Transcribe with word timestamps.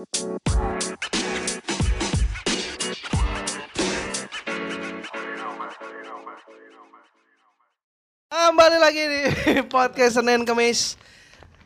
Kembali 0.00 0.16
lagi 8.80 9.04
di 9.04 9.20
podcast 9.68 10.16
Senin 10.16 10.48
Kemis. 10.48 10.96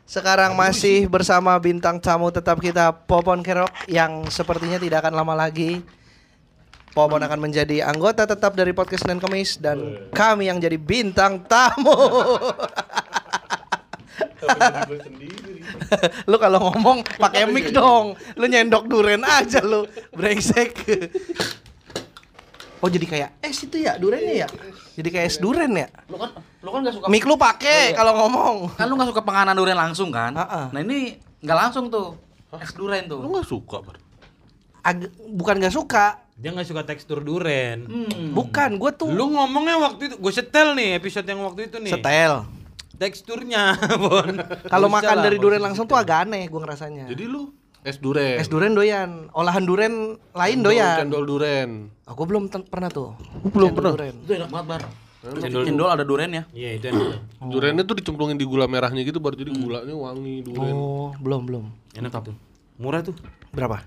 Sekarang 0.03 0.59
masih 0.59 1.07
bersama 1.07 1.55
bintang 1.63 2.03
tamu 2.03 2.27
tetap 2.27 2.59
kita 2.59 2.91
Popon 3.07 3.39
Kerok 3.39 3.71
yang 3.87 4.27
sepertinya 4.27 4.83
tidak 4.83 5.07
akan 5.07 5.15
lama 5.15 5.47
lagi 5.47 5.79
Popon 6.91 7.23
akan 7.23 7.39
menjadi 7.39 7.87
anggota 7.87 8.27
tetap 8.27 8.51
dari 8.59 8.75
podcast 8.75 9.07
Senin 9.07 9.23
Kemis 9.23 9.55
dan 9.63 10.11
kami 10.11 10.51
yang 10.51 10.59
jadi 10.59 10.75
bintang 10.75 11.39
tamu. 11.47 11.95
lu 16.29 16.35
kalau 16.35 16.59
ngomong 16.65 17.03
pakai 17.15 17.45
mic 17.45 17.69
dong. 17.69 18.13
Lu 18.33 18.45
nyendok 18.45 18.85
duren 18.85 19.21
aja 19.21 19.59
lu, 19.59 19.83
brengsek. 20.11 20.73
Oh 22.79 22.89
jadi 22.91 23.05
kayak 23.05 23.29
es 23.41 23.57
itu 23.59 23.81
ya 23.81 23.97
durennya 23.97 24.45
ya? 24.45 24.47
Jadi 24.93 25.09
kayak 25.09 25.25
es 25.25 25.37
duren 25.39 25.73
ya? 25.73 25.87
Lu 26.05 26.15
kan 26.15 26.29
lu 26.61 26.69
kan 26.69 26.79
gak 26.81 26.93
suka 26.93 27.05
Mic 27.07 27.23
lu 27.23 27.33
pakai 27.33 27.93
kalau 27.93 28.13
ngomong. 28.15 28.55
kan 28.75 28.85
lu 28.85 28.93
gak 28.93 29.09
suka 29.09 29.21
penganan 29.21 29.53
durian 29.53 29.75
langsung 29.75 30.13
kan? 30.13 30.35
Ha-ha. 30.35 30.69
Nah 30.69 30.79
ini 30.79 31.17
nggak 31.41 31.57
langsung 31.57 31.89
tuh. 31.89 32.13
Es 32.55 32.71
durian 32.71 33.03
tuh. 33.05 33.19
Lu 33.19 33.33
gak 33.33 33.43
suka, 33.43 33.81
Bar? 33.81 33.97
Ag- 34.81 35.09
bukan 35.33 35.57
gak 35.57 35.73
suka, 35.73 36.21
Dia 36.35 36.51
nggak 36.51 36.67
suka 36.67 36.83
tekstur 36.83 37.19
duren. 37.19 37.87
Hmm. 37.87 38.35
bukan 38.35 38.75
gue 38.75 38.91
tuh 38.91 39.07
Lu 39.07 39.31
ngomongnya 39.31 39.79
waktu 39.81 40.11
itu, 40.11 40.15
gue 40.15 40.33
setel 40.35 40.75
nih 40.75 40.99
episode 40.99 41.23
yang 41.23 41.41
waktu 41.41 41.65
itu 41.65 41.79
nih. 41.79 41.95
setel. 41.95 42.43
Teksturnya, 42.95 43.75
Bon. 44.03 44.31
Kalau 44.65 44.87
makan 44.87 45.15
lah, 45.19 45.23
dari 45.23 45.35
usah 45.35 45.59
langsung 45.59 45.85
tuh 45.85 45.95
agak 45.95 46.23
aneh 46.23 46.47
gue 46.47 46.59
ngerasanya. 46.59 47.05
Jadi 47.05 47.23
lu 47.25 47.51
es 47.83 47.99
duren. 47.99 48.39
es 48.39 48.47
duren 48.47 48.73
doyan, 48.73 49.29
olahan 49.31 49.61
duren 49.61 49.93
lain 50.31 50.57
Cendol- 50.57 50.73
doyan. 50.73 50.97
Cendol 51.03 51.23
duren. 51.23 51.69
Aku 52.03 52.23
belum 52.23 52.47
ten- 52.47 52.63
pernah 52.63 52.87
tuh. 52.87 53.13
belum 53.45 53.71
Cendol 53.71 53.77
pernah? 53.77 53.91
duren. 53.93 54.15
Itu 54.21 54.31
enak 54.33 54.49
banget, 54.49 54.67
Bar. 54.67 54.81
Cendol. 55.37 55.63
Cendol 55.65 55.89
ada 55.89 56.03
durennya. 56.03 56.43
Iya, 56.49 56.69
itu 56.77 56.85
enak. 56.87 57.05
Durennya 57.43 57.83
tuh 57.83 57.95
dicemplungin 57.97 58.35
di 58.35 58.45
gula 58.45 58.65
merahnya 58.65 59.01
gitu 59.01 59.19
baru 59.19 59.35
jadi 59.35 59.51
gulanya 59.51 59.93
wangi 59.93 60.41
duren. 60.41 60.71
Oh, 60.71 61.11
belum 61.17 61.41
belum. 61.45 61.65
Enak 61.93 62.11
tuh. 62.23 62.35
Murah 62.77 63.01
tuh. 63.01 63.13
Berapa? 63.51 63.83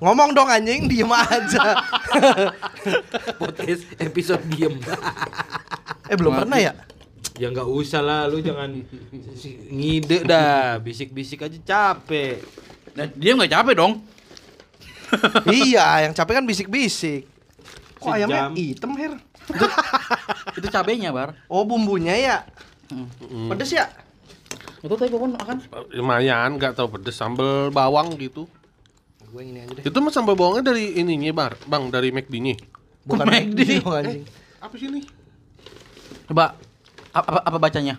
Ngomong 0.00 0.32
dong 0.32 0.48
anjing, 0.48 0.88
diem 0.88 1.12
aja. 1.12 1.76
Podcast 3.40 3.84
episode 3.98 4.40
diem. 4.48 4.80
eh 6.08 6.16
belum 6.16 6.32
pernah 6.34 6.56
ya? 6.56 6.72
Ya 7.36 7.46
nggak 7.50 7.68
usah 7.68 8.00
lah, 8.00 8.22
lu 8.26 8.40
jangan 8.40 8.72
ngide 9.70 10.24
dah. 10.24 10.78
Bisik-bisik 10.78 11.44
aja 11.44 11.58
capek. 11.60 12.42
Nah, 12.96 13.06
dia 13.12 13.36
nggak 13.36 13.52
capek 13.52 13.74
dong. 13.76 13.92
iya, 15.50 16.06
yang 16.06 16.14
capek 16.14 16.38
kan 16.38 16.46
bisik-bisik. 16.46 17.26
Kok 18.00 18.14
ayamnya 18.14 18.48
Sejam. 18.48 18.54
hitam, 18.56 18.92
Her? 18.96 19.12
Itu 20.56 20.66
cabenya, 20.70 21.10
Bar. 21.10 21.36
Oh, 21.46 21.66
bumbunya 21.66 22.14
ya. 22.16 22.36
Pedes 23.50 23.74
ya? 23.74 23.90
Itu 24.80 24.96
tadi 24.96 25.12
Popon 25.12 25.36
akan 25.36 25.56
Lumayan, 25.92 26.56
nggak 26.56 26.72
tahu 26.72 26.96
pedes 26.96 27.18
sambal 27.18 27.68
bawang 27.68 28.16
gitu. 28.16 28.48
Gue 29.30 29.44
ini 29.46 29.62
aja 29.62 29.76
deh. 29.76 29.84
Itu 29.84 29.98
mah 30.00 30.10
sambal 30.10 30.34
bawangnya 30.34 30.72
dari 30.72 30.96
ininya, 30.96 31.30
Bar. 31.34 31.52
Bang, 31.68 31.92
dari 31.92 32.08
McD-nya. 32.10 32.56
Bukan 33.04 33.26
McD. 33.34 33.82
anjing. 33.84 34.22
Apa 34.62 34.74
sih 34.78 34.88
ini? 34.88 35.04
Coba 36.26 36.54
apa, 37.10 37.40
apa, 37.40 37.58
bacanya? 37.58 37.94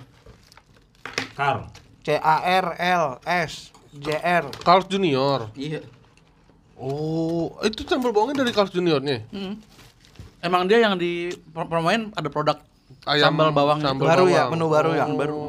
Kar. 1.34 1.68
C 2.02 2.16
A 2.16 2.36
R 2.42 2.66
L 2.78 3.06
S 3.24 3.70
J 3.94 4.18
R. 4.18 4.44
Carl's 4.64 4.88
Junior. 4.88 5.52
Iya. 5.54 5.84
Oh, 6.76 7.54
itu 7.62 7.86
sambal 7.86 8.10
bawangnya 8.10 8.42
dari 8.42 8.52
Carl's 8.52 8.74
Juniornya. 8.74 9.22
Hmm. 9.30 9.62
Emang 10.42 10.66
dia 10.66 10.82
yang 10.82 10.98
di 10.98 11.30
pro- 11.54 11.70
promoin 11.70 12.10
ada 12.18 12.26
produk 12.26 12.58
Ayam 13.06 13.34
sambal 13.34 13.54
bawang 13.54 13.80
sambal 13.80 14.10
Baru 14.10 14.26
ya, 14.26 14.50
bawang. 14.50 14.52
menu 14.58 14.66
baru 14.68 14.90
ya? 14.92 15.06
Oh. 15.06 15.14
baru. 15.14 15.42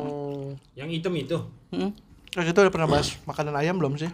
Yang 0.77 0.89
hitam 1.01 1.13
itu. 1.17 1.39
Hmm. 1.73 1.91
Terus 2.29 2.47
itu 2.49 2.59
udah 2.59 2.73
pernah 2.73 2.89
bahas 2.89 3.17
makanan 3.25 3.55
ayam 3.57 3.77
belum 3.77 3.97
sih? 3.97 4.09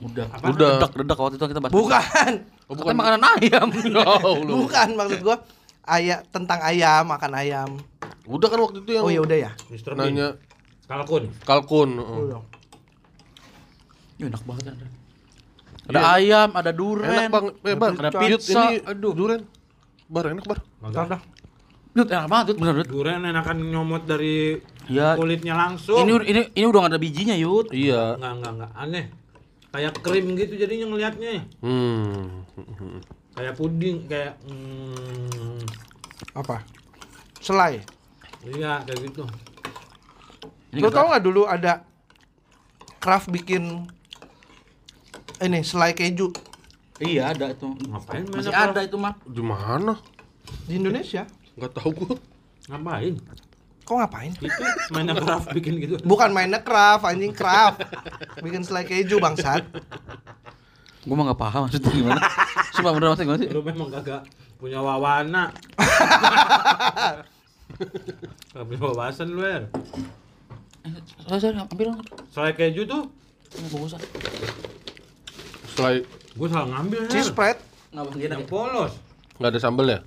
Udah. 0.00 0.28
Apa? 0.28 0.44
Udah. 0.52 0.72
Dedak, 0.80 0.92
dedak 0.92 1.16
waktu 1.16 1.36
itu 1.36 1.46
kita 1.46 1.60
bahas. 1.60 1.72
Bukan. 1.72 2.32
Oh, 2.44 2.56
Oh, 2.68 2.74
bukan 2.76 2.92
makanan 2.92 3.22
ayam. 3.40 3.66
Oh, 4.04 4.36
lu. 4.36 4.68
Bukan 4.68 4.88
maksud 4.92 5.20
gua 5.24 5.40
ayam 5.88 6.20
tentang 6.28 6.60
ayam, 6.60 7.08
makan 7.08 7.32
ayam. 7.32 7.70
Udah 8.28 8.48
kan 8.52 8.60
waktu 8.60 8.78
itu 8.84 8.90
yang 8.92 9.04
Oh 9.08 9.10
ya 9.10 9.20
udah 9.24 9.38
ya. 9.40 9.50
Bean. 9.56 9.96
nanya 9.96 10.26
Kalkun. 10.84 11.24
kalkun. 11.44 11.90
Udah. 11.96 12.40
Ya, 14.18 14.24
enak 14.28 14.42
banget 14.44 14.64
ada. 14.72 14.86
Ada 15.88 16.00
ayam, 16.20 16.48
ada 16.52 16.70
duren. 16.72 17.08
Enak 17.08 17.32
bang, 17.32 17.46
eh, 17.64 17.76
bar. 17.76 17.90
Ada 17.96 18.08
Yud, 18.28 18.40
pizza. 18.44 18.62
Ini 18.68 18.76
Aduh. 18.84 19.12
duren. 19.16 19.40
Bar 20.08 20.24
enak 20.32 20.44
bar. 20.44 20.58
Tar 20.92 21.06
dah. 21.08 21.20
Dut, 21.96 22.08
enak 22.08 22.28
banget, 22.28 22.44
Dut. 22.52 22.56
Bener, 22.60 22.74
Dut. 22.84 22.88
Duren 22.92 23.20
enakan 23.24 23.56
nyomot 23.64 24.04
dari 24.04 24.60
Ya. 24.88 25.16
kulitnya 25.16 25.56
langsung. 25.56 26.04
Ini 26.04 26.12
ini 26.28 26.40
ini 26.52 26.64
udah 26.68 26.88
gak 26.88 26.92
ada 26.96 27.00
bijinya, 27.00 27.36
Yud. 27.36 27.72
Iya. 27.72 28.16
Enggak, 28.20 28.32
enggak, 28.36 28.52
enggak. 28.56 28.70
Aneh. 28.76 29.04
Kayak 29.68 29.92
krim 30.00 30.26
gitu 30.36 30.54
jadinya 30.56 30.86
ngelihatnya. 30.88 31.44
Hmm. 31.60 32.44
Kayak 33.36 33.54
puding, 33.56 34.08
kayak 34.08 34.40
hmm, 34.48 35.60
Apa? 36.32 36.64
Selai. 37.38 37.84
Iya 38.46 38.82
kayak 38.86 39.00
gitu. 39.10 39.24
Ini 40.70 40.84
Lo 40.84 40.92
tau 40.92 41.08
nggak 41.08 41.24
dulu 41.24 41.48
ada 41.48 41.82
craft 43.00 43.32
bikin 43.32 43.88
ini 45.40 45.62
selai 45.62 45.94
keju 45.94 46.30
Iya, 46.98 47.30
ada 47.30 47.54
itu. 47.54 47.70
Ngapain 47.86 48.26
main 48.26 48.42
Masih 48.42 48.50
apa? 48.50 48.74
ada 48.74 48.80
itu, 48.82 48.98
Mak. 48.98 49.22
Di 49.22 49.38
mana? 49.38 49.94
di 50.66 50.82
Indonesia? 50.82 51.22
Enggak 51.54 51.78
tahu 51.78 51.90
gua. 51.94 52.18
Ngapain? 52.66 53.14
Kok 53.86 53.94
ngapain? 54.02 54.32
Itu 54.34 54.62
mainnya 54.90 55.14
craft 55.14 55.46
bikin 55.54 55.78
gitu. 55.78 55.94
Bukan 56.02 56.34
mainnya 56.34 56.58
craft, 56.58 57.06
anjing 57.06 57.30
craft. 57.30 57.86
Bikin 58.42 58.66
selai 58.66 58.82
keju 58.82 59.22
bangsat. 59.22 59.62
Gua 61.06 61.14
mah 61.22 61.30
gak 61.30 61.38
paham 61.38 61.60
maksudnya 61.70 61.90
gimana. 61.94 62.20
Sumpah 62.74 62.90
bener 62.90 63.06
maksudnya 63.14 63.26
gimana 63.30 63.40
sih? 63.46 63.50
Lu 63.54 63.62
memang 63.62 63.88
kagak 63.94 64.22
punya 64.58 64.82
wawana. 64.82 65.54
Punya 68.54 68.78
wawasan 68.80 69.28
lu, 69.32 69.42
Er. 69.44 69.68
Saya 71.28 71.38
saya 71.38 71.62
ambil 71.62 71.92
dong. 71.92 72.00
Soalnya 72.32 72.54
keju 72.56 72.82
tuh, 72.88 73.02
Ini 73.48 73.66
bungkusan. 73.68 74.00
Selain 75.72 76.00
gue 76.08 76.48
salah 76.48 76.68
ngambil, 76.72 76.98
Er. 77.04 77.10
Cheese 77.12 77.28
spread. 77.30 77.56
Enggak 77.92 78.04
bagian 78.12 78.30
Yang 78.36 78.46
polos. 78.48 78.92
nggak 79.38 79.50
ada 79.54 79.60
sambal 79.60 79.86
ya? 79.86 80.00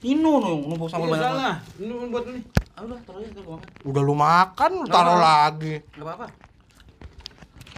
Ini 0.00 0.16
nih, 0.16 0.56
numpuk 0.64 0.88
sambal 0.88 1.06
Iya, 1.06 1.12
banyak 1.12 1.26
salah. 1.28 1.54
Ini 1.76 1.92
buat 2.08 2.24
ini. 2.32 2.40
Ah, 2.72 2.82
udah, 2.88 2.98
taruh 3.04 3.20
aja 3.20 3.40
gua 3.44 3.56
makan. 3.60 3.68
Udah 3.84 4.02
lu 4.02 4.14
makan, 4.16 4.70
lu 4.80 4.86
taruh 4.88 5.18
lagi. 5.20 5.74
Enggak 5.92 6.06
apa-apa. 6.08 6.26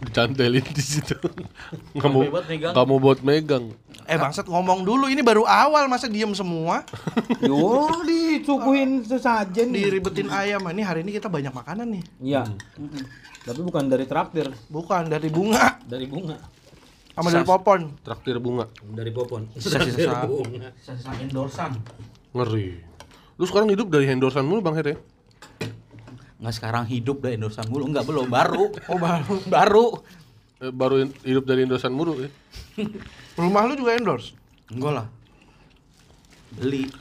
Dicantelin 0.03 0.65
di 0.65 0.83
situ. 0.83 1.15
Nggak 1.95 2.09
mau 2.09 2.21
Buat 2.27 2.45
megang. 2.45 2.71
nggak 2.75 2.85
mau 2.85 2.99
buat 2.99 3.19
megang. 3.21 3.65
Eh 4.03 4.19
bangsat 4.19 4.45
ngomong 4.45 4.83
dulu, 4.83 5.07
ini 5.07 5.23
baru 5.23 5.47
awal 5.47 5.87
masa 5.87 6.11
diem 6.11 6.35
semua. 6.35 6.83
Yo, 7.39 7.87
dicukuhin 8.03 8.99
sesajen 9.01 9.71
Diribetin 9.71 10.27
ayam. 10.27 10.59
Ini 10.67 10.83
hari 10.83 10.99
ini 11.01 11.15
kita 11.15 11.31
banyak 11.31 11.49
makanan 11.49 11.87
nih. 11.87 12.03
Iya. 12.19 12.43
Tapi 13.43 13.59
bukan 13.59 13.87
dari 13.87 14.03
traktir, 14.03 14.51
Bukan 14.67 15.07
dari 15.07 15.27
bunga 15.27 15.79
dari 15.83 16.07
bunga. 16.07 16.35
sama 17.13 17.29
dari 17.29 17.45
popon. 17.45 17.81
Traktir 18.01 18.37
bunga. 18.39 18.65
Dari 18.83 19.11
popon. 19.11 19.47
Dari 19.53 19.93
bunga. 20.25 20.69
Endorsan. 21.21 21.71
Ngeri. 22.33 22.67
Lu 23.33 23.45
sekarang 23.45 23.69
hidup 23.69 23.87
dari 23.87 24.09
endorsan 24.09 24.43
mulu 24.43 24.59
Bang 24.59 24.75
Her 24.75 24.87
ya? 24.89 24.97
Enggak 26.43 26.59
sekarang 26.59 26.83
hidup 26.91 27.23
dari 27.23 27.39
endorsan 27.39 27.71
mulu. 27.71 27.87
Enggak 27.87 28.03
belum, 28.03 28.27
baru. 28.27 28.67
Oh 28.91 28.99
baru. 28.99 29.35
baru. 29.47 29.85
Eh, 30.59 30.75
baru 30.75 31.07
hidup 31.23 31.47
dari 31.47 31.63
endorsan 31.63 31.95
mulu 31.95 32.19
ya. 32.19 32.27
Rumah 33.39 33.63
lu 33.71 33.79
juga 33.79 33.95
endorse. 33.95 34.35
Enggak 34.67 34.91
lah. 34.91 35.07
Beli. 36.59 36.91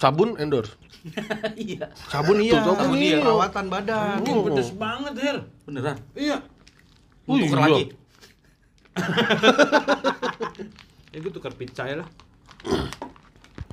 Sabun 0.00 0.40
endorse. 0.40 0.80
iya. 1.60 1.92
Sabun 2.08 2.40
iya. 2.40 2.64
Tuh, 2.64 2.72
sabun 2.72 2.96
iya. 2.96 3.20
Perawatan 3.20 3.64
badan. 3.68 4.16
Ini 4.24 4.32
pedes 4.48 4.72
banget, 4.72 5.12
Her. 5.20 5.36
Beneran. 5.68 6.00
Iya. 6.16 6.36
Oh, 7.28 7.36
Tuker 7.36 7.52
iya. 7.52 7.64
lagi. 7.68 7.84
Ya 11.16 11.24
gue 11.24 11.32
tukar 11.32 11.52
pizza 11.56 11.88
ya 11.88 12.04
lah. 12.04 12.08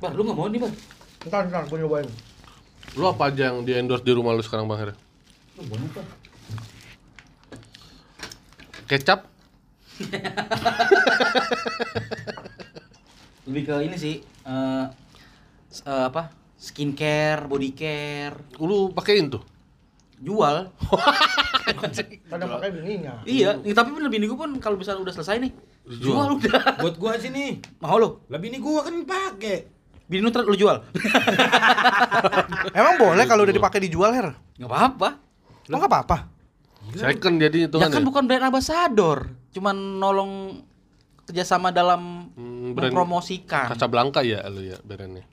Bar, 0.00 0.16
lu 0.16 0.24
enggak 0.24 0.36
mau 0.36 0.48
nih, 0.48 0.64
Bar? 0.64 0.72
Ntar, 1.28 1.42
ntar, 1.52 1.64
gue 1.68 1.76
nyobain. 1.76 2.08
Lu 2.96 3.04
apa 3.04 3.28
aja 3.28 3.52
yang 3.52 3.68
di 3.68 3.76
endorse 3.76 4.00
di 4.00 4.16
rumah 4.16 4.32
lu 4.32 4.40
sekarang 4.40 4.64
Bang 4.64 4.80
Her? 4.80 4.96
Kecap? 8.84 9.20
Lebih 13.46 13.62
ke 13.62 13.74
ini 13.84 13.96
sih. 13.96 14.14
eh 14.44 14.84
s- 15.70 15.84
eh, 15.84 16.04
apa? 16.04 16.34
Skincare, 16.56 17.44
body 17.44 17.70
care, 17.70 18.36
Lu 18.56 18.90
pakein 18.90 19.28
tuh. 19.28 19.44
jual. 20.16 20.72
Pada 22.32 22.44
pakai 22.48 22.70
bininya. 22.72 23.20
Iya, 23.22 23.60
nih, 23.60 23.76
tapi 23.76 23.92
bener 23.92 24.08
bini 24.08 24.24
gue 24.24 24.34
pun 24.34 24.56
kalau 24.58 24.80
misalnya 24.80 25.04
udah 25.04 25.12
selesai 25.12 25.36
nih, 25.38 25.52
jual 26.00 26.34
udah. 26.34 26.60
Buat 26.82 26.96
gua 26.96 27.14
sih 27.14 27.28
nih. 27.28 27.60
Mau 27.78 28.00
lo? 28.00 28.24
Lah 28.26 28.40
bini 28.40 28.56
gua 28.58 28.82
kan 28.82 28.94
pakai. 29.04 29.68
Bini 30.04 30.20
lu 30.20 30.28
lu 30.30 30.56
jual? 30.56 30.80
Emang 32.72 32.96
boleh 32.96 33.24
kalau 33.24 33.44
udah 33.44 33.54
dipakai 33.54 33.80
dijual, 33.80 34.12
Her? 34.12 34.36
Nggak 34.56 34.68
apa-apa. 34.68 35.08
Oh, 35.66 35.76
nggak 35.76 35.88
apa-apa. 35.88 36.18
Second 36.92 37.36
jadi 37.38 37.58
itu 37.64 37.76
Ya 37.76 37.88
kan 37.88 37.90
kan 37.90 38.00
ya? 38.00 38.06
bukan 38.06 38.22
brand 38.24 38.44
ambassador, 38.44 39.18
cuman 39.50 39.72
nolong 39.96 40.60
kerjasama 41.24 41.70
dalam 41.70 42.28
Hmm, 42.30 42.76
brand 42.76 42.92
mempromosikan. 42.92 43.72
Casablanca 43.72 44.20
ya 44.20 44.44
lu 44.46 44.60
ya 44.62 44.76
brandnya. 44.78 45.24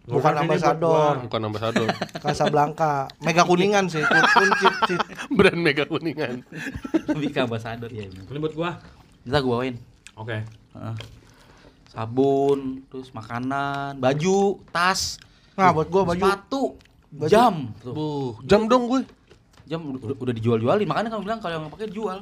Bukan 0.00 0.34
ambasador. 0.36 1.14
gua. 1.16 1.22
Bukan 1.22 1.40
ambasador. 1.44 1.86
Casablanca. 2.24 3.06
Mega 3.20 3.42
kuningan 3.42 3.86
sih. 3.86 4.00
Kun, 4.00 4.22
kun, 4.24 4.50
cip, 4.56 4.74
cip. 4.84 5.00
Brand 5.36 5.54
mega 5.56 5.84
kuningan. 5.84 6.42
Lebih 7.06 7.30
ke 7.30 7.38
ambassador 7.40 7.86
ya. 7.88 8.06
Ini 8.06 8.38
buat 8.38 8.50
gua. 8.52 8.78
Kita 9.22 9.38
gue 9.38 9.46
bawain. 9.46 9.76
Oke. 10.16 10.42
Heeh. 10.72 10.94
Sabun, 11.86 12.86
terus 12.86 13.10
makanan, 13.10 13.98
baju, 13.98 14.62
tas, 14.70 15.18
Nah, 15.54 15.74
buat 15.74 15.86
gua 15.86 16.02
baju. 16.04 16.16
sepatu, 16.16 16.62
jam. 17.26 17.74
Tuh. 17.76 17.92
Buh, 17.92 18.32
jam 18.42 18.66
dong 18.66 18.86
gue. 18.86 19.02
Jam 19.70 19.86
udah, 19.86 20.18
udah 20.18 20.34
dijual-jualin, 20.34 20.82
makanya 20.82 21.14
kamu 21.14 21.30
bilang 21.30 21.38
kalau 21.38 21.62
yang 21.62 21.70
pakai 21.70 21.94
jual. 21.94 22.18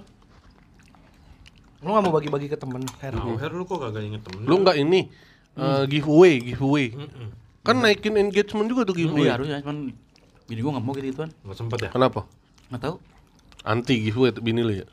Lu 1.80 1.96
nggak 1.96 2.04
mau 2.04 2.12
bagi-bagi 2.12 2.52
ke 2.52 2.60
temen, 2.60 2.84
Her? 3.00 3.16
Nah, 3.16 3.40
Her 3.40 3.56
lu 3.56 3.64
kok 3.64 3.80
kagak 3.80 4.04
inget 4.04 4.20
temen? 4.20 4.44
Lu 4.44 4.60
nggak 4.60 4.76
ini 4.76 5.08
eh, 5.56 5.88
giveaway, 5.88 6.44
giveaway. 6.44 6.92
Mm-mm. 6.92 7.32
Kan 7.64 7.80
naikin 7.80 8.20
engagement 8.20 8.68
juga 8.68 8.84
tuh 8.84 9.00
Iya 9.00 9.08
giveaway. 9.08 9.32
harusnya, 9.32 9.64
cuman 9.64 9.96
bini 10.44 10.60
gua 10.60 10.76
nggak 10.76 10.84
mau 10.84 10.92
gitu 10.92 11.08
gituan. 11.08 11.32
Nggak 11.40 11.56
sempet 11.56 11.78
ya? 11.88 11.90
Kenapa? 11.96 12.28
Nggak 12.68 12.80
tahu. 12.84 12.96
Anti 13.64 13.94
giveaway 13.96 14.30
tuh 14.36 14.44
bini 14.44 14.60
lu 14.60 14.84
ya. 14.84 14.86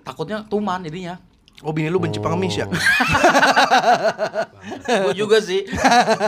Takutnya 0.00 0.48
tuman 0.48 0.80
jadinya. 0.88 1.20
Oh, 1.60 1.76
bini 1.76 1.92
lu 1.92 2.00
benci 2.00 2.24
pengemis 2.24 2.56
ya? 2.56 2.64
gua 5.04 5.12
juga 5.12 5.44
sih. 5.44 5.60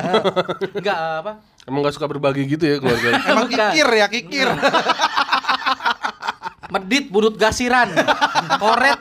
Enggak 0.76 0.99
apa? 1.25 1.41
Emang 1.65 1.87
gak 1.87 1.94
suka 1.94 2.11
berbagi 2.11 2.50
gitu 2.50 2.67
ya 2.67 2.83
keluarga. 2.83 3.15
Emang 3.31 3.47
kikir 3.47 3.88
ya, 3.94 4.06
kikir. 4.11 4.49
Medit 6.71 7.11
budut 7.11 7.35
gasiran. 7.35 7.91
Koret. 8.59 9.01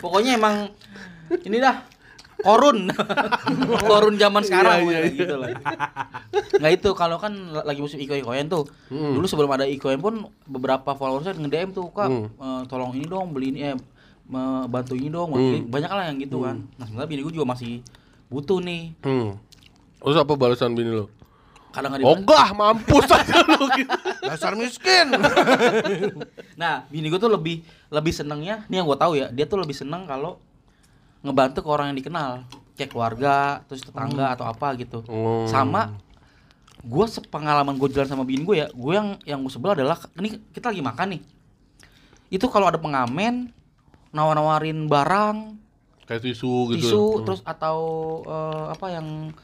Pokoknya 0.00 0.36
emang 0.36 0.68
ini 1.44 1.56
dah 1.56 1.84
korun. 2.44 2.92
korun 3.80 4.14
zaman 4.20 4.42
sekarang 4.44 4.84
Iya, 4.84 5.00
iya, 5.08 5.12
gitu 5.16 5.34
lah. 5.40 5.48
Nggak 6.60 6.72
itu 6.76 6.90
kalau 6.92 7.16
kan 7.16 7.32
lagi 7.64 7.80
musim 7.80 7.96
iko-ikoyan 7.96 8.48
tuh. 8.48 8.68
Hmm. 8.92 9.16
Dulu 9.16 9.24
sebelum 9.24 9.50
ada 9.52 9.64
ikoyan 9.64 10.00
pun 10.00 10.28
beberapa 10.44 10.92
followersnya 10.92 11.36
nge-DM 11.36 11.72
tuh, 11.72 11.88
"Kak, 11.88 12.08
Hmm. 12.08 12.26
eh, 12.28 12.62
tolong 12.68 12.92
ini 12.92 13.06
dong, 13.08 13.32
beli 13.32 13.56
ini 13.56 13.60
eh 13.72 13.76
bantu 14.68 14.92
ini 14.92 15.08
dong." 15.08 15.32
ini." 15.34 15.64
Banyak 15.64 15.90
lah 15.90 16.04
yang 16.12 16.20
gitu 16.20 16.44
kan. 16.44 16.60
Nah, 16.76 16.84
sebenarnya 16.84 17.08
bini 17.08 17.22
gue 17.24 17.32
juga 17.32 17.48
masih 17.48 17.80
butuh 18.28 18.60
nih. 18.60 18.92
hmm. 19.04 19.28
Terus 20.04 20.20
apa 20.20 20.32
balasan 20.36 20.76
bini 20.76 20.92
lu? 20.92 21.08
Kadang 21.74 21.90
nggak. 21.90 22.06
Ogah, 22.06 22.48
mampus 22.54 23.10
aja 23.10 23.42
lu 23.50 23.66
gitu. 23.74 23.90
Dasar 24.22 24.54
miskin. 24.54 25.10
Nah, 26.54 26.86
bini 26.86 27.10
gue 27.10 27.18
tuh 27.18 27.26
lebih 27.26 27.66
lebih 27.90 28.14
senengnya, 28.14 28.62
nih 28.70 28.78
yang 28.78 28.86
gue 28.86 28.94
tahu 28.94 29.18
ya, 29.18 29.26
dia 29.34 29.42
tuh 29.42 29.58
lebih 29.58 29.74
seneng 29.74 30.06
kalau 30.06 30.38
ngebantu 31.26 31.66
ke 31.66 31.68
orang 31.68 31.90
yang 31.90 31.98
dikenal, 31.98 32.46
kayak 32.78 32.94
keluarga, 32.94 33.66
terus 33.66 33.82
tetangga 33.82 34.38
atau 34.38 34.46
apa 34.46 34.78
gitu. 34.78 35.02
Oh. 35.10 35.50
Sama 35.50 35.98
gue 36.78 37.06
sepengalaman 37.10 37.74
gue 37.74 37.88
jalan 37.90 38.06
sama 38.06 38.22
bini 38.22 38.46
gue 38.46 38.56
ya, 38.62 38.68
gue 38.70 38.92
yang 38.94 39.18
yang 39.26 39.42
gue 39.42 39.50
sebel 39.50 39.74
adalah 39.74 39.98
ini 40.14 40.38
kita 40.54 40.70
lagi 40.70 40.78
makan 40.78 41.18
nih. 41.18 41.22
Itu 42.30 42.46
kalau 42.46 42.70
ada 42.70 42.78
pengamen 42.78 43.50
nawar-nawarin 44.14 44.86
barang, 44.86 45.58
Kayak 46.06 46.22
tisu 46.22 46.70
gitu. 46.70 46.86
tisu, 46.86 47.04
Hmm. 47.18 47.24
terus 47.26 47.40
atau 47.42 47.78
eh, 48.22 48.64
apa 48.70 48.86
yang 48.94 49.34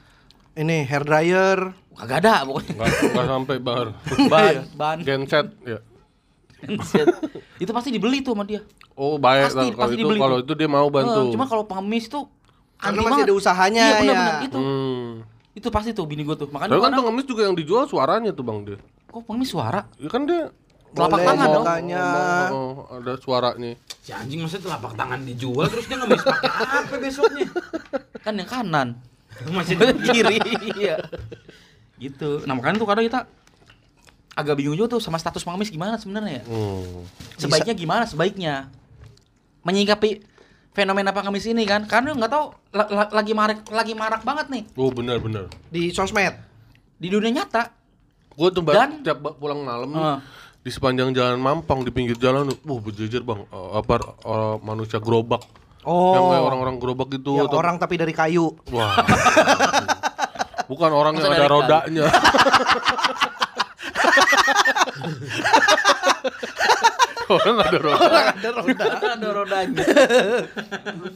Ini 0.52 0.76
hair 0.84 1.02
dryer. 1.02 1.58
kagak 1.92 2.24
ada 2.24 2.48
pokoknya 2.48 2.72
Nggak, 2.74 2.88
nggak 3.12 3.26
sampai 3.28 3.56
bar. 3.60 3.86
ban 4.32 4.54
ban 4.72 4.98
Genset 5.00 5.52
ya. 5.62 5.78
handset. 6.58 7.06
itu 7.56 7.70
pasti 7.70 7.88
dibeli 7.88 8.20
tuh 8.20 8.32
sama 8.32 8.44
dia. 8.44 8.60
Oh 8.94 9.16
baik 9.16 9.48
Pasti- 9.48 9.56
lah 9.56 9.64
kalau 9.66 9.80
pasti 9.80 9.94
itu 9.94 10.00
dibeli 10.02 10.18
kalau 10.18 10.36
itu 10.38 10.52
dia 10.54 10.68
mau 10.68 10.88
bantu. 10.88 11.20
Eh, 11.20 11.32
cuma 11.32 11.44
kalau 11.44 11.64
pengemis 11.64 12.04
tuh 12.06 12.24
Karena 12.76 12.96
masih 12.98 13.12
banget. 13.12 13.26
ada 13.26 13.34
usahanya 13.34 13.84
iya, 13.84 13.96
bener, 13.98 14.08
ya. 14.08 14.16
bener, 14.16 14.40
itu. 14.42 14.58
Hmm. 14.58 15.08
Itu 15.52 15.68
pasti 15.68 15.90
tuh 15.92 16.04
bini 16.04 16.22
gue 16.22 16.32
tuh. 16.34 16.48
Makanya 16.48 16.72
kan 16.74 16.92
pengemis 16.94 17.26
juga 17.26 17.42
yang 17.42 17.52
dijual 17.54 17.84
suaranya 17.84 18.30
tuh 18.30 18.42
bang 18.42 18.58
dia. 18.64 18.78
kok 19.04 19.20
pengemis 19.22 19.50
suara? 19.50 19.80
Ya 19.96 20.08
kan 20.08 20.24
dia 20.24 20.48
Telapak 20.90 21.18
tangan 21.22 21.46
dong. 21.46 21.62
mukanya. 21.62 22.04
Oh, 22.50 22.72
ada 22.90 23.12
suaranya. 23.14 23.70
Si 24.00 24.10
anjing 24.10 24.40
masa 24.40 24.56
telapak 24.56 24.92
tangan 24.92 25.20
dijual 25.20 25.66
terus 25.66 25.84
dia 25.84 25.96
ngemis 25.96 26.18
pakai 26.20 26.48
apa 26.50 26.94
besoknya? 26.96 27.46
Kan 28.18 28.34
yang 28.34 28.48
kanan. 28.48 28.88
Masih 29.48 29.74
Yang 29.76 29.98
kiri. 30.04 30.36
Iya. 30.76 30.96
Gitu. 31.96 32.44
Nah, 32.44 32.52
makanya 32.52 32.80
tuh 32.80 32.88
kadang 32.88 33.04
kita 33.04 33.20
agak 34.32 34.54
bingung 34.56 34.74
juga 34.74 34.96
tuh 34.96 35.00
sama 35.00 35.16
status 35.16 35.42
pengemis 35.42 35.68
gimana 35.68 35.96
sebenarnya 35.96 36.40
ya. 36.40 36.44
Hmm. 36.44 37.04
Sebaiknya 37.36 37.74
gimana 37.74 38.04
sebaiknya? 38.04 38.68
Menyikapi 39.60 40.24
fenomena 40.70 41.10
pengemis 41.10 41.44
ini 41.44 41.66
kan 41.66 41.84
karena 41.84 42.14
nggak 42.14 42.30
tahu 42.30 42.44
la- 42.72 42.88
la- 42.88 43.12
lagi 43.12 43.32
marak 43.34 43.66
lagi 43.68 43.92
marak 43.92 44.22
banget 44.22 44.46
nih 44.48 44.62
Oh 44.78 44.88
benar-benar. 44.88 45.50
Di 45.66 45.90
sosmed. 45.90 46.32
di 46.96 47.08
dunia 47.08 47.32
nyata. 47.34 47.72
Gue 48.32 48.48
tuh 48.48 48.60
Dan- 48.62 49.00
tiap 49.00 49.20
pulang 49.36 49.60
malam 49.60 49.88
nih, 49.88 50.00
Ah. 50.00 50.18
di 50.60 50.68
sepanjang 50.68 51.10
jalan 51.10 51.36
Mampang 51.36 51.80
di 51.80 51.88
pinggir 51.88 52.16
jalan, 52.16 52.48
uh 52.48 52.80
berjejer 52.80 53.20
bang, 53.20 53.40
Eh, 53.42 53.70
apa 53.74 53.94
eh, 54.00 54.56
manusia 54.60 55.00
gerobak, 55.00 55.40
Oh. 55.80 56.12
yang 56.12 56.24
kayak 56.28 56.44
orang-orang 56.44 56.76
gerobak 56.76 57.08
gitu. 57.10 57.36
Yang 57.36 57.48
atau- 57.48 57.58
orang 57.58 57.74
tapi 57.76 57.94
dari 57.96 58.12
kayu. 58.12 58.52
Wah. 58.68 59.00
Bukan 60.66 60.90
orang 60.90 61.14
Masa 61.16 61.24
yang 61.24 61.34
ada 61.34 61.48
rodanya. 61.48 62.06
orang 67.30 67.56
ada 67.62 67.78
roda. 67.78 68.06
Ada 68.34 68.48
roda. 68.52 68.84
Ada 69.14 69.28
rodanya. 69.30 69.84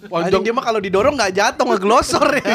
Panjang, 0.06 0.42
dia 0.42 0.52
mah 0.54 0.64
kalau 0.64 0.78
didorong 0.78 1.14
nggak 1.14 1.32
jatuh 1.34 1.64
ngeglosor 1.66 2.26
ya. 2.38 2.54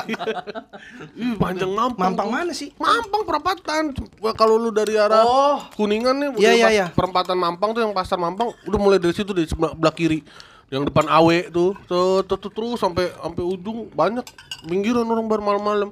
Ih, 1.13 1.35
panjang 1.35 1.71
Mampang. 1.71 2.15
Mampang 2.15 2.29
mana 2.31 2.51
sih? 2.51 2.71
Mampang 2.75 3.23
perempatan. 3.23 3.91
Wah, 4.23 4.31
Kalau 4.31 4.55
lu 4.55 4.71
dari 4.71 4.95
arah 4.95 5.21
Oh. 5.21 5.59
Kuningan 5.75 6.15
nih, 6.15 6.29
Iya, 6.39 6.51
iya, 6.51 6.63
pas 6.63 6.71
iya. 6.71 6.85
perempatan 6.89 7.35
Mampang 7.35 7.75
tuh 7.75 7.81
yang 7.83 7.91
pasar 7.91 8.15
Mampang, 8.15 8.55
udah 8.63 8.79
mulai 8.79 8.97
dari 8.97 9.11
situ 9.11 9.35
dari 9.35 9.45
sebelah, 9.45 9.75
belah 9.75 9.91
kiri. 9.91 10.23
Yang 10.69 10.83
depan 10.87 11.05
Awe 11.07 11.49
tuh, 11.49 11.73
tuh, 11.83 12.21
tuh, 12.21 12.37
tuh, 12.37 12.51
terus 12.51 12.77
sampai 12.77 13.09
sampai 13.11 13.41
ujung 13.41 13.89
banyak 13.89 14.21
pinggiran 14.63 15.01
orang 15.03 15.25
baru 15.25 15.41
malam-malam. 15.41 15.89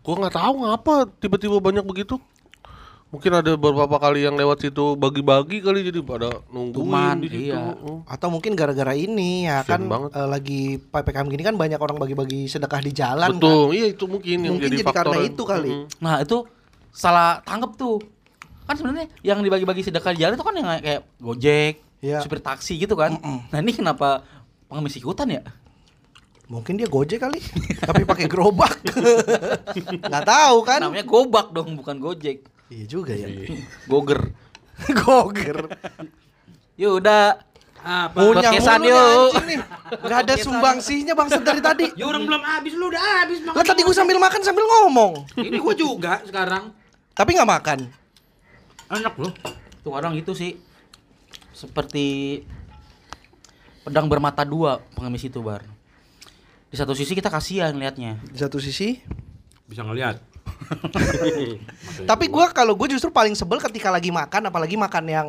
Gua 0.00 0.14
nggak 0.18 0.34
tahu 0.34 0.54
ngapa 0.62 0.94
tiba-tiba 1.16 1.56
banyak 1.56 1.84
begitu. 1.84 2.16
Mungkin 3.10 3.32
ada 3.34 3.58
beberapa 3.58 3.98
kali 3.98 4.22
yang 4.22 4.38
lewat 4.38 4.62
situ 4.62 4.94
bagi-bagi 4.94 5.58
kali 5.58 5.82
jadi 5.82 5.98
pada 5.98 6.30
nungguin 6.46 6.78
Tuman, 6.78 7.16
di 7.18 7.26
situ. 7.26 7.50
iya. 7.50 7.74
Oh. 7.76 8.06
Atau 8.06 8.30
mungkin 8.30 8.54
gara-gara 8.54 8.94
ini 8.94 9.44
ya 9.44 9.60
Kasian 9.60 9.66
kan 9.66 9.90
banget. 9.90 10.10
eh, 10.14 10.28
lagi 10.30 10.60
PPKM 10.78 11.26
gini 11.26 11.42
kan 11.42 11.56
banyak 11.58 11.74
orang 11.76 11.98
bagi-bagi 11.98 12.46
sedekah 12.46 12.78
di 12.78 12.94
jalan 12.94 13.26
kan. 13.26 13.34
Betul, 13.34 13.74
iya 13.74 13.86
itu 13.90 14.06
mungkin 14.06 14.36
yang 14.38 14.54
Mungkin 14.54 14.64
jadi, 14.64 14.76
jadi 14.78 14.86
faktor. 14.86 14.96
karena 15.10 15.16
itu 15.26 15.42
kali. 15.42 15.70
Mm-mm. 15.74 15.98
Nah 15.98 16.14
itu 16.22 16.38
salah 16.88 17.42
tangkep 17.42 17.72
tuh. 17.74 17.98
Kan 18.62 18.74
sebenarnya 18.78 19.06
yang 19.20 19.42
dibagi-bagi 19.42 19.82
sedekah 19.82 20.14
di 20.14 20.20
jalan 20.22 20.38
itu 20.38 20.46
kan 20.46 20.54
yang 20.54 20.68
kayak 20.78 21.00
Gojek, 21.18 21.74
Iya. 22.00 22.24
supir 22.24 22.40
taksi 22.40 22.80
gitu 22.80 22.96
kan. 22.96 23.12
Nah 23.22 23.58
ini 23.60 23.76
kenapa 23.76 24.24
pengemis 24.72 24.96
ikutan 24.96 25.28
ya? 25.28 25.42
Mungkin 26.50 26.74
dia 26.74 26.90
gojek 26.90 27.22
kali, 27.22 27.38
tapi 27.88 28.02
pakai 28.02 28.26
gerobak. 28.26 28.74
Nggak 30.10 30.24
tahu 30.26 30.56
kan? 30.66 30.82
Namanya 30.82 31.06
Gobak 31.06 31.54
dong, 31.54 31.78
bukan 31.78 32.02
Gojek. 32.02 32.42
Iya 32.66 32.84
juga 32.90 33.14
ya. 33.14 33.30
Goger. 33.86 34.34
Goger. 34.98 35.70
Yaudah. 36.74 37.38
Apa? 37.80 38.18
Punya 38.18 38.50
Podcastan 38.50 38.82
nih 38.82 38.90
yuk. 38.92 39.32
nih. 39.46 39.58
Nggak 40.04 40.18
ada 40.26 40.34
sumbangsihnya 40.42 41.14
bangsat 41.14 41.42
dari 41.46 41.62
tadi. 41.62 41.86
Ya 41.94 42.10
orang 42.10 42.26
belum 42.26 42.42
habis 42.42 42.74
lu 42.74 42.90
udah 42.90 43.04
habis 43.24 43.40
Lah 43.46 43.64
tadi 43.64 43.80
gua 43.86 43.94
sambil 43.94 44.18
makan 44.18 44.40
sambil 44.42 44.64
ngomong. 44.66 45.24
Ini 45.38 45.56
gua 45.62 45.74
juga 45.78 46.18
sekarang. 46.26 46.74
Tapi 47.14 47.30
nggak 47.38 47.50
makan. 47.50 47.78
Enak 48.90 49.14
loh. 49.22 49.32
Tuh 49.86 49.90
kadang 49.94 50.18
gitu 50.18 50.34
sih. 50.34 50.58
Seperti 51.60 52.40
pedang 53.82 54.08
bermata 54.08 54.40
dua 54.42 54.80
pengemis 54.96 55.20
itu 55.22 55.44
bar. 55.44 55.60
Di 56.72 56.76
satu 56.76 56.96
sisi 56.96 57.12
kita 57.12 57.28
kasihan 57.28 57.76
liatnya. 57.76 58.16
Di 58.24 58.38
satu 58.38 58.56
sisi. 58.56 58.96
Bisa 59.68 59.84
ngelihat. 59.84 60.16
Tapi 62.10 62.24
gua 62.26 62.48
kalau 62.50 62.72
gue 62.72 62.88
justru 62.90 63.08
paling 63.10 63.34
sebel 63.34 63.60
ketika 63.60 63.92
lagi 63.92 64.08
makan, 64.08 64.48
apalagi 64.48 64.76
makan 64.76 65.04
yang 65.04 65.28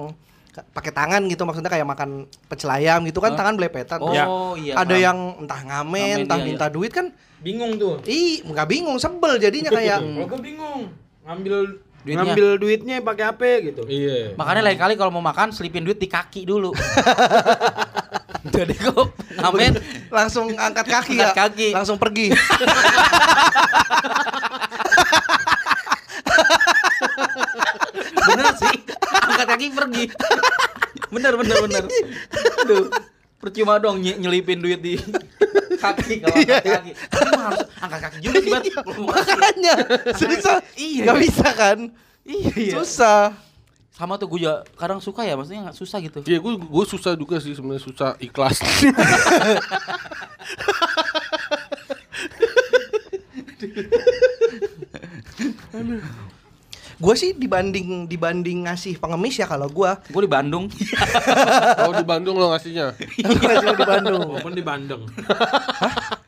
ka- 0.51 0.67
pakai 0.71 0.91
tangan 0.91 1.21
gitu 1.27 1.43
maksudnya 1.43 1.67
kayak 1.67 1.87
makan 1.87 2.09
pecel 2.47 2.69
ayam 2.69 3.03
gitu 3.03 3.19
kan 3.19 3.33
Hah? 3.33 3.39
tangan 3.39 3.55
belepetan 3.55 3.99
Oh 3.99 4.11
terus 4.11 4.21
iya. 4.61 4.73
ada 4.75 4.87
paham. 4.89 5.01
yang 5.01 5.17
entah 5.39 5.61
ngamen, 5.61 5.95
Ngamen, 5.97 6.23
entah 6.27 6.37
iya, 6.37 6.45
minta 6.45 6.65
duit 6.67 6.91
kan 6.91 7.07
Bingung 7.41 7.73
tuh. 7.75 7.95
ih 8.05 8.43
nggak 8.43 8.67
bingung 8.67 8.97
sebel 8.99 9.39
jadinya 9.39 9.71
kayak 9.71 9.99
Kalau 10.03 10.27
gua 10.27 10.39
bingung 10.39 10.79
ngambil 11.23 11.55
Duitnya. 12.01 12.33
Ngambil 12.33 12.47
duitnya 12.57 12.95
pakai 12.99 13.25
apa 13.29 13.49
gitu. 13.61 13.81
Iya. 13.85 14.33
Makanya 14.33 14.61
lain 14.65 14.79
kali 14.79 14.93
kalau 14.97 15.11
mau 15.13 15.21
makan 15.21 15.53
selipin 15.53 15.85
duit 15.85 16.01
di 16.01 16.09
kaki 16.09 16.49
dulu. 16.49 16.73
Jadi 18.57 18.73
kok 18.73 19.13
ngamen 19.37 19.77
Langsung 20.09 20.49
angkat 20.57 20.85
kaki 20.89 21.13
Angkat 21.13 21.29
ya. 21.29 21.37
kaki. 21.37 21.67
Langsung 21.77 21.97
pergi. 22.01 22.33
bener 28.21 28.45
sih 28.57 28.75
angkat 29.11 29.47
kaki 29.47 29.65
pergi. 29.71 30.03
bener 31.13 31.33
bener 31.37 31.57
bener. 31.61 31.83
Aduh. 32.63 32.85
Percuma 33.41 33.81
dong 33.81 33.97
nye- 33.97 34.17
nyelipin 34.21 34.61
duit 34.61 34.77
di 34.77 34.95
kaki 35.83 36.21
kalau 36.21 36.35
angkat 36.37 36.61
kaki. 36.61 36.91
Tapi 36.93 37.25
emang 37.25 37.45
harus 37.49 37.61
angkat 37.81 37.99
kaki 38.05 38.17
juga 38.21 38.37
sih, 38.37 38.51
Bat. 38.53 38.63
Kasih. 38.69 39.01
Makanya 39.09 39.73
susah. 40.13 40.57
Iya, 40.77 41.03
Gak 41.09 41.15
iya. 41.17 41.21
bisa 41.25 41.47
kan? 41.57 41.77
Iya, 42.21 42.51
iya. 42.53 42.73
Susah. 42.77 43.33
Sama 43.91 44.17
tuh 44.17 44.29
gue 44.29 44.45
juga 44.45 44.61
kadang 44.77 45.01
suka 45.01 45.25
ya, 45.25 45.33
maksudnya 45.33 45.69
nggak 45.69 45.77
susah 45.77 45.97
gitu. 46.01 46.21
Iya, 46.25 46.37
gue 46.37 46.53
gue 46.57 46.85
susah 46.85 47.17
juga 47.17 47.41
sih 47.41 47.53
sebenarnya 47.57 47.81
susah 47.81 48.13
ikhlas. 48.21 48.61
Gue 57.01 57.15
sih 57.17 57.33
dibanding 57.33 58.05
dibanding 58.05 58.69
ngasih 58.69 59.01
pengemis 59.01 59.41
ya 59.41 59.49
kalau 59.49 59.65
gue 59.65 59.89
Gue 60.13 60.21
di 60.21 60.29
Bandung. 60.29 60.69
Kalau 60.69 61.97
di 62.01 62.05
Bandung 62.05 62.37
lo 62.37 62.53
ngasihnya. 62.53 62.93
Cuma 63.25 63.73
di 63.73 63.85
Bandung. 63.89 64.21
Walaupun 64.29 64.53
di 64.53 64.61
Bandung. 64.61 65.01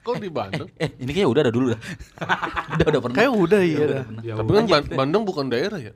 Kok 0.01 0.17
di 0.17 0.29
Bandung? 0.33 0.67
eh, 0.81 0.89
ini 0.97 1.13
kayaknya 1.13 1.29
udah 1.29 1.41
ada 1.45 1.53
dulu 1.53 1.65
dah. 1.77 1.81
udah 2.75 2.85
udah 2.89 3.01
pernah. 3.05 3.15
Kayak 3.21 3.31
udah 3.37 3.61
iya 3.61 3.81
udah. 3.85 4.03
Ya 4.25 4.33
Tapi 4.33 4.49
kan 4.49 4.65
Ban- 4.65 4.89
Bandung 4.97 5.23
bukan 5.29 5.45
daerah 5.53 5.77
ya. 5.77 5.93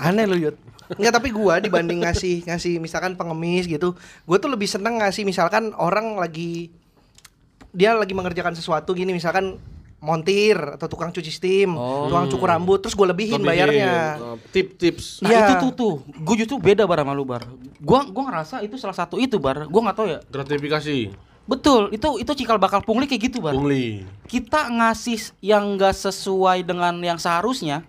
Aneh 0.00 0.24
lu 0.24 0.48
Yud 0.48 0.56
Enggak 0.96 1.20
tapi 1.20 1.28
gua 1.28 1.60
dibanding 1.60 2.00
ngasih 2.08 2.48
ngasih 2.48 2.80
misalkan 2.80 3.20
pengemis 3.20 3.68
gitu 3.68 3.92
Gue 4.24 4.36
tuh 4.40 4.48
lebih 4.48 4.64
seneng 4.64 4.96
ngasih 4.96 5.28
misalkan 5.28 5.76
orang 5.76 6.16
lagi 6.16 6.72
Dia 7.76 7.92
lagi 7.92 8.16
mengerjakan 8.16 8.56
sesuatu 8.56 8.96
gini 8.96 9.12
misalkan 9.12 9.60
montir 10.00 10.56
atau 10.56 10.88
tukang 10.88 11.12
cuci 11.12 11.28
steam 11.28 11.76
Oh. 11.76 12.08
Tukang 12.08 12.26
cukur 12.26 12.48
rambut 12.48 12.80
terus 12.80 12.96
gue 12.96 13.06
lebihin 13.06 13.40
bayarnya 13.40 14.16
Uh, 14.16 14.36
Tip 14.50 14.80
tips. 14.80 15.20
Nah 15.20 15.28
Iya. 15.28 15.40
itu 15.44 15.54
tuh 15.60 15.72
tuh, 15.72 15.94
gue 16.04 16.34
justru 16.40 16.56
beda 16.56 16.88
bar 16.88 17.04
sama 17.04 17.12
lu 17.12 17.22
bar. 17.22 17.44
Gua 17.80 18.04
gua 18.08 18.32
ngerasa 18.32 18.64
itu 18.64 18.76
salah 18.76 18.96
satu 18.96 19.20
itu 19.20 19.36
bar. 19.36 19.68
Gua 19.68 19.80
nggak 19.88 19.96
tahu 19.96 20.08
ya. 20.08 20.18
Gratifikasi. 20.26 21.12
Betul, 21.44 21.90
itu 21.90 22.08
itu 22.20 22.32
cikal 22.36 22.56
bakal 22.56 22.80
pungli 22.80 23.04
kayak 23.04 23.32
gitu 23.32 23.38
bar. 23.40 23.52
Pungli. 23.56 24.04
Kita 24.24 24.68
ngasih 24.70 25.36
yang 25.42 25.74
nggak 25.74 25.96
sesuai 25.96 26.62
dengan 26.62 26.94
yang 27.02 27.18
seharusnya, 27.18 27.82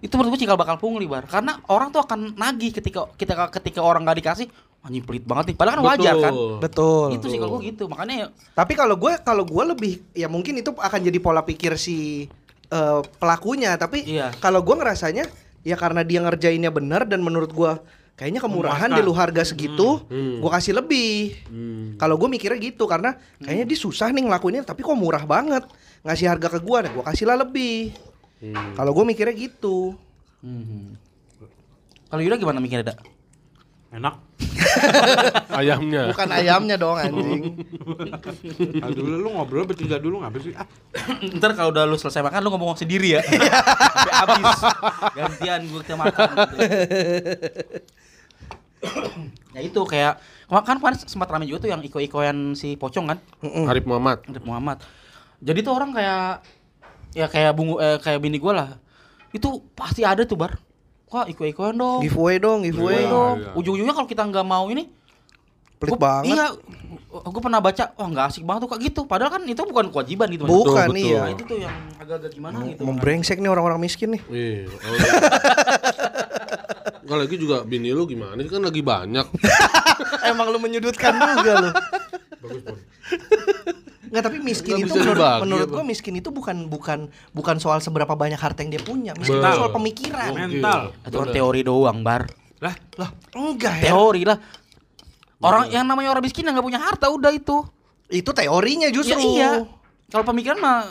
itu 0.00 0.10
menurut 0.14 0.34
gue 0.34 0.42
cikal 0.42 0.58
bakal 0.58 0.76
pungli 0.76 1.06
bar. 1.06 1.24
Karena 1.24 1.62
orang 1.70 1.94
tuh 1.94 2.02
akan 2.02 2.34
nagih 2.34 2.74
ketika 2.74 3.06
kita 3.14 3.38
ketika 3.54 3.80
orang 3.84 4.02
nggak 4.02 4.18
dikasih, 4.18 4.46
anjing 4.88 5.04
pelit 5.04 5.22
banget 5.22 5.52
nih. 5.52 5.56
Padahal 5.60 5.76
kan 5.76 5.84
wajar 5.84 6.14
kan. 6.18 6.32
Betul 6.58 7.08
Itu 7.14 7.26
sih 7.28 7.36
kalau 7.36 7.60
gue 7.60 7.68
gitu. 7.68 7.84
Makanya 7.86 8.14
ya, 8.16 8.26
Tapi 8.56 8.72
kalau 8.72 8.96
gue 8.96 9.12
kalau 9.20 9.44
gue 9.44 9.64
lebih 9.68 9.92
ya 10.16 10.26
mungkin 10.26 10.56
itu 10.56 10.72
akan 10.72 11.00
jadi 11.04 11.18
pola 11.20 11.44
pikir 11.44 11.76
si 11.76 12.26
eh, 12.68 13.00
pelakunya. 13.20 13.76
Tapi 13.76 14.08
Iya. 14.08 14.32
kalau 14.40 14.64
gue 14.64 14.72
ngerasanya 14.72 15.28
ya 15.62 15.76
karena 15.76 16.00
dia 16.00 16.24
ngerjainnya 16.24 16.72
benar 16.72 17.04
dan 17.04 17.20
menurut 17.20 17.52
gue 17.52 17.72
kayaknya 18.18 18.42
kemurahan 18.42 18.90
di 18.90 18.98
lu 18.98 19.14
harga 19.14 19.46
segitu, 19.46 20.02
Hmm. 20.10 20.42
gue 20.42 20.50
kasih 20.50 20.74
lebih. 20.74 21.38
Hmm. 21.46 21.94
Kalau 21.94 22.18
gue 22.18 22.26
mikirnya 22.26 22.58
gitu 22.58 22.90
karena 22.90 23.14
kayaknya 23.38 23.62
dia 23.62 23.78
susah 23.78 24.10
nih 24.10 24.26
ngelakuinnya 24.26 24.66
tapi 24.66 24.82
kok 24.82 24.98
murah 24.98 25.22
banget 25.22 25.62
ngasih 26.02 26.26
harga 26.26 26.48
ke 26.50 26.58
gue, 26.58 26.78
nah 26.82 26.90
gue 26.90 27.04
kasih 27.04 27.24
lah 27.30 27.38
lebih. 27.38 27.94
Hmm. 28.42 28.74
Kalau 28.74 28.90
gue 28.90 29.04
mikirnya 29.06 29.34
gitu. 29.36 29.94
hmm. 30.42 30.98
kalau 32.08 32.22
Yuda 32.24 32.40
gimana 32.40 32.58
mikirnya 32.58 32.94
dak? 32.94 32.98
Enak. 33.88 34.20
Ayamnya. 35.58 36.12
Bukan 36.12 36.28
ayamnya 36.28 36.76
dong 36.76 37.00
anjing. 37.00 37.42
Ah, 38.84 38.92
dulu 38.92 39.16
lu 39.16 39.28
ngobrol 39.32 39.64
bertiga 39.64 39.96
dulu 39.96 40.20
ngapa 40.20 40.38
sih? 40.44 40.52
Ah, 40.52 40.68
Ntar 41.40 41.56
kalau 41.56 41.72
udah 41.72 41.88
lu 41.88 41.96
selesai 41.96 42.20
makan 42.20 42.44
lu 42.44 42.52
ngomong 42.52 42.76
sendiri 42.76 43.16
ya. 43.16 43.24
Sampai 43.24 44.12
habis. 44.12 44.60
Gantian 45.16 45.60
gue 45.66 45.80
kita 45.82 45.96
makan. 45.96 46.28
ya 49.56 49.60
itu 49.64 49.80
kayak 49.88 50.20
kan 50.48 50.76
kemarin 50.78 50.96
sempat 51.00 51.28
rame 51.32 51.48
juga 51.48 51.64
tuh 51.64 51.70
yang 51.72 51.80
iko-ikoyan 51.80 52.54
si 52.54 52.76
Pocong 52.76 53.08
kan, 53.08 53.18
Arif 53.66 53.88
Muhammad. 53.88 54.20
Arif 54.28 54.44
Muhammad. 54.44 54.78
Jadi 55.40 55.64
tuh 55.64 55.72
orang 55.74 55.96
kayak 55.96 56.44
ya 57.16 57.26
kayak 57.26 57.56
bungu 57.56 57.80
eh, 57.80 57.96
kayak 58.04 58.20
bini 58.20 58.36
gua 58.36 58.52
lah. 58.52 58.68
Itu 59.32 59.64
pasti 59.72 60.04
ada 60.04 60.28
tuh 60.28 60.36
bar. 60.36 60.60
Wah 61.08 61.24
iko-ikoyan 61.24 61.74
dong. 61.74 62.04
Giveaway 62.04 62.36
dong, 62.36 62.58
giveaway. 62.62 63.00
Iya, 63.00 63.08
dong. 63.08 63.36
iya. 63.40 63.50
Ujung-ujungnya 63.56 63.94
kalau 63.96 64.04
kita 64.04 64.22
nggak 64.22 64.44
mau 64.44 64.68
ini 64.68 64.92
Pelit 65.78 65.94
gua- 65.94 66.00
banget. 66.00 66.36
Iya. 66.36 66.46
Gue 67.08 67.40
pernah 67.40 67.58
baca, 67.58 67.84
wah 67.94 68.06
nggak 68.06 68.26
asik 68.28 68.44
banget 68.44 68.60
tuh 68.62 68.68
kak 68.68 68.80
gitu. 68.82 69.00
Padahal 69.08 69.30
kan 69.30 69.42
itu 69.42 69.62
bukan 69.62 69.86
kewajiban 69.88 70.28
gitu. 70.28 70.44
Bukan 70.44 70.86
betul. 70.92 71.00
iya. 71.00 71.18
Nah, 71.18 71.30
itu 71.32 71.42
tuh 71.44 71.56
yang 71.56 71.76
agak-agak 71.96 72.30
gimana 72.30 72.56
gitu. 72.66 72.82
Membrengsek 72.84 73.38
nih 73.38 73.48
orang-orang 73.48 73.80
miskin 73.80 74.12
nih. 74.12 74.22
Iya. 74.28 74.68
Oh, 74.68 74.78
Enggak 77.08 77.18
lagi 77.24 77.36
juga 77.40 77.56
bini 77.64 77.88
lu 77.88 78.04
gimana 78.04 78.36
sih 78.36 78.52
kan 78.52 78.60
lagi 78.60 78.84
banyak. 78.84 79.26
Emang 80.28 80.52
lu 80.52 80.60
menyudutkan 80.60 81.16
juga 81.40 81.52
lu. 81.56 81.70
bagus 82.38 82.62
pun. 82.62 82.78
Nggak 84.08 84.24
tapi 84.24 84.38
miskin 84.40 84.74
Nggak 84.80 84.88
itu 84.88 84.94
menurut, 84.98 85.24
menurut 85.44 85.68
apa? 85.68 85.74
gua 85.78 85.84
miskin 85.84 86.14
itu 86.16 86.28
bukan 86.32 86.66
bukan 86.66 86.98
bukan 87.32 87.56
soal 87.60 87.78
seberapa 87.84 88.12
banyak 88.16 88.40
harta 88.40 88.64
yang 88.64 88.72
dia 88.74 88.82
punya. 88.82 89.12
Miskin 89.14 89.38
itu 89.38 89.52
soal 89.54 89.70
pemikiran. 89.70 90.30
Mental. 90.34 90.80
Itu 91.04 91.18
teori 91.28 91.60
doang, 91.64 92.00
Bar. 92.00 92.26
Lah, 92.58 92.74
Lah, 92.98 93.10
enggak 93.36 93.74
ya. 93.84 93.94
Teori 93.94 94.22
lah. 94.26 94.38
Orang 95.38 95.70
yang 95.70 95.86
namanya 95.86 96.10
orang 96.10 96.24
miskin 96.26 96.42
yang 96.42 96.58
nggak 96.58 96.66
punya 96.66 96.80
harta 96.82 97.06
udah 97.06 97.30
itu. 97.30 97.62
Itu 98.10 98.34
teorinya 98.34 98.90
justru. 98.90 99.20
Ya, 99.20 99.22
iya. 99.22 99.50
Kalau 100.10 100.24
pemikiran 100.26 100.58
mah 100.58 100.90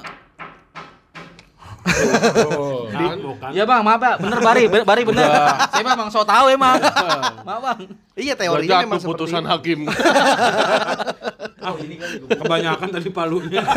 Oh, 1.87 2.87
kan? 2.91 3.17
bukan. 3.19 3.49
Ya 3.55 3.63
bang, 3.63 3.81
maaf 3.81 3.99
bang, 3.99 4.17
bener 4.19 4.39
Bari, 4.43 4.63
Bari 4.67 5.01
bener. 5.07 5.27
Saya 5.71 5.83
mah 5.83 5.95
bang, 5.95 6.09
so 6.11 6.21
tau 6.27 6.45
emang. 6.51 6.77
maaf 7.47 7.61
bang. 7.63 7.79
Iya 8.17 8.33
teorinya 8.33 8.81
jatuh 8.81 8.85
memang 8.85 8.99
seperti 8.99 9.11
putusan 9.13 9.43
itu. 9.43 9.51
hakim. 9.51 9.79
Ah, 11.61 11.73
ini 11.85 11.95
kan 11.99 12.09
kebanyakan 12.41 12.87
tadi 12.91 13.09
palunya. 13.13 13.63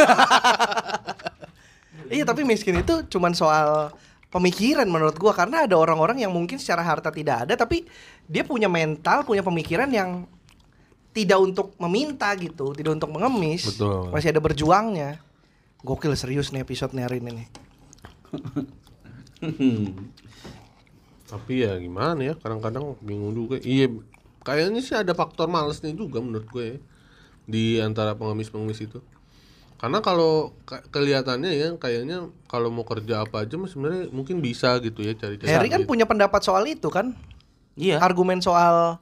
Iya 2.10 2.26
tapi 2.26 2.42
miskin 2.42 2.74
itu 2.74 3.06
cuman 3.06 3.38
soal 3.38 3.94
pemikiran 4.34 4.82
menurut 4.90 5.14
gua 5.14 5.30
karena 5.30 5.62
ada 5.62 5.78
orang-orang 5.78 6.18
yang 6.18 6.34
mungkin 6.34 6.58
secara 6.58 6.82
harta 6.82 7.14
tidak 7.14 7.46
ada 7.46 7.54
tapi 7.54 7.86
dia 8.26 8.42
punya 8.42 8.66
mental, 8.66 9.22
punya 9.22 9.46
pemikiran 9.46 9.86
yang 9.94 10.26
tidak 11.14 11.38
untuk 11.38 11.70
meminta 11.78 12.30
gitu, 12.34 12.74
tidak 12.74 12.98
untuk 12.98 13.14
mengemis. 13.14 13.62
Betul. 13.74 14.10
Masih 14.10 14.34
ada 14.34 14.42
berjuangnya. 14.42 15.22
Gokil 15.86 16.18
serius 16.18 16.50
nih 16.50 16.66
episode 16.66 16.98
nih 16.98 17.06
hari 17.06 17.22
ini 17.22 17.30
nih. 17.42 17.46
Tapi 21.30 21.62
ya 21.62 21.78
gimana 21.78 22.20
ya, 22.20 22.34
kadang-kadang 22.34 22.98
bingung 22.98 23.30
juga. 23.30 23.56
Iya, 23.56 23.86
kayaknya 24.42 24.80
sih 24.82 24.98
ada 24.98 25.14
faktor 25.14 25.46
malesnya 25.46 25.94
juga 25.94 26.18
menurut 26.18 26.46
gue 26.50 26.64
ya, 26.66 26.78
di 27.46 27.64
antara 27.78 28.18
pengemis-pengemis 28.18 28.82
itu. 28.82 28.98
Karena 29.78 30.02
kalau 30.02 30.52
ke- 30.66 30.84
kelihatannya 30.90 31.52
ya, 31.54 31.68
kayaknya 31.78 32.28
kalau 32.44 32.68
mau 32.68 32.84
kerja 32.84 33.24
apa 33.24 33.46
aja 33.46 33.56
mah 33.56 33.70
sebenarnya 33.70 34.10
mungkin 34.10 34.42
bisa 34.42 34.76
gitu 34.82 35.00
ya 35.00 35.14
cari-cari. 35.14 35.48
Harry 35.48 35.70
kan 35.70 35.86
punya 35.86 36.04
pendapat 36.04 36.42
soal 36.42 36.66
itu 36.66 36.90
kan? 36.92 37.16
Iya. 37.78 37.96
Argumen 37.96 38.44
soal 38.44 39.00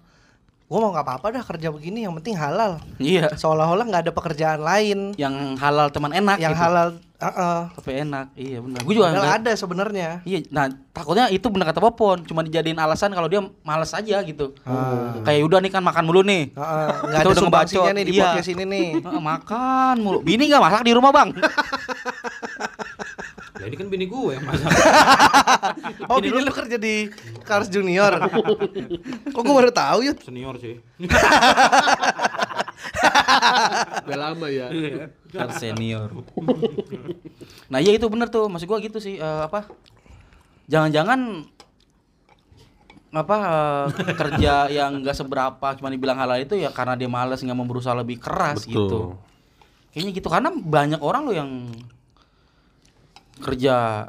gua 0.69 0.79
mau 0.79 0.93
nggak 0.93 1.03
apa-apa 1.03 1.27
dah 1.33 1.43
kerja 1.43 1.73
begini 1.73 2.05
yang 2.07 2.15
penting 2.21 2.37
halal. 2.39 2.79
Iya. 3.01 3.33
Seolah-olah 3.35 3.89
nggak 3.89 4.03
ada 4.07 4.13
pekerjaan 4.15 4.61
lain 4.63 5.17
Yang 5.17 5.59
halal 5.59 5.89
teman 5.91 6.13
enak. 6.13 6.39
yang 6.39 6.55
gitu. 6.55 6.63
halal. 6.63 6.89
Heeh. 7.19 7.61
Tapi 7.75 7.91
enak. 8.01 8.27
Iya 8.33 8.59
benar. 8.59 8.81
Gue 8.81 8.95
juga 8.95 9.11
Padahal 9.11 9.25
nggak- 9.25 9.39
ada 9.41 9.53
sebenarnya. 9.53 10.09
Iya, 10.23 10.39
nah 10.49 10.65
takutnya 10.89 11.27
itu 11.29 11.47
benar 11.49 11.67
kata 11.67 11.81
Popon, 11.81 12.23
cuma 12.23 12.41
dijadiin 12.41 12.77
alasan 12.77 13.11
kalau 13.11 13.27
dia 13.27 13.43
males 13.61 13.91
aja 13.91 14.23
gitu. 14.23 14.55
Kayak 15.23 15.43
udah 15.45 15.59
nih 15.59 15.73
kan 15.73 15.83
makan 15.83 16.05
mulu 16.05 16.23
nih. 16.23 16.51
Heeh, 16.51 16.89
nggak 17.05 17.11
Kita 17.11 17.19
ada 17.21 17.29
udah 17.29 17.43
ngebacot, 17.45 17.85
nih 17.91 18.05
di 18.05 18.13
iya. 18.13 18.23
podcast 18.25 18.49
ini 18.49 18.65
nih. 18.65 18.89
Heeh, 19.01 19.19
makan 19.21 19.95
mulu. 19.99 20.19
Bini 20.21 20.47
nggak 20.47 20.63
masak 20.63 20.83
di 20.83 20.93
rumah 20.93 21.11
bang? 21.11 21.29
Ini 23.59 23.75
kan 23.75 23.91
bini 23.91 24.07
gue 24.07 24.33
yang 24.33 24.47
masak. 24.47 24.71
Oh, 26.09 26.23
bini 26.23 26.41
lu 26.41 26.49
kerja 26.49 26.79
di 26.79 27.11
Cars 27.49 27.67
Junior. 27.67 28.17
Kok 29.29 29.43
gue 29.43 29.53
baru 29.53 29.69
tahu 29.69 30.07
yut? 30.07 30.23
Senior 30.23 30.57
sih. 30.57 30.79
Udah 34.07 34.19
lama 34.19 34.47
ya. 34.49 34.71
Kan 35.35 35.51
senior. 35.57 36.11
nah 37.73 37.79
iya 37.83 37.93
itu 37.93 38.07
bener 38.09 38.33
tuh, 38.33 38.49
maksud 38.49 38.67
gua 38.71 38.79
gitu 38.81 38.99
sih 39.03 39.19
eh, 39.19 39.43
apa? 39.45 39.69
Jangan-jangan 40.69 41.49
apa 43.09 43.37
eh, 43.89 44.15
kerja 44.15 44.69
yang 44.69 45.01
nggak 45.01 45.17
seberapa 45.17 45.67
cuma 45.81 45.89
dibilang 45.89 46.21
halal 46.21 46.39
itu 46.45 46.55
ya 46.55 46.69
karena 46.71 46.93
dia 46.93 47.09
males 47.09 47.41
nggak 47.41 47.57
mau 47.57 47.65
berusaha 47.65 47.97
lebih 47.97 48.21
keras 48.21 48.69
Betul. 48.69 48.73
gitu. 48.73 49.01
Kayaknya 49.93 50.13
gitu 50.13 50.29
karena 50.29 50.51
banyak 50.53 51.01
orang 51.01 51.23
loh 51.25 51.37
yang 51.37 51.51
kerja 53.39 54.05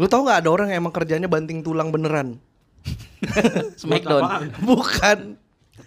Lu 0.00 0.06
tau 0.08 0.24
nggak 0.24 0.38
ada 0.44 0.50
orang 0.50 0.68
yang 0.72 0.86
emang 0.86 0.94
kerjanya 0.94 1.28
banting 1.28 1.60
tulang 1.60 1.92
beneran? 1.92 2.40
Smackdown. 3.80 4.50
Bukan. 4.64 5.36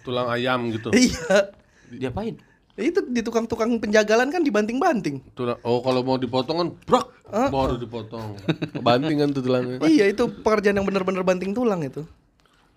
Tulang 0.06 0.30
ayam 0.30 0.70
gitu. 0.70 0.94
Iya. 0.96 1.50
Diapain? 1.86 2.34
Itu 2.76 3.02
di 3.08 3.22
tukang-tukang 3.22 3.78
penjagalan 3.78 4.30
kan 4.30 4.42
dibanting-banting. 4.42 5.22
Tulang 5.34 5.58
oh 5.66 5.82
kalau 5.82 6.02
mau 6.06 6.18
dipotong 6.18 6.56
kan 6.62 6.68
brak 6.86 7.06
baru 7.50 7.74
dipotong. 7.78 8.38
Banting 8.78 9.16
kan 9.18 9.28
tuh 9.34 9.42
tulangnya. 9.42 9.82
Iya, 9.82 10.10
itu 10.10 10.26
pekerjaan 10.42 10.78
yang 10.78 10.86
bener-bener 10.86 11.26
banting 11.26 11.50
tulang 11.54 11.82
itu. 11.82 12.06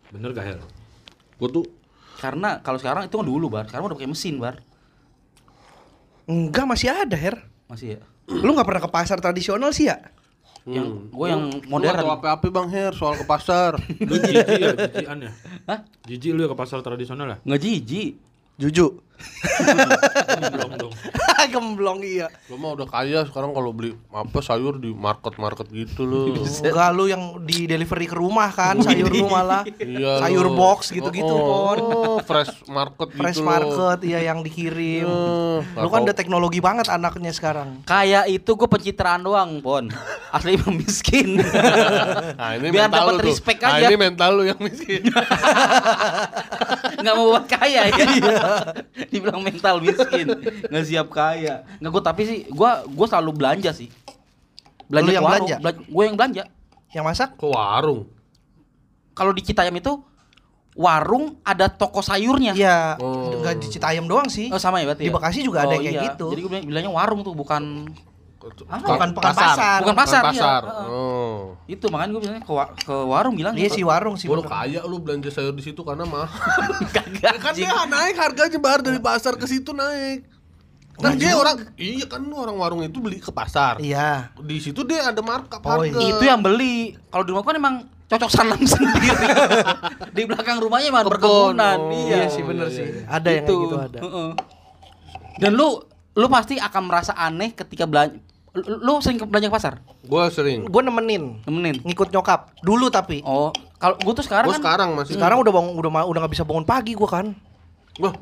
Bener 0.09 0.33
gak 0.33 0.45
Her? 0.45 0.59
Gua 1.37 1.49
tuh 1.53 1.65
Karena 2.19 2.59
kalau 2.59 2.75
sekarang 2.75 3.07
itu 3.07 3.15
kan 3.15 3.23
dulu, 3.23 3.47
Bar. 3.47 3.71
Sekarang 3.71 3.87
udah 3.87 3.95
pakai 3.95 4.11
mesin, 4.11 4.43
Bar. 4.43 4.59
Enggak, 6.27 6.67
masih 6.67 6.91
ada, 6.91 7.15
Her. 7.15 7.47
Masih 7.71 7.95
ya. 7.95 7.99
Lu 8.27 8.51
nggak 8.51 8.67
pernah 8.67 8.83
ke 8.83 8.91
pasar 8.91 9.23
tradisional 9.23 9.71
sih 9.71 9.87
ya? 9.87 10.03
Yang 10.67 10.87
gue 11.11 11.27
yang 11.27 11.43
modern. 11.71 11.95
apa-apa 12.03 12.47
Bang 12.51 12.67
Her 12.71 12.91
soal 12.91 13.15
ke 13.19 13.25
pasar. 13.27 13.79
Lu 13.99 14.15
jijik 14.19 14.47
ya, 14.47 14.75
jijikan 14.75 15.17
ya? 15.23 15.31
Hah? 15.67 15.79
Jijik 16.07 16.31
lu 16.35 16.43
ya 16.43 16.49
ke 16.51 16.57
pasar 16.57 16.79
tradisional 16.83 17.27
ya? 17.27 17.37
Nggak 17.43 17.59
jijik. 17.63 18.11
Juju. 18.59 19.08
Belum 20.49 20.71
dong. 20.77 20.93
Gemblong 21.49 21.99
iya. 22.03 22.27
Lu 22.45 22.55
mah 22.55 22.75
udah 22.75 22.85
kaya 22.85 23.25
sekarang 23.25 23.51
kalau 23.51 23.71
beli 23.71 23.97
apa 24.11 24.37
sayur 24.39 24.77
di 24.77 24.91
market-market 24.91 25.65
gitu 25.67 26.03
lu. 26.03 26.21
Enggak 26.61 26.89
lu 26.91 27.07
yang 27.07 27.23
di 27.41 27.65
delivery 27.65 28.05
ke 28.05 28.13
rumah 28.13 28.49
kan, 28.49 28.77
sayur 28.77 29.09
lu 29.09 29.25
malah. 29.25 29.65
Iya, 29.65 30.21
sayur 30.21 30.45
lu. 30.45 30.53
box 30.53 30.91
gitu-gitu, 30.91 31.25
oh, 31.25 31.41
Pon. 31.41 31.77
Oh, 31.79 32.17
fresh 32.21 32.53
market 32.65 33.09
Fresh 33.11 33.39
gitu. 33.39 33.47
market 33.47 33.99
iya 34.03 34.19
yang 34.23 34.39
dikirim. 34.39 35.07
Eh, 35.07 35.59
lu 35.75 35.89
kan 35.89 36.03
udah 36.03 36.13
teknologi 36.13 36.59
banget 36.59 36.85
anaknya 36.87 37.31
sekarang. 37.31 37.81
Kayak 37.83 38.29
itu 38.29 38.51
gue 38.53 38.67
pencitraan 38.67 39.23
doang, 39.23 39.57
Pon. 39.59 39.89
Asli 40.35 40.53
emang 40.53 40.77
miskin. 40.77 41.41
Nah, 41.41 42.53
ini 42.53 42.69
Biar 42.69 42.85
mental 42.85 43.01
dapat 43.01 43.13
lu 43.15 43.19
tuh. 43.19 43.29
respect 43.33 43.59
Nah, 43.59 43.73
aja. 43.73 43.87
ini 43.87 43.97
mental 43.97 44.29
lu 44.31 44.43
yang 44.45 44.59
miskin. 44.61 45.01
Nggak 46.99 47.15
mau 47.15 47.27
buat 47.29 47.45
kaya 47.45 47.81
ya 47.87 48.05
dibilang 49.11 49.39
mental 49.39 49.79
miskin 49.79 50.27
nggak 50.65 50.85
siap 50.85 51.07
kaya 51.07 51.63
nggak 51.75 51.89
gue 51.89 52.03
tapi 52.03 52.21
sih 52.23 52.37
gue 52.45 52.71
gue 52.85 53.05
selalu 53.05 53.31
belanja 53.33 53.71
sih 53.71 53.87
belanja 54.85 55.05
Lu 55.05 55.13
yang 55.13 55.23
warung. 55.23 55.45
belanja? 55.45 55.55
Bela- 55.59 55.85
gue 55.85 56.03
yang 56.03 56.15
belanja 56.15 56.43
Yang 56.89 57.05
masak? 57.05 57.29
Ke 57.35 57.45
warung. 57.45 58.09
kalau 59.11 59.29
di 59.29 59.41
Citayam 59.41 59.73
itu 59.73 60.01
warung 60.73 61.37
ada 61.43 61.67
toko 61.67 61.99
sayurnya 61.99 62.53
Iya, 62.53 62.97
Oh. 62.97 63.35
enggak 63.35 63.59
di 63.59 63.67
Citayam 63.69 64.05
doang 64.05 64.25
sih. 64.25 64.47
oh 64.47 64.57
sama 64.57 64.79
ya 64.79 64.87
berarti 64.87 65.03
Di 65.03 65.09
ya? 65.09 65.13
Bekasi 65.13 65.39
juga 65.41 65.61
ada 65.61 65.67
Oh, 65.67 65.73
yang 65.75 65.83
kayak 65.83 65.93
iya. 65.93 66.03
gitu. 66.07 66.25
jadi 66.27 66.39
gue 66.39 66.49
bilang- 66.49 66.65
bilangnya 66.65 66.91
warung 66.91 67.21
tuh 67.21 67.33
bukan 67.33 67.85
Ah, 68.65 68.79
bukan 68.79 69.11
pekan 69.11 69.35
pasar. 69.35 69.79
bukan 69.79 69.95
pasar, 69.97 70.21
iya. 70.21 70.29
pasar. 70.31 70.61
Heeh. 70.63 70.87
Oh. 70.87 71.39
itu 71.65 71.85
makanya 71.85 72.09
gue 72.09 72.21
bilangnya 72.23 72.41
ke, 72.41 72.49
wa- 72.49 72.71
ke 72.73 72.95
warung 72.95 73.35
bilang 73.35 73.51
Iya 73.51 73.67
sih 73.67 73.83
warung 73.83 74.15
sih. 74.15 74.25
Lu 74.25 74.39
bener. 74.39 74.47
kaya 74.47 74.81
lu 74.81 74.97
belanja 74.97 75.27
sayur 75.29 75.51
di 75.51 75.61
situ 75.61 75.81
karena 75.81 76.01
mah. 76.03 76.23
kagak 76.95 77.35
kan 77.37 77.51
dia 77.51 77.67
naik 77.85 78.15
harganya 78.15 78.57
bar 78.57 78.79
dari 78.79 78.97
pasar 78.97 79.35
ke 79.35 79.43
situ 79.43 79.69
naik. 79.69 80.23
Kan 80.95 81.15
dia 81.15 81.31
orang 81.31 81.67
iya 81.75 82.03
kan 82.05 82.19
lu 82.21 82.33
orang 82.33 82.55
warung 82.55 82.79
itu 82.79 82.97
beli 82.97 83.17
ke 83.17 83.29
pasar. 83.29 83.75
Iya. 83.77 84.31
Di 84.35 84.57
situ 84.57 84.83
dia 84.83 85.03
ada 85.05 85.19
markup 85.19 85.59
Oh, 85.61 85.75
harga. 85.77 85.99
itu 85.99 86.23
yang 86.23 86.39
beli 86.39 86.95
kalau 87.07 87.21
di 87.21 87.31
rumah 87.31 87.43
kan 87.43 87.55
emang 87.55 87.75
cocok 88.05 88.29
sanam 88.29 88.57
sendiri 88.65 89.13
di 90.09 90.23
belakang 90.23 90.57
rumahnya 90.57 90.89
emang 90.89 91.05
Kebun. 91.05 91.13
perkebunan 91.13 91.77
Oh, 91.77 91.91
Iya, 91.93 92.15
iya 92.15 92.27
sih 92.27 92.41
bener 92.41 92.65
iya, 92.65 92.73
sih. 92.73 92.87
iya. 92.89 93.03
Ada 93.05 93.29
yang 93.29 93.43
kayak 93.45 93.59
gitu 93.61 93.75
ada. 93.77 93.99
Heeh. 93.99 94.29
Dan 95.37 95.51
lu 95.53 95.67
lu 96.11 96.27
pasti 96.27 96.55
akan 96.55 96.83
merasa 96.83 97.13
aneh 97.13 97.53
ketika 97.53 97.83
belanja 97.83 98.17
lu, 98.61 98.99
sering 98.99 99.15
ke- 99.15 99.25
belanja 99.25 99.47
ke 99.47 99.55
pasar? 99.55 99.73
Gua 100.01 100.27
sering. 100.27 100.63
Gue 100.63 100.81
nemenin, 100.81 101.39
Nemenin. 101.43 101.79
ngikut 101.81 102.09
nyokap. 102.09 102.51
Dulu 102.59 102.87
tapi. 102.87 103.21
Oh, 103.21 103.49
kalau 103.75 103.95
gua 103.97 104.13
tuh 104.13 104.21
sekarang 104.21 104.45
Gua 104.45 104.55
kan 104.55 104.61
sekarang 104.61 104.89
masih. 104.93 105.13
Sekarang 105.13 105.37
udah 105.37 105.51
bangun, 105.51 105.73
udah 105.73 105.89
udah 106.03 106.19
nggak 106.19 106.33
bisa 106.33 106.43
bangun 106.43 106.63
pagi 106.63 106.93
gua 106.93 107.09
kan. 107.09 107.25
Wah, 107.97 108.13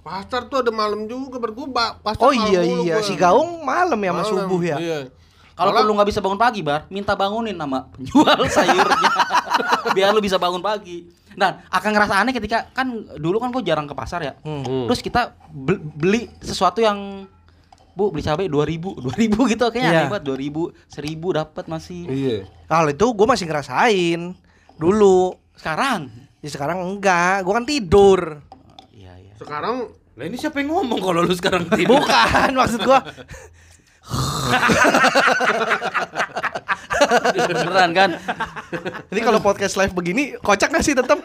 pasar 0.00 0.46
tuh 0.46 0.58
ada 0.58 0.70
malam 0.70 1.04
juga 1.04 1.36
bar 1.36 1.50
gua 1.50 1.66
ba- 1.66 1.94
pasar 1.98 2.20
Oh 2.20 2.30
iya 2.30 2.62
iya, 2.62 2.96
gua. 2.96 3.02
si 3.02 3.12
Gaung 3.12 3.60
malam 3.60 3.96
ya 3.96 4.10
sama 4.10 4.22
subuh 4.24 4.60
ya. 4.60 4.76
Iya. 4.76 4.98
kalau 5.54 5.74
lu 5.74 5.90
nggak 5.92 6.06
bisa 6.06 6.20
bangun 6.20 6.38
pagi, 6.38 6.62
Bar, 6.62 6.86
minta 6.86 7.12
bangunin 7.12 7.52
sama 7.52 7.90
penjual 7.90 8.38
sayurnya. 8.54 9.10
Biar 9.90 10.10
lu 10.10 10.20
bisa 10.20 10.36
bangun 10.36 10.60
pagi. 10.60 11.10
Nah, 11.34 11.62
akan 11.68 11.90
ngerasa 11.92 12.14
aneh 12.16 12.30
ketika 12.30 12.66
kan 12.68 12.86
dulu 13.14 13.38
kan 13.38 13.50
gua 13.50 13.58
jarang 13.60 13.84
ke 13.84 13.92
pasar 13.92 14.20
ya. 14.20 14.32
Hmm. 14.40 14.62
Hmm. 14.62 14.86
Terus 14.86 15.00
kita 15.00 15.34
be- 15.48 15.78
beli 15.78 16.30
sesuatu 16.38 16.78
yang 16.78 17.26
Bu, 17.98 18.14
beli 18.14 18.22
cabai 18.22 18.46
2000, 18.46 19.02
2000 19.02 19.34
gitu 19.58 19.64
kayaknya 19.74 19.90
Iya. 19.90 19.98
aneh 20.06 20.10
banget 20.14 20.24
2000, 20.30 20.70
1000 20.86 21.34
dapat 21.34 21.64
masih. 21.66 22.02
Iya. 22.06 22.36
Kalau 22.64 22.88
itu 22.88 23.06
gue 23.10 23.26
masih 23.26 23.44
ngerasain 23.50 24.20
dulu. 24.78 25.34
Sekarang. 25.58 26.06
Ya 26.38 26.48
sekarang 26.48 26.78
enggak, 26.78 27.42
gue 27.42 27.52
kan 27.52 27.66
tidur. 27.66 28.20
Iya, 28.94 29.18
iya. 29.18 29.34
Sekarang 29.34 29.90
Lah 30.18 30.26
ini 30.26 30.34
siapa 30.34 30.58
yang 30.58 30.74
ngomong 30.74 30.98
kalau 30.98 31.22
lu 31.22 31.30
sekarang 31.30 31.62
tidur? 31.78 32.02
Bukan 32.02 32.50
maksud 32.50 32.82
gua. 32.82 33.02
Beneran 37.38 37.90
kan? 37.94 38.10
Ini 39.14 39.20
kalau 39.22 39.38
podcast 39.38 39.78
live 39.78 39.94
begini 39.94 40.34
kocak 40.38 40.74
gak 40.74 40.82
sih 40.82 40.98
tetap? 40.98 41.22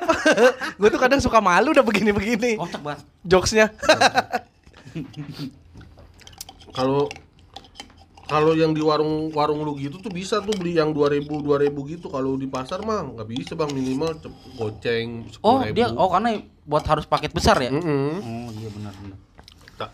gue 0.77 0.89
tuh 0.93 1.01
kadang 1.01 1.17
suka 1.17 1.41
malu 1.41 1.73
udah 1.73 1.81
begini-begini. 1.81 2.53
Kocak 2.53 2.81
banget. 2.85 3.01
Jokesnya. 3.25 3.73
Kalau 6.73 7.07
kalau 8.23 8.57
yang 8.57 8.73
di 8.73 8.81
warung 8.81 9.29
warung 9.29 9.61
lu 9.61 9.77
gitu 9.77 10.01
tuh 10.01 10.09
bisa 10.09 10.41
tuh 10.41 10.55
beli 10.57 10.79
yang 10.79 10.89
2000 10.89 11.27
2000 11.29 11.69
gitu 11.93 12.07
kalau 12.09 12.33
di 12.33 12.49
pasar 12.49 12.81
mah 12.81 13.13
nggak 13.13 13.27
bisa 13.29 13.53
bang 13.53 13.69
minimal 13.69 14.09
goceng 14.57 15.29
10.000 15.29 15.43
Oh, 15.45 15.61
dia 15.69 15.87
oh 15.93 16.09
karena 16.09 16.41
buat 16.65 16.81
harus 16.87 17.05
paket 17.05 17.29
besar 17.35 17.59
ya? 17.61 17.69
Mm-mm. 17.69 18.23
Oh, 18.23 18.49
iya 18.57 18.69
benar 18.73 18.93
benar. 18.97 19.17
Tak. 19.77 19.91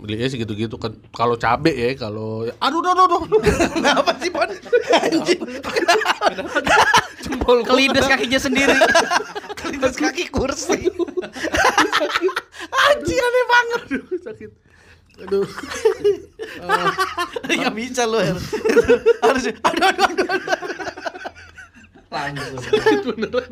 belinya 0.00 0.32
segitu 0.32 0.56
gitu 0.56 0.80
kan 0.80 0.96
kalau 1.12 1.36
cabe 1.36 1.76
ya 1.76 1.92
kalau 1.92 2.48
aduh 2.48 2.80
aduh 2.80 3.04
aduh. 3.04 3.20
Kenapa 3.76 4.16
sih, 4.16 4.32
Pon? 4.32 4.48
Anjing. 4.96 5.40
jempol 7.20 7.60
Kelides 7.68 8.08
kakinya 8.08 8.40
sendiri. 8.40 8.80
Kelindas 9.60 10.00
kaki 10.00 10.32
kursi. 10.32 10.88
Anjing 12.72 13.20
aneh 13.20 13.44
banget. 13.44 13.82
sakit 14.24 14.50
aduh 15.20 15.46
Gak 17.42 17.74
bisa 17.74 18.02
lu 18.04 18.18
Er. 18.18 18.36
Harus 19.20 19.42
aduh 19.52 19.86
aduh 19.86 20.04
aduh. 20.04 20.26
aduh. 20.26 20.56
Langsung. 22.10 22.58
beneran 23.06 23.50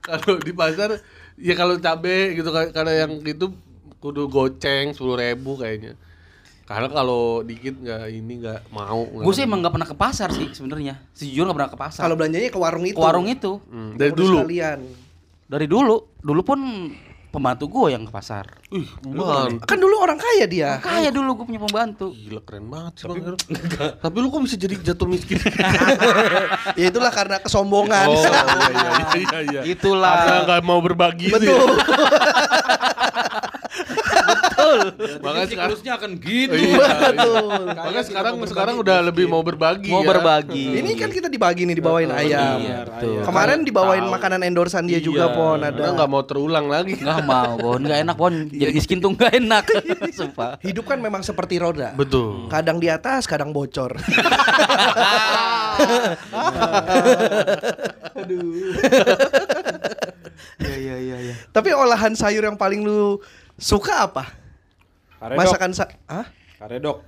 kalau 0.00 0.32
di 0.38 0.52
pasar 0.52 1.00
ya 1.34 1.54
kalau 1.54 1.74
cabe 1.76 2.34
gitu 2.34 2.48
ka- 2.48 2.72
karena 2.72 2.92
yang 2.98 3.20
itu 3.20 3.52
kudu 3.98 4.26
goceng 4.26 4.90
sepuluh 4.90 5.14
ribu 5.14 5.54
kayaknya 5.54 5.96
karena 6.62 6.88
kalau 6.88 7.22
dikit 7.40 7.74
nggak 7.74 8.02
ini 8.10 8.32
nggak 8.38 8.60
mau 8.68 9.02
nggak- 9.02 9.22
Gue 9.22 9.34
sih 9.34 9.44
emang 9.44 9.60
gak 9.60 9.72
pernah 9.72 9.84
ke 9.86 9.94
pasar 9.94 10.28
sih 10.30 10.48
sebenarnya. 10.50 10.96
Sejujurnya 11.12 11.50
gak 11.50 11.58
pernah 11.58 11.70
ke 11.70 11.78
pasar. 11.78 12.00
Kalau 12.02 12.14
belanjanya 12.14 12.48
ke 12.48 12.56
warung 12.56 12.84
itu. 12.84 12.94
ke 12.94 13.02
warung 13.02 13.26
itu 13.26 13.52
Hmm, 13.66 13.92
dari 13.94 14.12
dulu 14.12 14.38
Kalian. 14.40 14.80
dari 15.44 15.66
dulu, 15.66 15.96
dulu 16.18 16.40
pun 16.42 16.58
pembantu 17.32 17.64
gue 17.66 17.86
yang 17.90 18.04
ke 18.04 18.12
pasar. 18.12 18.44
ih 18.68 18.84
man 19.08 19.56
Kan 19.64 19.80
dulu 19.80 19.96
orang 19.98 20.20
kaya 20.20 20.44
dia. 20.44 20.76
Kaya 20.78 21.08
dulu 21.08 21.40
gue 21.40 21.46
punya 21.48 21.64
pembantu. 21.64 22.12
gila 22.12 22.44
keren 22.44 22.68
banget 22.68 22.92
sih 22.94 23.04
bang 23.08 23.18
Heru. 23.26 23.36
tapi 23.96 24.16
lu 24.20 24.28
kok 24.28 24.44
bisa 24.44 24.56
jadi 24.56 24.74
jatuh 24.76 25.08
miskin 25.08 25.40
ya 26.80 26.86
itulah 26.86 27.08
karena 27.08 27.40
kesombongan. 27.40 28.06
oh 28.06 28.20
iya 28.20 28.90
iya 28.92 29.06
iya 29.16 29.38
iya 29.48 29.60
Itulah. 29.64 30.12
karena 30.20 30.38
nggak 30.44 30.60
mau 30.62 30.78
berbagi 30.78 31.32
itu 31.32 31.40
ya. 31.40 31.56
Betul. 34.62 34.78
makanya 35.24 35.46
sekarang 35.48 35.70
Siklusnya 35.72 35.92
akan 35.98 36.10
gitu. 36.18 36.54
iya, 36.54 36.86
Betul. 37.10 37.50
iya. 37.66 37.74
makanya 37.74 38.02
sekarang 38.06 38.34
sekarang 38.46 38.74
udah 38.78 38.96
lebih 39.02 39.24
mau 39.26 39.42
berbagi 39.42 39.90
Mau 39.90 40.02
ya. 40.02 40.08
berbagi. 40.08 40.66
Ini 40.78 40.90
kan 40.94 41.10
kita 41.10 41.28
dibagi 41.28 41.62
nih 41.66 41.76
dibawain 41.76 42.10
ayam. 42.10 42.58
Iya, 42.62 42.78
betul. 42.86 43.20
Kemarin 43.26 43.58
dibawain 43.66 44.04
makanan 44.06 44.40
endorsan 44.42 44.84
dia 44.86 45.00
juga 45.02 45.32
pon 45.32 45.60
ada. 45.60 45.92
nggak 45.92 46.08
mau 46.08 46.22
terulang 46.22 46.66
lagi 46.66 46.94
Nggak 46.96 47.20
mau, 47.24 47.52
Bon. 47.58 47.78
Nggak 47.78 47.98
enak, 48.02 48.16
Bon. 48.16 48.34
Jadi 48.48 48.72
miskin 48.72 48.98
tuh 48.98 49.10
nggak 49.12 49.32
enak. 49.38 49.64
Sumpah. 50.18 50.58
Hidup 50.62 50.86
kan 50.86 50.98
memang 50.98 51.22
seperti 51.22 51.58
roda. 51.58 51.92
betul 51.94 52.46
Kadang 52.48 52.78
di 52.78 52.88
atas, 52.88 53.26
kadang 53.26 53.50
bocor. 53.50 53.96
Iya, 60.62 60.76
iya, 60.78 60.96
iya, 60.98 61.16
iya. 61.20 61.34
Tapi 61.50 61.74
olahan 61.74 62.14
sayur 62.14 62.44
yang 62.44 62.56
paling 62.56 62.82
lu 62.82 63.18
suka 63.58 64.06
apa? 64.06 64.24
Karedok. 65.22 65.38
Masakan 65.38 65.70
sa 65.70 65.84
Hah? 66.10 66.26
Karedok. 66.58 66.98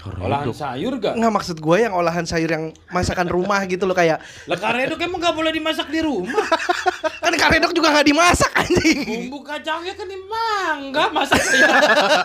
Olahan 0.00 0.48
sayur 0.52 0.96
gak? 0.96 1.12
Nggak 1.12 1.32
maksud 1.34 1.56
gue 1.60 1.76
yang 1.76 1.92
olahan 1.92 2.24
sayur 2.24 2.48
yang 2.48 2.72
masakan 2.88 3.28
rumah 3.28 3.60
gitu 3.64 3.84
loh 3.84 3.92
kayak 3.92 4.20
Lah 4.48 4.56
karedok 4.56 4.96
emang 4.96 5.20
gak 5.20 5.36
boleh 5.36 5.52
dimasak 5.52 5.92
di 5.92 6.00
rumah. 6.00 6.40
kan 7.24 7.32
karedok 7.32 7.72
juga 7.72 7.92
nggak 7.92 8.06
dimasak 8.08 8.48
anjing. 8.54 9.04
Bumbu 9.04 9.44
kacangnya 9.44 9.92
kan 9.92 10.08
emang 10.08 10.76
enggak 10.88 11.08
masak 11.12 11.40
ya. 11.52 11.68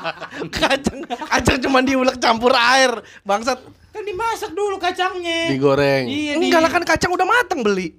kacang 0.61 0.99
kacang 1.03 1.57
cuma 1.59 1.79
diulek 1.83 2.15
campur 2.15 2.55
air 2.55 2.95
bangsat. 3.23 3.59
Kan 3.91 4.03
dimasak 4.03 4.51
dulu 4.51 4.79
kacangnya. 4.79 5.51
Digoreng. 5.51 6.07
Iya, 6.07 6.31
di- 6.35 6.47
Enggak 6.47 6.61
lah 6.63 6.71
kan 6.71 6.83
kacang 6.85 7.11
udah 7.11 7.27
matang 7.27 7.59
beli. 7.59 7.95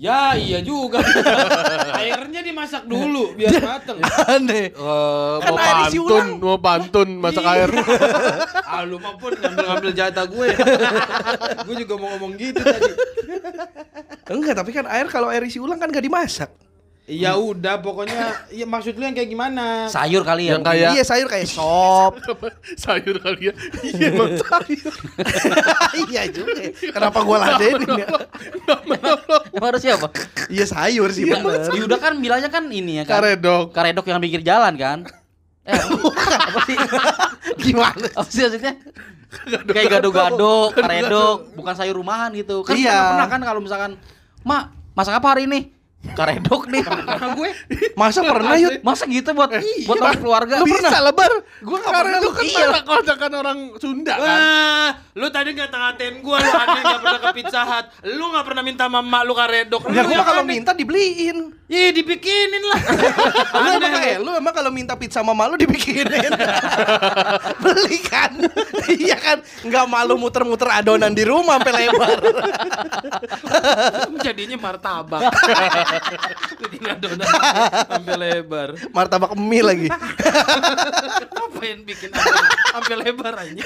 Ya 0.00 0.32
iya 0.32 0.64
juga. 0.64 1.04
Airnya 2.00 2.40
dimasak 2.40 2.88
dulu 2.88 3.36
biar 3.36 3.52
mateng. 3.60 4.00
Aneh. 4.32 4.72
Eh, 4.72 5.34
Kan 5.38 5.50
mau 5.52 5.60
air 5.60 5.76
isi 5.84 6.00
pantun, 6.00 6.08
ulang. 6.08 6.28
mau 6.40 6.56
pantun 6.56 7.08
masak 7.20 7.44
Iya. 7.44 7.52
air. 7.52 7.68
ah 8.72 8.82
lu 8.82 8.96
mah 8.96 9.12
pun 9.20 9.36
ngambil-ngambil 9.36 9.92
jatah 9.92 10.24
gue. 10.24 10.48
gue 11.68 11.74
juga 11.78 11.94
mau 12.00 12.08
ngomong 12.16 12.32
gitu 12.34 12.64
tadi. 12.64 12.92
Enggak, 14.24 14.54
tapi 14.56 14.70
kan 14.72 14.88
air 14.88 15.04
kalau 15.06 15.28
air 15.28 15.44
isi 15.44 15.60
ulang 15.60 15.76
kan 15.76 15.92
gak 15.92 16.00
dimasak. 16.00 16.48
Ya 17.10 17.34
udah 17.34 17.82
pokoknya 17.82 18.46
ya 18.54 18.62
maksud 18.70 18.94
lu 18.94 19.02
yang 19.02 19.18
kayak 19.18 19.34
gimana? 19.34 19.90
Sayur 19.90 20.22
kali 20.22 20.46
ya. 20.46 20.54
Yang 20.54 20.62
kayak 20.62 20.90
Iya 20.94 21.02
sayur 21.02 21.26
kayak 21.26 21.48
sop. 21.50 22.22
sayur 22.86 23.18
kali 23.18 23.50
ya. 23.50 23.54
Iya, 23.82 24.06
emang 24.14 24.30
sayur. 24.38 24.94
iya 26.06 26.22
juga. 26.30 26.60
ya. 26.62 26.70
Kenapa 26.94 27.18
gua 27.26 27.42
ladenin 27.42 27.90
ya? 27.98 28.06
Emang 29.50 29.68
harus 29.74 29.82
siapa? 29.82 30.06
Iya 30.46 30.70
sayur 30.70 31.10
sih 31.10 31.26
bener. 31.26 31.66
Yuda 31.74 31.98
kan 31.98 32.14
bilangnya 32.22 32.46
kan 32.46 32.70
ini 32.70 33.02
ya 33.02 33.04
kan. 33.10 33.18
Karedok. 33.18 33.74
Karedok 33.74 34.06
yang 34.06 34.22
pinggir 34.22 34.42
jalan 34.46 34.78
kan. 34.78 34.98
Eh, 35.66 35.74
apa 36.46 36.60
sih? 36.70 36.76
Gimana? 37.58 38.06
Apa 38.14 38.30
sih 38.30 38.42
maksudnya? 38.46 38.74
Kayak 39.70 39.98
gado-gado, 39.98 40.74
karedok, 40.74 41.54
bukan 41.54 41.74
sayur 41.74 41.94
rumahan 41.98 42.30
gitu. 42.34 42.62
Kan 42.66 42.74
Iya. 42.74 42.90
pernah, 42.90 43.06
pernah 43.14 43.28
kan 43.30 43.40
kalau 43.46 43.60
misalkan, 43.62 43.90
"Mak, 44.42 44.74
masak 44.94 45.22
apa 45.22 45.26
hari 45.34 45.46
ini?" 45.46 45.79
Karedok 46.00 46.64
nih. 46.72 46.80
Gue. 47.36 47.50
Masa 47.92 48.24
pernah 48.24 48.56
yuk? 48.56 48.80
Masa 48.80 49.04
gitu 49.04 49.36
buat 49.36 49.52
buat 49.84 49.98
orang 50.00 50.16
keluarga? 50.16 50.54
Lu 50.56 50.64
pernah? 50.64 51.12
lebar. 51.12 51.32
Gua 51.60 51.76
nggak 51.76 51.92
Karedok 51.92 52.32
pernah. 52.32 52.32
kan 52.32 52.44
Iya. 52.48 52.64
iya. 52.72 52.80
kotakan 52.88 53.32
orang 53.36 53.58
Sunda 53.76 54.14
kan. 54.16 54.24
Wah, 54.24 54.88
lu 55.12 55.26
tadi 55.28 55.48
nggak 55.52 55.68
ngatain 55.68 56.14
gua 56.24 56.36
lu 56.40 56.50
aneh 56.50 56.80
nggak 56.80 57.00
pernah 57.04 57.20
ke 57.20 57.28
Pizza 57.36 57.60
Hut. 57.68 57.86
Lu 58.16 58.24
nggak 58.32 58.44
pernah 58.48 58.62
minta 58.64 58.84
mama 58.88 59.18
lu 59.28 59.36
karedok. 59.36 59.92
Ya 59.92 60.00
Lu 60.00 60.08
gua 60.08 60.16
yang 60.16 60.24
kalau 60.24 60.42
minta 60.42 60.72
dibeliin. 60.72 61.52
Iya 61.70 61.94
dibikinin 61.94 62.64
lah. 62.66 62.80
Lu 63.62 63.68
emang 63.78 63.92
kayak 63.94 64.18
lu. 64.18 64.26
lu 64.26 64.30
emang 64.42 64.50
kalau 64.50 64.74
minta 64.74 64.98
pizza 64.98 65.22
mama 65.22 65.46
lu 65.46 65.54
dibikinin. 65.54 66.10
Beli 67.62 67.98
kan? 68.02 68.34
iya 68.98 69.14
kan? 69.14 69.38
Nggak 69.62 69.84
malu 69.86 70.18
muter-muter 70.18 70.66
adonan 70.66 71.14
di 71.14 71.22
rumah 71.22 71.62
sampai 71.62 71.86
lebar. 71.86 72.18
Jadinya 74.18 74.58
martabak. 74.58 75.30
Bikin 76.60 76.86
adonan 76.86 77.26
sampai 77.88 78.16
lebar. 78.16 78.68
Martabak 78.94 79.32
mie 79.36 79.62
lagi. 79.64 79.88
Ngapain 81.34 81.78
bikin 81.84 82.10
adonan 82.14 82.50
sampai 82.72 82.94
lebar 83.00 83.34
aja? 83.40 83.64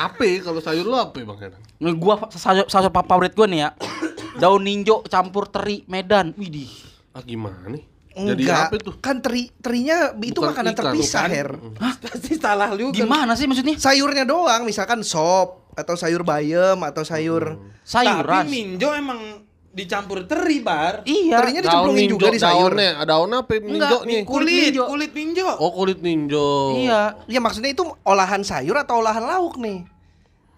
Apa 0.00 0.22
ya 0.24 0.36
kalau 0.40 0.60
sayur 0.64 0.86
lu 0.86 0.96
apa 0.96 1.16
Bang 1.20 1.38
Heran? 1.38 1.60
Nah, 1.80 1.92
gua 1.92 2.14
sayur, 2.32 2.66
sayur 2.72 2.92
favorit 2.92 3.32
gua 3.36 3.46
nih 3.46 3.68
ya. 3.68 3.70
Daun 4.40 4.64
ninjo 4.64 5.04
campur 5.04 5.48
teri 5.52 5.84
Medan. 5.84 6.32
Widih. 6.36 6.70
Ah 7.12 7.20
gimana 7.20 7.68
nih? 7.68 7.84
Jadi 8.10 8.42
Enggak. 8.42 8.66
apa 8.68 8.74
itu? 8.80 8.90
Kan 8.98 9.16
teri 9.22 9.42
terinya 9.62 10.10
itu 10.18 10.40
Bukan 10.42 10.50
makanan 10.50 10.72
ikan, 10.74 10.82
terpisah, 10.82 11.24
bukan? 11.24 11.36
Her. 11.36 11.50
Pasti 12.04 12.34
salah 12.36 12.68
lu 12.74 12.90
kan. 12.90 12.96
Gimana 13.06 13.32
sih 13.38 13.46
maksudnya? 13.46 13.76
Sayurnya 13.78 14.24
doang, 14.26 14.66
misalkan 14.66 15.04
sop 15.06 15.70
atau 15.78 15.94
sayur 15.94 16.26
bayam 16.26 16.82
atau 16.82 17.06
sayur 17.06 17.56
Sayuran. 17.86 18.44
Tapi 18.46 18.50
minjo 18.50 18.90
emang 18.94 19.46
dicampur 19.70 20.26
teri 20.26 20.58
bar. 20.60 21.06
Iya. 21.06 21.38
terinya 21.40 21.60
dicemplungin 21.62 22.08
juga 22.10 22.28
di 22.34 22.40
sayur. 22.42 22.74
daunnya, 22.74 22.90
ada 22.98 23.14
daunnya 23.14 23.38
apa 23.46 23.52
ninjonya? 23.62 23.98
Kulit 24.02 24.26
Kulit, 24.26 24.70
minjo. 24.74 24.84
kulit 24.90 25.10
minjo. 25.14 25.48
Oh 25.62 25.70
kulit 25.70 25.98
ninjo. 26.02 26.50
Iya. 26.74 27.00
Ya 27.30 27.38
maksudnya 27.38 27.70
itu 27.70 27.86
olahan 28.02 28.42
sayur 28.42 28.74
atau 28.74 28.98
olahan 28.98 29.22
lauk 29.22 29.56
nih? 29.62 29.86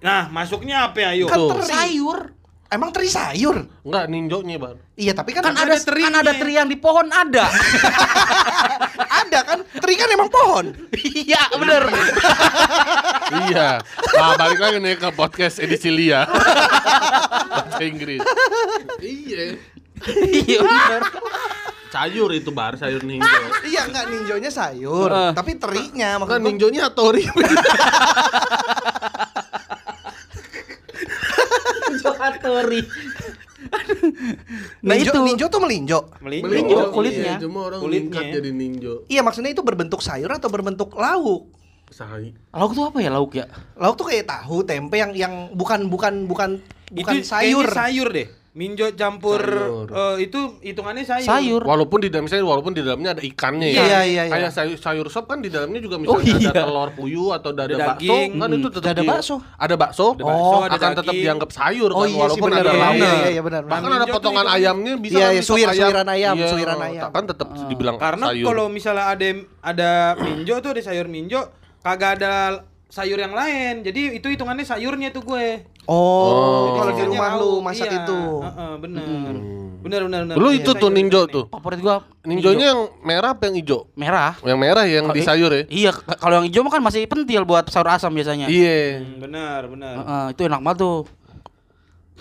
Nah, 0.03 0.27
masuknya 0.33 0.91
apa 0.91 1.15
ayo? 1.15 1.31
Kan 1.31 1.39
teri. 1.39 1.69
Sayur. 1.69 2.19
Emang 2.73 2.89
teri 2.89 3.05
sayur? 3.05 3.69
Enggak 3.85 4.05
ninjonya 4.09 4.57
bar. 4.57 4.81
Iya, 4.97 5.13
tapi 5.13 5.31
kan, 5.31 5.45
Kan 5.45 5.53
ada, 5.55 5.69
ada, 5.69 5.77
terinya. 5.77 6.09
kan 6.09 6.15
ada 6.19 6.33
teri 6.33 6.53
yang 6.57 6.65
di 6.65 6.77
pohon 6.77 7.05
ada. 7.07 7.45
ada 9.21 9.39
kan? 9.45 9.59
Teri 9.77 9.95
kan 9.95 10.09
emang 10.09 10.33
pohon. 10.33 10.73
iya, 10.97 11.53
bener. 11.53 11.85
iya. 13.45 13.77
Nah 14.11 14.33
balik 14.35 14.57
lagi 14.57 14.81
nih 14.81 14.97
ke 14.97 15.09
podcast 15.13 15.61
edisi 15.61 15.93
Lia. 15.93 16.25
Bahasa 17.53 17.85
Inggris. 17.85 18.25
iya. 18.99 19.61
iya, 20.25 20.59
bener. 20.59 21.01
Sayur 21.93 22.33
itu 22.33 22.49
bar, 22.49 22.81
sayur 22.81 23.05
ninjo. 23.05 23.29
iya, 23.63 23.85
enggak 23.85 24.09
ninjonya 24.09 24.49
sayur, 24.49 25.13
Eh. 25.13 25.33
tapi 25.37 25.61
terinya 25.61 26.17
Kan 26.17 26.21
maksud 26.21 26.33
gua- 26.33 26.47
ninjonya 26.49 26.83
Tori. 26.89 27.25
Tori. 32.01 32.81
nah 34.83 34.95
ninjo, 34.99 35.13
itu. 35.15 35.21
ninjo 35.23 35.47
tuh 35.47 35.61
melinjo. 35.63 35.99
Melinjo. 36.19 36.47
Melinjo. 36.51 36.77
kulitnya. 36.91 37.39
Iya, 37.39 37.43
cuma 37.47 37.59
orang 37.71 37.81
Kulitnya. 37.81 38.23
jadi 38.35 38.51
ninjo. 38.51 38.95
Iya, 39.07 39.21
maksudnya 39.23 39.55
itu 39.55 39.63
berbentuk 39.63 40.03
sayur 40.03 40.31
atau 40.35 40.51
berbentuk 40.51 40.93
lauk? 40.99 41.53
Say. 41.93 42.33
Lauk 42.57 42.73
tuh 42.73 42.89
apa 42.89 42.99
ya 43.05 43.13
lauk 43.13 43.37
ya? 43.37 43.45
Lauk 43.77 44.01
tuh 44.01 44.09
kayak 44.09 44.25
tahu, 44.25 44.65
tempe 44.65 44.97
yang 44.97 45.13
yang 45.13 45.53
bukan 45.53 45.93
bukan 45.93 46.25
bukan 46.25 46.51
bukan 46.89 47.15
itu 47.21 47.29
sayur. 47.29 47.69
sayur 47.69 48.09
deh. 48.09 48.42
Minjo 48.53 48.85
campur 48.93 49.41
Sayur. 49.41 49.89
eh, 49.89 50.29
itu 50.29 50.37
hitungannya 50.61 51.01
sayur. 51.03 51.25
Sayur. 51.25 51.63
Walaupun 51.63 51.99
di 51.99 52.13
dalam 52.13 52.29
misalnya 52.29 52.45
walaupun 52.45 52.71
di 52.71 52.81
dalamnya 52.81 53.17
ada 53.17 53.23
ikannya 53.23 53.65
ya. 53.67 53.81
Iya, 53.81 54.01
iya, 54.05 54.23
iya. 54.23 54.23
Kayak 54.29 54.51
sayur, 54.53 54.77
sayur 54.77 55.07
sop 55.09 55.25
kan 55.25 55.41
di 55.41 55.49
dalamnya 55.49 55.81
juga 55.81 55.97
Oh, 55.97 56.21
misalnya 56.21 56.37
iya. 56.37 56.53
ada 56.53 56.63
telur 56.63 56.91
puyuh 56.93 57.33
atau 57.33 57.49
ada, 57.51 57.65
Ada 57.65 57.77
bakso 57.89 58.13
daging. 58.13 58.31
kan 58.37 58.49
itu 58.51 58.69
tetap 58.69 58.91
Ada 58.91 59.03
bakso. 59.03 59.35
Ada 59.57 59.75
bakso. 59.75 60.07
Ada 60.13 60.21
bakso, 60.23 60.57
ada 60.59 60.69
akan 60.75 60.91
tetap 60.93 61.05
daging. 61.09 61.25
dianggap 61.25 61.51
sayur 61.51 61.91
Oh 61.91 61.97
kan 61.97 62.05
iya 62.05 62.13
sih 62.13 62.21
walaupun 62.21 62.45
benar. 62.47 62.61
ada 62.61 62.69
Iya, 62.69 62.83
lauknya. 62.83 63.09
iya, 63.11 63.29
iya, 63.31 63.43
benar. 63.43 63.63
Bahkan 63.65 63.81
Minjo 63.83 63.97
ada 63.97 64.07
potongan 64.13 64.45
itu- 64.45 64.55
ayamnya 64.55 64.93
bisa 64.99 65.17
Iya, 65.17 65.27
iya, 65.31 65.43
suwir, 65.43 65.69
suwiran 65.71 66.09
ayam, 66.11 66.35
Iya, 66.35 66.47
suwiran 66.47 66.79
ayam. 66.83 67.09
Kan 67.11 67.25
tetap 67.27 67.49
dibilang 67.67 67.97
Karena 67.97 68.27
sayur. 68.29 68.47
kalau 68.47 68.65
misalnya 68.69 69.05
ada 69.09 69.29
ada 69.63 69.91
minjo 70.19 70.55
tuh 70.59 70.71
ada 70.71 70.83
sayur 70.83 71.09
minjo, 71.09 71.41
kagak 71.81 72.21
ada 72.21 72.61
sayur 72.87 73.17
yang 73.17 73.33
lain. 73.33 73.81
Jadi 73.81 74.21
itu 74.21 74.29
hitungannya 74.29 74.63
sayurnya 74.63 75.09
tuh 75.09 75.25
gue. 75.25 75.65
Oh, 75.83 75.95
Oh. 75.95 76.65
kalau 76.77 76.93
di 76.93 77.03
rumah 77.05 77.31
lu 77.35 77.59
masak 77.59 77.87
Iya. 77.87 77.99
itu. 78.01 78.21
Heeh, 78.41 78.73
bener. 78.79 79.05
Bener 79.83 80.01
bener 80.07 80.21
bener. 80.25 80.37
Lu 80.39 80.49
Iya, 80.49 80.63
itu 80.63 80.71
tuh 80.73 80.89
ninjo 80.89 81.21
nih. 81.21 81.33
tuh. 81.33 81.45
Favorit 81.49 81.81
gua 81.81 82.07
Ninjonya 82.23 82.67
yang 82.71 82.81
merah 83.03 83.35
apa 83.35 83.51
yang 83.51 83.59
hijau? 83.59 83.91
merah. 83.93 84.39
Yang 84.41 84.59
merah 84.61 84.85
yang 84.87 85.11
di 85.11 85.21
sayur 85.21 85.51
ya? 85.51 85.63
Iya, 85.67 85.91
kalau 86.17 86.39
yang 86.39 86.47
hijau 86.47 86.63
mah 86.63 86.71
kan 86.71 86.81
masih 86.81 87.03
pentil 87.05 87.43
buat 87.43 87.67
sayur 87.67 87.91
asam 87.91 88.11
biasanya. 88.11 88.47
Iya. 88.47 89.03
Hmm, 89.03 89.19
benar 89.19 89.61
benar. 89.67 89.95
Heeh, 89.99 90.25
itu 90.31 90.41
enak 90.45 90.61
banget 90.61 90.79
tuh. 90.81 90.99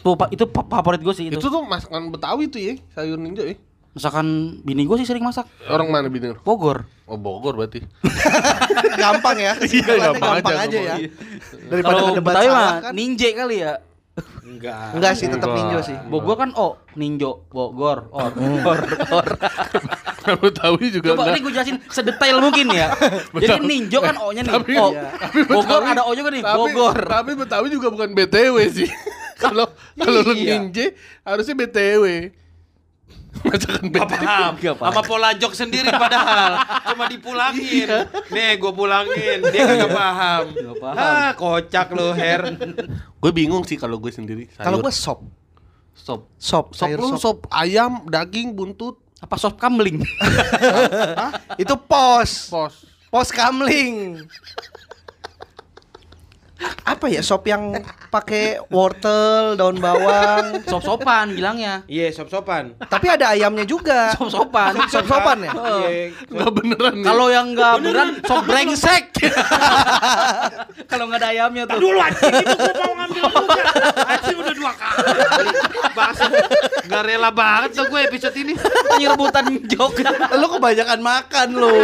Tuh, 0.02 0.18
itu 0.28 0.44
favorit 0.50 0.98
gue 0.98 1.14
sih 1.14 1.26
itu. 1.30 1.38
Itu 1.38 1.48
tuh 1.48 1.62
masakan 1.62 2.10
Betawi 2.10 2.50
tuh 2.50 2.58
ya, 2.58 2.74
sayur 2.92 3.16
ninjo 3.16 3.46
ya. 3.46 3.54
Misalkan 3.92 4.26
bini 4.64 4.88
gue 4.88 4.96
sih 4.96 5.06
sering 5.06 5.22
masak. 5.22 5.44
Orang 5.68 5.92
mana 5.92 6.08
bini? 6.08 6.32
lu? 6.32 6.40
Bogor. 6.40 6.88
Oh 7.04 7.20
Bogor 7.20 7.54
berarti. 7.54 7.84
gampang 9.02 9.36
ya. 9.36 9.54
Iya, 9.60 9.94
gampang 10.12 10.40
aja, 10.40 10.54
aja 10.64 10.80
ya. 10.80 10.96
Daripada 11.68 12.00
Kalau 12.00 12.16
Betawi 12.18 12.46
salah 12.46 12.56
mah 12.56 12.72
kan. 12.82 12.92
ninje 12.94 13.30
kali 13.32 13.58
ya. 13.60 13.74
Enggak. 14.42 14.96
Enggak 14.96 15.14
sih, 15.16 15.28
tetap 15.28 15.50
ninjo 15.50 15.80
sih. 15.82 15.96
Bogor 16.08 16.36
kan 16.36 16.52
oh, 16.54 16.80
ninjo, 16.94 17.48
Bogor, 17.48 18.08
or, 18.12 18.32
or, 18.64 18.80
or. 19.12 19.28
Kalau 20.22 20.38
Betawi 20.38 20.86
juga 20.88 21.12
Coba 21.12 21.24
enggak. 21.26 21.34
ini 21.34 21.40
gue 21.42 21.52
jelasin 21.52 21.78
sedetail 21.88 22.38
mungkin 22.40 22.68
ya. 22.72 22.88
Jadi 23.42 23.60
ninjo 23.60 24.00
kan 24.00 24.16
O-nya 24.20 24.42
nih. 24.44 24.54
Tapi- 24.54 24.76
O. 24.78 24.88
tapi 24.96 25.40
Bogor 25.48 25.82
Betawi- 25.82 25.92
ada 25.92 26.04
O 26.04 26.12
juga 26.14 26.30
nih, 26.30 26.44
tapi, 26.44 26.56
Bogor. 26.56 26.98
Tapi 27.02 27.32
Betawi 27.36 27.68
juga 27.68 27.88
bukan 27.90 28.10
BTW 28.12 28.56
sih. 28.70 28.88
Kalau 29.42 29.66
kalau 29.98 30.22
lu 30.22 30.38
Iya. 30.38 30.62
ninje 30.62 30.94
harusnya 31.24 31.58
BTW. 31.58 32.06
Masakan 33.42 33.84
Gak 33.90 34.08
paham. 34.08 34.52
Gak 34.60 34.76
paham. 34.78 34.94
Sama 34.94 35.02
pola 35.06 35.30
jok 35.34 35.54
sendiri 35.58 35.90
padahal 35.90 36.62
cuma 36.94 37.06
dipulangin. 37.10 37.90
Nih 38.30 38.58
gue 38.58 38.72
pulangin, 38.72 39.40
dia 39.50 39.62
kagak 39.66 39.92
paham. 39.92 40.44
Gak 40.54 40.78
paham. 40.78 40.98
Ah, 40.98 41.30
kocak 41.34 41.88
lu, 41.94 42.14
Her. 42.14 42.42
Gue 43.22 43.32
bingung 43.34 43.66
sih 43.66 43.78
kalau 43.78 43.98
gue 43.98 44.12
sendiri. 44.14 44.46
Kalau 44.58 44.78
gua 44.82 44.94
sop. 44.94 45.26
Sop. 45.92 46.32
Sop, 46.40 46.74
sop 46.74 46.90
lu 46.98 47.14
sop. 47.14 47.20
sop 47.20 47.38
ayam, 47.54 48.08
daging, 48.10 48.58
buntut, 48.58 48.98
Apa 49.22 49.38
sop 49.38 49.62
kamling? 49.62 50.02
Itu 51.62 51.78
pos. 51.78 52.50
pos. 52.50 52.74
Pos 53.14 53.30
kamling. 53.30 54.26
Apa 56.82 57.06
ya 57.10 57.22
sop 57.26 57.48
yang 57.48 57.74
pakai 58.14 58.62
wortel, 58.70 59.58
daun 59.58 59.82
bawang, 59.82 60.62
Sop-sopan 60.66 61.34
bilangnya. 61.34 61.82
Iya, 61.90 62.14
sop-sopan. 62.14 62.78
tapi 62.86 63.08
ada 63.10 63.34
ayamnya 63.34 63.66
juga. 63.66 64.14
Sop-sopan. 64.18 64.78
Sop-sopan 64.94 65.38
ya? 65.48 65.52
Iya. 65.54 65.90
Enggak 66.30 66.52
beneran 66.54 66.94
nih. 67.02 67.06
Kalau 67.06 67.28
yang 67.32 67.48
enggak 67.54 67.74
beneran 67.82 68.10
sop 68.26 68.44
brengsek. 68.46 69.04
Kalau 70.92 71.04
enggak 71.10 71.20
ada 71.24 71.30
ayamnya 71.34 71.64
tuh. 71.66 71.80
Dulu 71.80 71.98
anjing 71.98 72.34
itu 72.36 72.56
gua 72.58 72.74
mau 72.86 72.94
ngambil 73.02 73.24
juga. 73.32 73.64
Anjing 74.06 74.38
udah 74.38 74.56
dua 74.56 74.72
kali. 74.76 75.50
Bahasa 75.96 76.24
enggak 76.86 77.04
rela 77.08 77.30
banget 77.32 77.70
tuh 77.74 77.86
gue 77.88 78.00
episode 78.06 78.36
ini. 78.38 78.54
Rebutan 79.02 79.46
jok. 79.66 79.94
Lu 80.38 80.48
kebanyakan 80.52 81.00
makan 81.00 81.48
lu. 81.56 81.78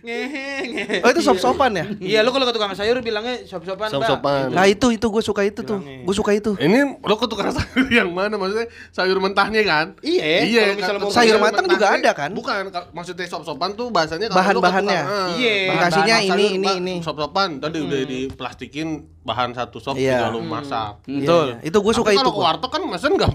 Ngehe, 0.00 0.48
ngehe. 0.64 0.96
Oh 1.00 1.08
itu 1.08 1.20
sop-sopan 1.20 1.70
ya? 1.72 1.84
Iya, 1.98 2.18
lu 2.20 2.30
kalau 2.30 2.44
ke 2.44 2.52
tukang 2.52 2.70
sayur 2.72 2.98
bilangnya 2.98 3.42
sop-sopan, 3.44 3.86
Mbak. 3.86 3.94
Sop-sopan. 3.94 4.50
Nah 4.50 4.64
itu 4.64 4.86
itu 4.90 5.02
gue 5.04 5.20
suka 5.20 5.42
itu 5.42 5.60
tuh. 5.60 5.78
Gue 5.80 6.12
suka 6.12 6.30
itu. 6.32 6.54
Ini 6.54 6.98
lo 6.98 7.14
ke 7.14 7.26
tukang 7.26 7.50
sayur 7.56 7.88
yang 7.88 8.08
mana? 8.08 8.34
Maksudnya 8.34 8.66
sayur 8.88 9.18
mentahnya 9.18 9.62
kan? 9.62 9.86
Iya, 10.00 10.44
Iya. 10.44 10.62
kalau 10.74 10.76
misalnya 10.76 11.00
mau 11.00 11.10
sayur 11.10 11.36
matang 11.38 11.66
juga 11.66 11.86
ada 11.90 12.10
kan? 12.12 12.30
Bukan, 12.30 12.62
maksudnya 12.92 13.26
sop-sopan 13.26 13.74
tuh 13.74 13.88
bahasanya 13.88 14.28
lo 14.28 14.34
Bahan-bahannya. 14.34 15.00
tukang- 15.00 15.18
ah, 15.18 15.28
Iya. 15.32 15.54
bahan- 15.56 15.74
Dikasihnya 15.74 16.16
bahan 16.16 16.38
ini, 16.38 16.46
ini, 16.54 16.70
ini. 16.78 16.94
Sop-sopan 17.00 17.48
tadi 17.58 17.78
udah 17.80 18.00
diplastikin 18.04 18.88
bahan 19.20 19.50
satu 19.52 19.76
sop 19.78 19.94
Iya. 19.94 20.24
tinggal 20.24 20.32
lo 20.32 20.40
masak. 20.42 21.02
Betul. 21.04 21.58
Itu 21.60 21.78
gue 21.78 21.92
suka 21.92 22.10
itu. 22.10 22.18
Kalau 22.18 22.32
ke 22.32 22.40
warteg 22.40 22.70
kan 22.70 22.82
mesen 22.82 23.12
nggak 23.12 23.30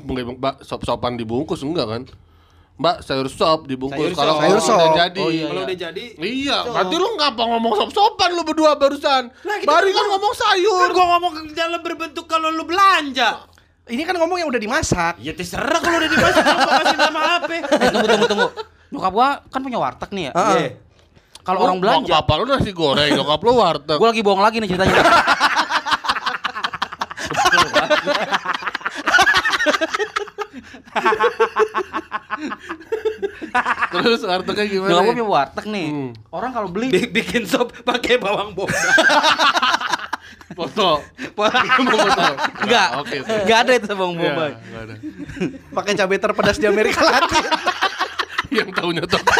sop-sopan 0.62 1.16
dibungkus 1.16 1.62
enggak 1.62 1.86
kan? 1.86 2.04
Mbak 2.74 2.96
sayur 3.00 3.28
sop 3.28 3.64
dibungkus 3.64 4.02
Sayur 4.02 4.14
kalau 4.14 4.34
sop. 4.34 4.42
Sayur 4.42 4.58
udah 4.58 4.66
sop. 4.66 4.92
jadi. 4.98 5.20
Oh, 5.20 5.30
iya, 5.30 5.46
Kalau 5.46 5.56
iya. 5.56 5.64
udah 5.64 5.78
jadi 5.80 6.04
Iya, 6.18 6.56
berarti 6.66 6.96
lu 6.96 7.08
ngapa 7.14 7.42
ngomong 7.48 7.72
sop-sopan 7.78 8.30
lu 8.32 8.42
berdua 8.42 8.70
barusan? 8.74 9.22
Bari 9.64 9.90
kan 9.90 10.04
ngomong 10.10 10.34
sayur. 10.34 10.78
Kan 10.82 10.90
gua 10.92 11.06
ngomong 11.14 11.32
dalam 11.54 11.80
berbentuk 11.80 12.26
kalau 12.26 12.50
lu 12.50 12.64
belanja. 12.64 13.46
Ini 13.84 14.00
kan 14.02 14.16
ngomong 14.16 14.38
yang 14.38 14.48
udah 14.48 14.58
dimasak. 14.58 15.14
Ya 15.18 15.32
terserah 15.32 15.78
kalau 15.78 15.98
udah 15.98 16.10
dimasak 16.10 16.42
lu 16.42 16.60
kasih 16.60 16.98
nama 16.98 17.20
apa. 17.38 17.54
Eh, 17.54 17.90
tunggu 17.90 18.08
tunggu 18.08 18.26
tunggu. 18.26 18.48
Nyokap 18.90 19.12
gua 19.12 19.28
kan 19.46 19.60
punya 19.60 19.78
warteg 19.78 20.10
nih 20.10 20.24
ya. 20.24 20.32
Heeh. 20.34 20.58
Iya. 20.58 20.70
Kalau 21.44 21.58
Oh, 21.60 21.64
orang 21.68 21.78
belanja, 21.78 22.10
Bapak 22.16 22.36
lu 22.40 22.44
nasi 22.48 22.72
goreng, 22.72 23.10
nyokap 23.14 23.40
lu 23.40 23.52
warteg. 23.54 23.96
gua 23.96 24.08
lagi 24.10 24.22
bohong 24.22 24.42
lagi 24.42 24.58
nih 24.58 24.68
ceritanya. 24.68 24.98
Terus 33.94 34.22
wartegnya 34.24 34.66
gimana? 34.66 34.90
Nyokap 34.90 35.04
gua 35.04 35.14
punya 35.14 35.26
warteg 35.26 35.66
nih. 35.70 35.88
Hmm. 35.90 36.10
Orang 36.30 36.52
kalau 36.52 36.70
beli 36.70 36.88
Bi- 36.90 37.12
Bikin 37.12 37.46
sop 37.46 37.72
pakai 37.84 38.18
bawang 38.18 38.54
bombay. 38.54 38.74
Foto. 40.58 41.02
Foto. 41.34 41.58
enggak. 42.62 42.90
Oke. 43.02 43.16
Enggak 43.24 43.60
ada 43.66 43.72
itu 43.74 43.94
bawang 43.94 44.18
bombay. 44.18 44.52
nggak 44.54 44.82
ada. 44.84 44.96
Pakai 45.74 45.94
cabai 45.98 46.20
terpedas 46.20 46.58
di 46.58 46.68
Amerika 46.68 47.02
Latin. 47.02 47.46
Yang 48.58 48.70
tahunya 48.78 49.04
tuh. 49.10 49.22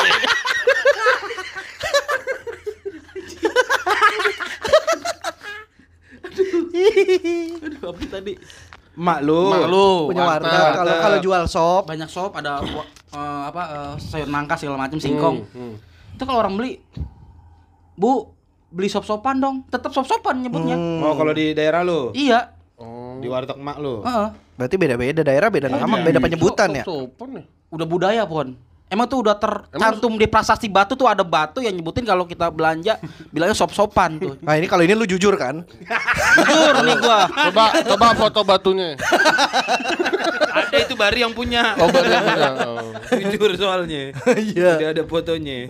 Aduh, 7.64 7.82
apa 7.90 8.04
tadi? 8.10 8.34
Mak 8.94 9.20
lu. 9.26 9.42
Mak 9.50 9.66
lu. 9.70 9.88
Punya 10.14 10.24
warteg. 10.26 10.54
warteg. 10.54 10.78
Kalau 10.78 10.94
kalau 11.02 11.18
jual 11.22 11.44
sop, 11.50 11.84
Banyak 11.90 12.10
sop, 12.10 12.32
ada 12.38 12.62
eh, 12.62 13.42
apa 13.50 13.62
eh, 13.66 13.94
sayur 13.98 14.30
nangka 14.30 14.54
segala 14.58 14.78
macam 14.78 15.02
singkong. 15.02 15.50
Hmm, 15.50 15.74
hmm. 15.74 16.16
Itu 16.18 16.24
kalau 16.30 16.46
orang 16.46 16.54
beli, 16.54 16.78
Bu, 17.98 18.30
beli 18.70 18.90
sop-sopan 18.90 19.42
dong. 19.42 19.66
Tetap 19.70 19.90
sop-sopan 19.94 20.46
nyebutnya. 20.46 20.78
Oh, 20.78 21.18
kalau 21.18 21.34
di 21.34 21.58
daerah 21.58 21.82
lu. 21.82 22.14
Iya. 22.14 22.54
Oh. 22.78 23.18
Di 23.18 23.26
warteg 23.30 23.58
mak 23.58 23.78
lu. 23.82 24.02
Heeh. 24.06 24.30
berarti 24.54 24.78
beda-beda 24.78 25.26
daerah, 25.26 25.50
beda 25.50 25.66
nama, 25.66 25.98
beda 26.06 26.22
penyebutan 26.22 26.70
ya. 26.78 26.86
Sopan 26.86 27.42
ya. 27.42 27.44
Udah 27.74 27.90
budaya, 27.90 28.22
Pon. 28.30 28.54
Emang 28.88 29.10
tuh 29.10 29.26
udah 29.26 29.34
tercantum 29.34 30.14
di 30.16 30.30
prasasti 30.30 30.70
batu 30.70 30.94
tuh 30.94 31.10
ada 31.10 31.26
batu 31.26 31.66
yang 31.66 31.74
nyebutin 31.74 32.06
kalau 32.06 32.30
kita 32.30 32.54
belanja 32.54 33.02
bilangnya 33.34 33.58
sop-sopan 33.58 34.22
tuh. 34.22 34.34
Nah 34.38 34.54
ini 34.54 34.70
kalau 34.70 34.86
ini 34.86 34.94
lu 34.94 35.10
jujur 35.10 35.34
kan? 35.34 35.66
Jujur 36.38 36.76
nih 36.86 36.96
gua. 37.02 37.26
Coba 37.26 37.66
coba 37.90 38.06
foto 38.14 38.40
batunya. 38.46 38.94
Ada 40.54 40.78
itu 40.86 40.94
Bari 40.94 41.26
yang 41.26 41.34
punya. 41.34 41.74
Oh, 41.82 41.90
baru 41.90 42.08
yang 42.08 42.26
punya. 42.26 42.52
Oh. 42.64 42.90
Jujur 43.10 43.52
soalnya. 43.58 44.14
Iya. 44.38 44.78
Udah 44.78 44.90
ada 44.94 45.04
fotonya. 45.06 45.70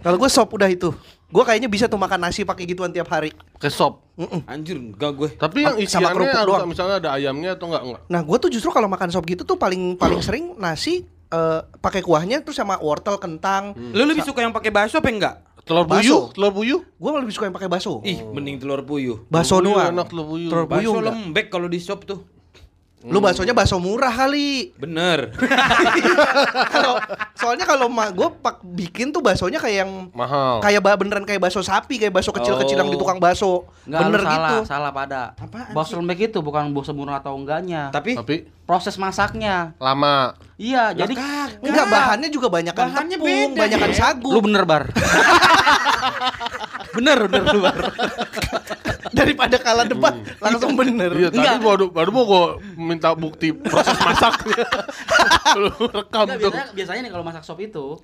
Kalau 0.00 0.16
gue 0.16 0.30
sop 0.32 0.48
udah 0.56 0.68
itu. 0.68 0.88
Gue 1.28 1.44
kayaknya 1.44 1.68
bisa 1.68 1.84
tuh 1.86 2.00
makan 2.00 2.24
nasi 2.24 2.42
pakai 2.42 2.64
gituan 2.64 2.88
tiap 2.88 3.08
hari. 3.08 3.32
Ke 3.60 3.68
sop. 3.68 4.00
Anjir, 4.48 4.80
enggak 4.80 5.12
gue. 5.12 5.28
Tapi 5.36 5.64
yang 5.64 5.76
Sama 5.76 5.84
isiannya 5.84 6.12
kerupuk 6.16 6.38
harus 6.40 6.54
doang. 6.56 6.68
misalnya 6.68 6.96
ada 7.00 7.10
ayamnya 7.14 7.52
atau 7.54 7.68
enggak 7.68 7.82
enggak? 7.84 8.00
Nah 8.08 8.20
gue 8.24 8.36
tuh 8.40 8.50
justru 8.50 8.70
kalau 8.72 8.88
makan 8.88 9.08
sop 9.12 9.24
gitu 9.28 9.44
tuh 9.44 9.56
paling 9.60 9.96
paling 9.96 10.20
sering 10.24 10.56
nasi 10.56 11.04
eh, 11.32 11.60
pakai 11.80 12.00
kuahnya 12.00 12.42
terus 12.42 12.56
sama 12.56 12.80
wortel 12.80 13.16
kentang. 13.20 13.76
Lu 13.76 14.04
lebih 14.04 14.24
suka 14.24 14.42
yang 14.44 14.52
pakai 14.52 14.72
bakso 14.72 14.98
apa 15.00 15.08
enggak? 15.08 15.36
Telur 15.68 15.84
puyuh, 15.84 16.32
telur 16.32 16.52
puyuh. 16.56 16.80
Gue 16.96 17.10
lebih 17.20 17.34
suka 17.36 17.44
yang 17.44 17.56
pakai 17.56 17.68
bakso. 17.68 18.00
Ih, 18.00 18.24
mending 18.24 18.56
telur 18.56 18.80
puyuh. 18.88 19.28
Bakso 19.28 19.60
Telur 19.60 19.68
puyuh 19.68 19.76
doang. 19.76 19.92
Enak 19.92 20.06
telur 20.08 20.26
puyuh. 20.32 20.50
Telur 20.50 20.66
puyuh 20.66 20.94
lembek 21.04 21.46
kalau 21.52 21.68
di 21.68 21.76
shop 21.76 22.08
tuh. 22.08 22.24
Lu 23.00 23.18
baksonya 23.18 23.52
bakso 23.52 23.78
murah 23.78 24.10
kali. 24.10 24.74
Bener. 24.74 25.30
Kalau 26.74 26.98
soalnya 27.32 27.62
kalau 27.62 27.86
mak 27.86 28.10
gue 28.10 28.26
pak 28.34 28.58
bikin 28.60 29.08
tuh 29.08 29.22
baksonya 29.22 29.56
kayak 29.56 29.76
yang 29.82 29.92
Mahal. 30.10 30.58
kayak 30.58 30.80
ba- 30.80 30.98
beneran 30.98 31.22
kayak 31.22 31.38
bakso 31.40 31.62
sapi, 31.62 31.94
kayak 31.96 32.10
bakso 32.10 32.30
kecil-kecil 32.30 32.74
yang 32.74 32.88
di 32.88 32.94
Oh. 32.94 33.00
tukang 33.00 33.16
bakso. 33.16 33.70
Enggak, 33.84 34.00
Bener 34.04 34.20
salah, 34.20 34.34
gitu. 34.50 34.56
salah 34.66 34.90
pada. 34.90 35.22
Apaan 35.32 35.70
Bakso 35.70 35.94
lembek 35.94 36.28
itu 36.28 36.38
bukan 36.40 36.70
bakso 36.70 36.90
murah 36.90 37.18
atau 37.18 37.32
enggaknya. 37.32 37.88
Tapi 37.88 38.14
Tapi 38.14 38.34
proses 38.64 38.96
masaknya. 38.96 39.78
lama. 39.78 40.34
Iya, 40.56 40.90
Lah, 40.90 40.98
jadi. 40.98 41.14
Enggak, 41.62 41.86
bahannya 41.86 42.28
juga 42.28 42.50
banyakan 42.50 42.84
Bahannya 42.84 43.16
tepung, 43.16 43.30
beda, 43.54 43.60
banyakan 43.62 43.90
ya. 43.90 43.96
sagu. 43.96 44.28
lu 44.28 44.40
bener 44.42 44.62
bar. 44.64 44.90
bener 46.92 47.18
bener 47.24 47.42
lu 47.48 47.60
bar. 47.60 47.76
Daripada 49.08 49.56
kalah 49.56 49.84
debat, 49.84 50.14
langsung 50.38 50.76
bener. 50.76 51.10
Iya, 51.10 51.28
tadi 51.28 51.40
Enggak. 51.40 51.64
baru 51.64 51.84
baru 51.88 52.10
mau 52.10 52.24
gua 52.24 52.42
minta 52.74 53.14
bukti 53.14 53.50
proses 53.52 53.96
masaknya. 53.96 54.64
Lu 55.58 55.72
rekam 55.88 56.28
Enggak, 56.28 56.36
tuh. 56.38 56.50
biasanya, 56.52 56.72
biasanya 56.76 57.00
nih 57.02 57.12
kalau 57.12 57.24
masak 57.24 57.42
sop 57.42 57.58
itu 57.58 57.96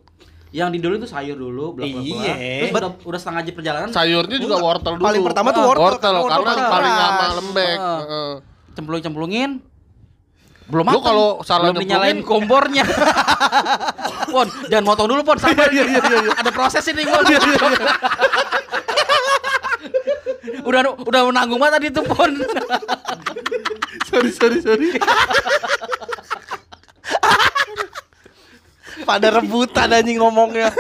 yang 0.49 0.71
didulu 0.71 0.97
itu 0.97 1.05
sayur 1.05 1.35
dulu, 1.35 1.75
belak 1.75 1.93
belak. 1.93 2.05
Iya. 2.09 2.35
Terus 2.63 2.71
udah, 2.73 2.93
udah 3.05 3.19
setengah 3.21 3.41
jam 3.43 3.55
perjalanan 3.55 3.89
Sayurnya 3.91 4.39
juga 4.39 4.57
wortel 4.57 4.93
dulu. 4.97 5.05
Paling 5.05 5.23
pertama 5.23 5.49
tuh 5.51 5.61
Ah, 5.61 5.69
wortel, 5.69 5.83
Wortel 5.85 6.01
karena 6.01 6.21
karena 6.25 6.41
wortel 6.47 6.73
paling 6.73 6.93
lama 6.95 7.27
lembek. 7.37 7.77
Ah. 7.77 7.99
Heeh. 8.01 8.33
cemplung-cemplungin 8.75 9.51
belum 10.65 10.81
Lu 10.83 10.91
matang. 10.91 11.05
kalau 11.05 11.29
salah 11.41 11.69
belum 11.71 11.85
nyemplungin- 11.85 12.25
kompornya. 12.25 12.85
pon, 14.33 14.49
jangan 14.67 14.85
motong 14.85 15.07
dulu 15.07 15.21
Pon, 15.23 15.37
sabar. 15.37 15.69
Ada 15.69 16.51
proses 16.51 16.85
ini 16.87 17.05
Pon. 17.05 17.21
udah 20.65 20.81
udah 20.99 21.21
menanggung 21.27 21.59
banget 21.59 21.75
tadi 21.77 21.89
tuh 21.93 22.05
Pon. 22.05 22.33
sorry 24.09 24.31
sorry 24.31 24.59
sorry. 24.59 24.89
Pada 29.05 29.29
rebutan 29.33 29.91
anjing 29.91 30.17
ngomongnya. 30.17 30.73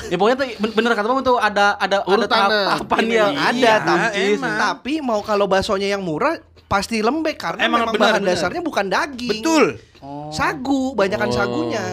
ya 0.00 0.14
pokoknya 0.14 0.36
tuh 0.36 0.46
ben- 0.56 0.74
bener 0.74 0.92
kata 0.92 1.06
Pon 1.06 1.22
tuh 1.22 1.36
ada 1.36 1.76
ada 1.76 2.00
ada 2.00 2.06
Urutannya. 2.08 2.50
tahapan 2.72 3.02
Iya, 3.04 3.14
yang 3.20 3.34
ada 3.36 3.52
Iya, 3.52 3.74
tapi 3.80 4.22
emang. 4.32 4.56
tapi 4.56 4.92
mau 5.00 5.20
kalau 5.20 5.46
baksonya 5.46 5.88
yang 5.88 6.00
murah 6.00 6.38
pasti 6.68 7.00
lembek 7.00 7.34
karena 7.34 7.64
Emang 7.64 7.80
memang 7.82 7.94
benar, 7.96 8.04
bahan 8.12 8.22
benar. 8.22 8.36
dasarnya 8.36 8.60
bukan 8.60 8.86
daging. 8.86 9.30
betul. 9.34 9.64
Oh. 9.98 10.28
Sagu, 10.28 10.92
banyakan 10.92 11.28
Oh. 11.28 11.34
sagunya. 11.34 11.84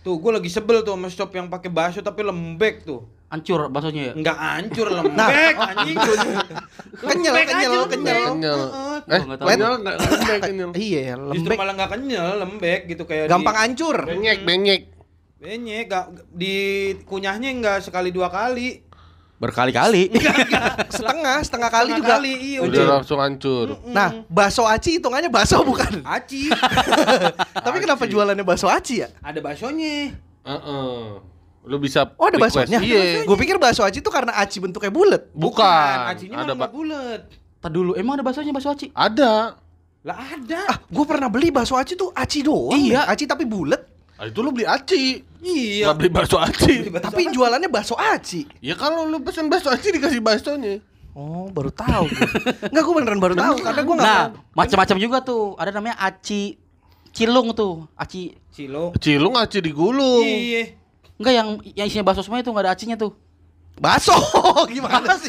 Tuh, 0.00 0.20
gue 0.20 0.30
lagi 0.30 0.46
sebel 0.46 0.84
tuh 0.84 0.92
sama 0.92 1.08
shop 1.08 1.32
yang 1.32 1.48
pakai 1.48 1.66
bakso 1.66 1.98
tapi 1.98 2.20
lembek 2.20 2.84
tuh. 2.84 3.08
Hancur 3.26 3.66
baksonya 3.66 4.02
ya. 4.06 4.14
Enggak 4.14 4.36
hancur 4.36 4.92
lembek 4.92 5.56
anjing. 5.56 5.96
Kenyal, 7.00 7.34
kenyal, 7.34 7.72
aja, 7.74 7.88
kenyal. 7.88 8.22
Kenyal. 8.30 8.60
Heeh. 8.62 8.96
Eh, 9.00 9.00
Gua 9.10 9.24
nggak 9.24 9.38
tahu. 9.40 9.48
kenyal 9.48 9.72
enggak 9.74 9.96
lembek 9.98 10.40
kenyal. 10.44 10.70
Iya, 10.86 11.02
Justru 11.32 11.32
lembek. 11.40 11.56
malah 11.56 11.74
nggak 11.74 11.90
kenyal, 11.90 12.28
lembek 12.38 12.80
gitu 12.86 13.02
kayak 13.02 13.26
Gampang 13.26 13.56
di, 13.56 13.60
hancur. 13.64 13.96
Benyek, 14.04 14.38
benyek. 14.44 14.82
Benyek, 15.34 15.84
gak, 15.86 16.04
di 16.30 16.56
kunyahnya 17.02 17.48
enggak 17.50 17.78
sekali 17.80 18.08
dua 18.08 18.28
kali. 18.28 18.83
Berkali-kali. 19.44 20.08
Setengah, 20.96 21.44
setengah 21.44 21.68
kali 21.68 21.92
Setengah 21.92 22.00
juga. 22.00 22.14
kali, 22.16 22.32
iya 22.32 22.58
Udah 22.64 22.80
udah. 22.80 22.86
langsung 22.96 23.18
hancur. 23.20 23.76
Nah, 23.84 24.24
bakso 24.26 24.64
aci 24.64 24.96
hitungannya 24.96 25.28
bakso 25.28 25.60
bukan? 25.60 26.00
Aci. 26.00 26.48
Tapi 27.66 27.76
kenapa 27.76 28.08
jualannya 28.08 28.40
bakso 28.40 28.72
aci 28.72 29.04
ya? 29.04 29.12
Ada 29.20 29.44
baksonya. 29.44 30.16
Heeh. 30.44 31.00
Lu 31.64 31.76
bisa 31.76 32.08
Oh, 32.16 32.28
ada 32.28 32.36
baksonya? 32.36 32.80
Iya. 32.80 33.24
Gue 33.24 33.36
pikir 33.36 33.60
bakso 33.60 33.84
aci 33.84 34.00
itu 34.00 34.08
karena 34.08 34.32
aci 34.34 34.64
bentuknya 34.64 34.88
bulat. 34.88 35.28
Bukan. 35.32 35.96
Acinya 36.08 36.40
Ada 36.40 36.52
nggak 36.54 36.72
bulat. 36.72 37.20
Tadi 37.60 37.72
dulu 37.72 37.92
emang 37.96 38.16
ada 38.16 38.24
baksonya 38.24 38.48
bakso 38.48 38.72
aci? 38.72 38.88
Ada. 38.92 39.60
Lah 40.04 40.16
ada. 40.20 40.60
Ah, 40.68 40.78
gue 40.80 41.04
pernah 41.04 41.28
beli 41.28 41.48
bakso 41.48 41.76
aci 41.76 41.96
tuh 41.96 42.12
aci 42.12 42.40
doang. 42.40 42.76
Iya. 42.76 43.04
Aci 43.08 43.24
tapi 43.24 43.44
bulat. 43.44 43.80
Ah, 44.16 44.24
itu 44.24 44.40
lu 44.40 44.52
beli 44.52 44.64
aci. 44.64 45.20
Iya. 45.44 45.92
Nggak 45.92 45.96
beli 46.00 46.10
bakso 46.10 46.36
aci. 46.40 46.88
Bakso 46.88 47.04
Tapi 47.12 47.22
jualannya 47.28 47.68
bakso 47.68 47.94
aci. 47.94 48.48
Ya 48.64 48.72
kalau 48.74 49.04
lu 49.04 49.20
pesen 49.20 49.52
bakso 49.52 49.68
aci 49.68 49.92
dikasih 49.92 50.24
baksonya. 50.24 50.80
Oh, 51.14 51.46
baru 51.52 51.70
tahu. 51.70 52.10
Enggak, 52.72 52.82
gue 52.82 52.94
beneran 52.96 53.20
baru 53.22 53.34
tahu 53.38 53.54
karena 53.62 53.80
gue 53.86 53.94
enggak 53.94 54.08
Nah, 54.08 54.24
macam-macam 54.50 54.96
juga 54.98 55.18
tuh. 55.22 55.54
Ada 55.54 55.70
namanya 55.70 55.94
aci 56.00 56.58
cilung 57.14 57.54
tuh. 57.54 57.86
Aci 57.94 58.34
Silo. 58.50 58.90
Cilung 58.98 59.38
aci 59.38 59.62
digulung. 59.62 60.26
Iya. 60.26 60.74
enggak 61.14 61.34
yang 61.38 61.48
yang 61.78 61.86
isinya 61.86 62.02
bakso 62.10 62.26
semua 62.26 62.42
itu 62.42 62.50
enggak 62.50 62.66
ada 62.66 62.72
acinya 62.74 62.96
tuh. 62.98 63.14
Baso 63.74 64.14
gimana 64.74 65.18
sih? 65.18 65.26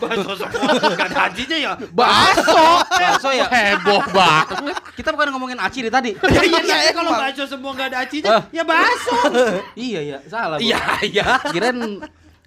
Bakso 0.00 0.32
semua 0.32 0.72
enggak 0.80 1.12
ada 1.12 1.18
hajinya 1.28 1.56
ya. 1.60 1.72
Bakso. 1.92 2.60
Bakso 2.88 3.28
ya. 3.30 3.44
Heboh 3.52 4.00
banget. 4.10 4.76
Kita 4.96 5.12
bukan 5.12 5.28
ngomongin 5.36 5.60
aci 5.60 5.84
dari 5.84 5.92
tadi. 5.92 6.10
Iya 6.32 6.40
iya 6.64 6.76
Iya, 6.88 6.92
kalau 6.96 7.12
emang. 7.12 7.28
bakso 7.28 7.44
semua 7.44 7.70
enggak 7.76 7.92
ada 7.92 7.98
hajinya, 8.00 8.48
ya 8.48 8.64
bakso. 8.64 9.16
iya 9.88 10.00
ya, 10.00 10.18
salah. 10.24 10.56
gua. 10.56 10.64
Iya 10.64 10.80
iya. 11.04 11.26
Kirain 11.52 11.78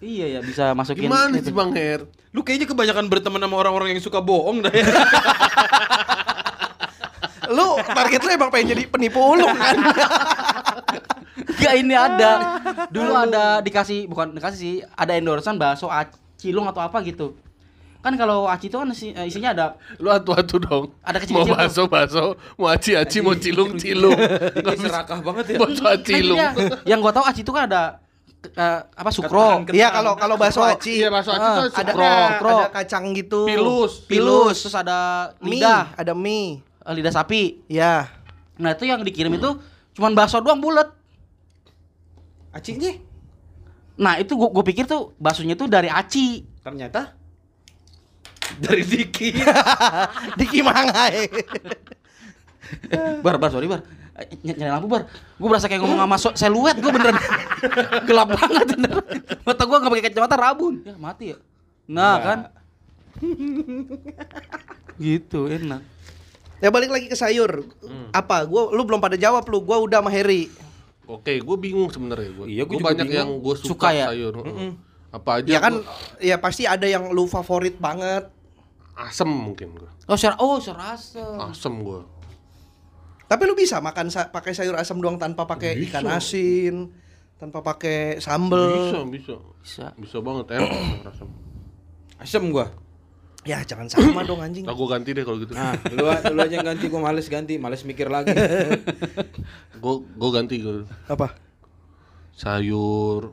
iya 0.01 0.25
ya 0.27 0.39
bisa 0.41 0.73
masukin 0.73 1.07
Gimana 1.07 1.37
sih 1.39 1.53
Bang 1.53 1.71
Her? 1.77 2.09
Lu 2.33 2.41
kayaknya 2.41 2.67
kebanyakan 2.67 3.05
berteman 3.07 3.39
sama 3.39 3.55
orang-orang 3.55 3.95
yang 3.95 4.01
suka 4.01 4.19
bohong 4.19 4.65
dah 4.65 4.73
ya. 4.73 4.85
Lu 7.47 7.67
target 7.79 8.19
lu 8.19 8.29
emang 8.31 8.49
pengen 8.49 8.71
jadi 8.71 8.83
penipu 8.85 9.19
ulung 9.19 9.51
kan? 9.51 9.75
Enggak 11.35 11.73
ini 11.75 11.93
ada. 11.93 12.31
Dulu 12.87 13.11
ada 13.11 13.43
dikasih 13.59 14.05
bukan 14.05 14.33
dikasih 14.33 14.57
sih, 14.57 14.75
ada 14.89 15.13
endorsean 15.13 15.55
bakso 15.55 15.87
acilung 15.87 16.65
atau 16.65 16.79
apa 16.79 17.01
gitu. 17.01 17.35
Kan 17.99 18.13
kalau 18.15 18.45
aci 18.45 18.69
itu 18.69 18.77
kan 18.77 18.85
isi- 18.87 19.11
eh, 19.11 19.25
isinya 19.25 19.49
ada 19.51 19.65
Lu 19.97 20.07
atu-atu 20.07 20.55
dong. 20.59 20.83
Ada 21.01 21.17
kecil-kecil 21.17 21.49
Mau 21.49 21.57
bakso 21.57 21.83
bakso, 21.85 22.25
mau 22.53 22.69
aci-aci, 22.69 23.17
mau 23.19 23.33
cilung-cilung. 23.33 24.13
Ini 24.13 24.77
serakah 24.85 25.19
banget 25.19 25.45
ya. 25.49 25.57
Bakso 25.57 25.83
acilung. 25.83 26.37
Kan 26.37 26.53
dia- 26.53 26.85
yang 26.85 27.01
gua 27.01 27.09
tahu 27.09 27.25
aci 27.25 27.41
itu 27.41 27.49
kan 27.49 27.65
ada 27.65 27.97
eh, 28.45 28.79
apa 28.85 29.09
sukro. 29.09 29.65
Iya 29.73 29.89
kalau 29.89 30.13
kalau 30.13 30.37
bakso 30.37 30.61
aci 30.61 31.01
Iya, 31.01 31.09
bakso 31.09 31.33
aci 31.33 31.41
Ah, 31.41 31.55
tuh 31.57 31.63
ada 31.65 31.81
sukro. 31.81 32.05
ada, 32.05 32.27
ada 32.61 32.69
kacang 32.71 33.09
gitu. 33.11 33.39
Pilus. 33.43 34.05
Pilus, 34.05 34.57
terus 34.61 34.77
ada 34.77 35.33
Mie, 35.41 35.57
lidah, 35.57 35.89
ada 35.97 36.13
mie. 36.13 36.61
Eh, 36.85 36.93
lidah 36.93 37.11
sapi. 37.11 37.65
Ya. 37.65 38.07
Nah, 38.55 38.71
itu 38.71 38.85
yang 38.85 39.01
dikirim 39.01 39.33
itu 39.33 39.59
cuman 39.93 40.13
bakso 40.13 40.39
doang 40.39 40.59
bulat. 40.59 40.93
Acinya 42.49 42.93
Nah, 43.95 44.19
itu 44.19 44.35
gua, 44.35 44.51
gua 44.51 44.59
pikir 44.61 44.83
tuh 44.85 45.15
baksonya 45.15 45.55
tuh 45.55 45.67
dari 45.67 45.87
aci. 45.87 46.43
ternyata 46.59 47.13
dari 48.57 48.81
Diki. 48.81 49.35
Diki 50.39 50.59
Mangai. 50.59 51.27
Bar, 53.21 53.37
bar, 53.37 53.49
sorry, 53.53 53.69
bar. 53.69 53.85
Ny- 54.41 54.57
Nyalain 54.57 54.79
lampu, 54.79 54.89
bar. 54.89 55.05
Gue 55.37 55.47
berasa 55.47 55.69
kayak 55.69 55.85
ngomong 55.85 55.99
sama 55.99 56.17
so- 56.17 56.33
seluet 56.33 56.73
gue 56.75 56.89
beneran. 56.89 57.13
Gelap 58.09 58.33
banget 58.33 58.65
bener. 58.73 58.91
Mata 59.43 59.63
gue 59.63 59.77
gak 59.77 59.91
pakai 59.91 60.05
kacamata 60.09 60.35
rabun. 60.35 60.81
Ya, 60.81 60.95
mati 60.97 61.25
ya. 61.31 61.37
Nah, 61.85 62.17
Enggak. 62.17 62.25
kan. 62.25 62.39
gitu, 64.97 65.45
enak. 65.45 65.81
Ya 66.57 66.69
balik 66.69 66.89
lagi 66.89 67.05
ke 67.05 67.13
sayur. 67.13 67.63
Apa? 68.11 68.43
Gua 68.43 68.69
lu 68.69 68.81
belum 68.81 68.97
pada 68.97 69.15
jawab 69.15 69.43
lu. 69.45 69.59
Gua 69.59 69.79
udah 69.79 69.99
sama 69.99 70.09
Heri. 70.09 70.47
Oke, 71.05 71.37
gue 71.37 71.57
bingung 71.59 71.85
sebenarnya 71.87 72.33
gue. 72.33 72.45
Iya, 72.47 72.63
gua 72.63 72.67
Gua 72.67 72.75
juga 72.75 72.87
banyak 72.91 73.05
bingung. 73.05 73.19
yang 73.21 73.31
gue 73.39 73.55
suka, 73.55 73.69
Suka 73.69 73.89
ya? 73.91 74.05
sayur. 74.07 74.33
Apa 75.11 75.29
aja? 75.37 75.47
Ya 75.47 75.59
kan 75.59 75.73
gua- 75.75 75.93
ya 76.19 76.35
pasti 76.35 76.63
ada 76.63 76.83
yang 76.83 77.09
lu 77.09 77.25
favorit 77.25 77.77
banget. 77.77 78.25
asem 78.95 79.27
mungkin 79.27 79.75
gue. 79.75 79.89
Oh, 80.05 80.15
syar 80.15 80.33
oh, 80.37 80.55
serasa. 80.57 81.19
Asem 81.45 81.77
gue. 81.77 81.99
Tapi 83.23 83.43
lu 83.43 83.53
bisa 83.53 83.77
makan 83.77 84.07
sa- 84.07 84.29
pakai 84.29 84.51
sayur 84.51 84.73
asam 84.73 84.97
doang 84.97 85.15
tanpa 85.15 85.43
pakai 85.43 85.75
Bisa. 85.75 85.99
ikan 85.99 86.05
asin, 86.09 86.75
tanpa 87.35 87.59
pakai 87.59 88.17
sambel. 88.17 88.71
Bisa, 88.87 88.99
bisa. 89.03 89.35
Bisa. 89.59 89.85
Bisa 89.95 90.17
banget 90.21 90.45
enak 90.53 90.69
sayur 90.73 91.05
asem. 91.07 91.29
Asem 92.17 92.43
gua. 92.47 92.71
Ya 93.45 93.61
jangan 93.61 93.85
sama 93.85 94.25
dong 94.25 94.41
anjing. 94.45 94.65
Nah, 94.65 94.73
gue 94.73 94.87
ganti 94.89 95.13
deh 95.13 95.21
kalau 95.21 95.37
gitu. 95.37 95.53
Nah, 95.53 95.77
lu, 95.93 96.01
lu 96.09 96.39
aja 96.41 96.53
yang 96.57 96.65
ganti, 96.65 96.85
gua 96.89 97.01
males 97.05 97.29
ganti, 97.29 97.61
males 97.61 97.85
mikir 97.85 98.09
lagi. 98.09 98.33
Gue 99.81 100.01
gue 100.01 100.29
ganti 100.33 100.55
gue. 100.57 100.81
Apa? 101.05 101.37
Sayur 102.33 103.29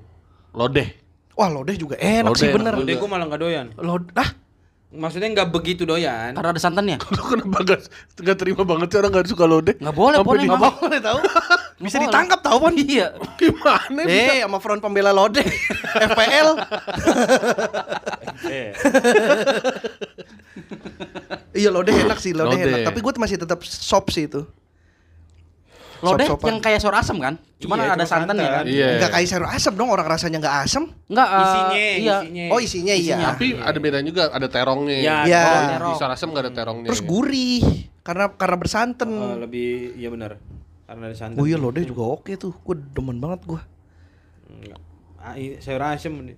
lodeh. 0.53 0.89
Wah 1.33 1.49
lodeh 1.49 1.81
juga 1.81 1.97
enak 1.97 2.37
sih 2.37 2.53
Lodeh 2.53 2.57
bener. 2.61 2.73
enak 2.77 2.85
Udah 2.85 2.95
gua 3.01 3.09
malah 3.09 3.27
nggak 3.33 3.41
doyan. 3.41 3.67
Lodeh, 3.81 4.13
ah 4.21 4.31
Maksudnya 4.93 5.33
nggak 5.33 5.49
begitu 5.49 5.89
doyan. 5.89 6.37
Karena 6.37 6.53
ada 6.53 6.61
santannya. 6.61 7.01
Lu 7.17 7.25
kenapa 7.25 7.65
gak, 7.65 7.81
gak 8.21 8.37
terima 8.37 8.61
banget 8.69 8.93
sih 8.93 8.99
orang 9.01 9.11
gak 9.17 9.25
suka 9.25 9.49
lodeh? 9.49 9.81
Nggak 9.81 9.97
boleh, 9.97 10.17
Sampai 10.21 10.29
boleh, 10.29 10.43
di- 10.45 10.49
nggak 10.53 10.61
nggak 10.61 10.77
boleh 10.77 11.01
tahu. 11.01 11.19
Bisa 11.89 11.97
boleh. 11.97 12.05
ditangkap 12.13 12.41
tahu 12.45 12.57
pon. 12.61 12.73
Iya. 12.77 13.09
Gimana 13.41 14.01
bisa? 14.05 14.33
Eh, 14.37 14.41
sama 14.45 14.59
front 14.61 14.85
pembela 14.85 15.11
lodeh, 15.11 15.43
FPL. 15.97 16.49
iya 21.53 21.69
lodeh 21.69 21.95
enak 21.95 22.19
sih, 22.19 22.33
lodeh, 22.33 22.57
Lodeh. 22.57 22.69
enak. 22.69 22.81
Tapi 22.89 22.99
gue 22.99 23.13
masih 23.17 23.37
tetap 23.37 23.61
sop 23.63 24.09
sih 24.09 24.27
itu. 24.27 24.43
Lodeh 26.03 26.27
Sop-sopan. 26.27 26.47
yang 26.51 26.59
kayak 26.59 26.83
sayur 26.83 26.99
asam 26.99 27.15
kan? 27.17 27.39
Cuman 27.63 27.79
Iya, 27.79 27.87
ada 27.89 28.03
cuma 28.03 28.11
santannya 28.11 28.43
santan. 28.43 28.59
kan? 28.59 28.65
Iya. 28.67 28.87
Enggak 28.99 29.11
kayak 29.15 29.29
sayur 29.29 29.47
asam 29.47 29.73
dong, 29.73 29.87
orang 29.87 30.07
rasanya 30.09 30.39
nggak 30.43 30.57
asam. 30.67 30.85
Enggak, 31.07 31.29
eh, 31.29 31.39
Isinya, 31.39 31.77
iya. 31.79 32.17
isinya. 32.19 32.45
Oh 32.51 32.59
isinya, 32.59 32.95
iya. 32.97 33.17
Tapi 33.31 33.47
ada 33.55 33.79
bedanya 33.79 34.07
juga, 34.11 34.23
ada 34.29 34.47
terongnya. 34.51 34.97
Iya, 34.99 35.15
Iya. 35.23 35.43
Kalau 35.47 35.63
terong. 35.71 35.87
Di 35.87 35.95
sayur 35.97 36.13
asem 36.13 36.29
gak 36.29 36.43
ada 36.43 36.53
terongnya. 36.53 36.89
Terus 36.91 37.03
gurih 37.03 37.63
karena 38.03 38.25
karena 38.35 38.57
bersantan. 38.59 39.11
Oh, 39.15 39.39
lebih 39.39 39.95
iya 39.95 40.11
benar. 40.11 40.43
Karena 40.83 41.03
ada 41.07 41.15
santan. 41.15 41.39
Oh 41.39 41.47
iya 41.47 41.55
lodeh 41.55 41.87
juga 41.87 42.03
oke 42.11 42.35
tuh, 42.35 42.51
gue 42.51 42.75
demen 42.91 43.17
banget 43.17 43.47
gue. 43.47 43.61
Enggak. 44.51 44.81
Ah, 45.17 45.39
iya, 45.39 45.63
sayur 45.63 45.87
asem. 45.87 46.35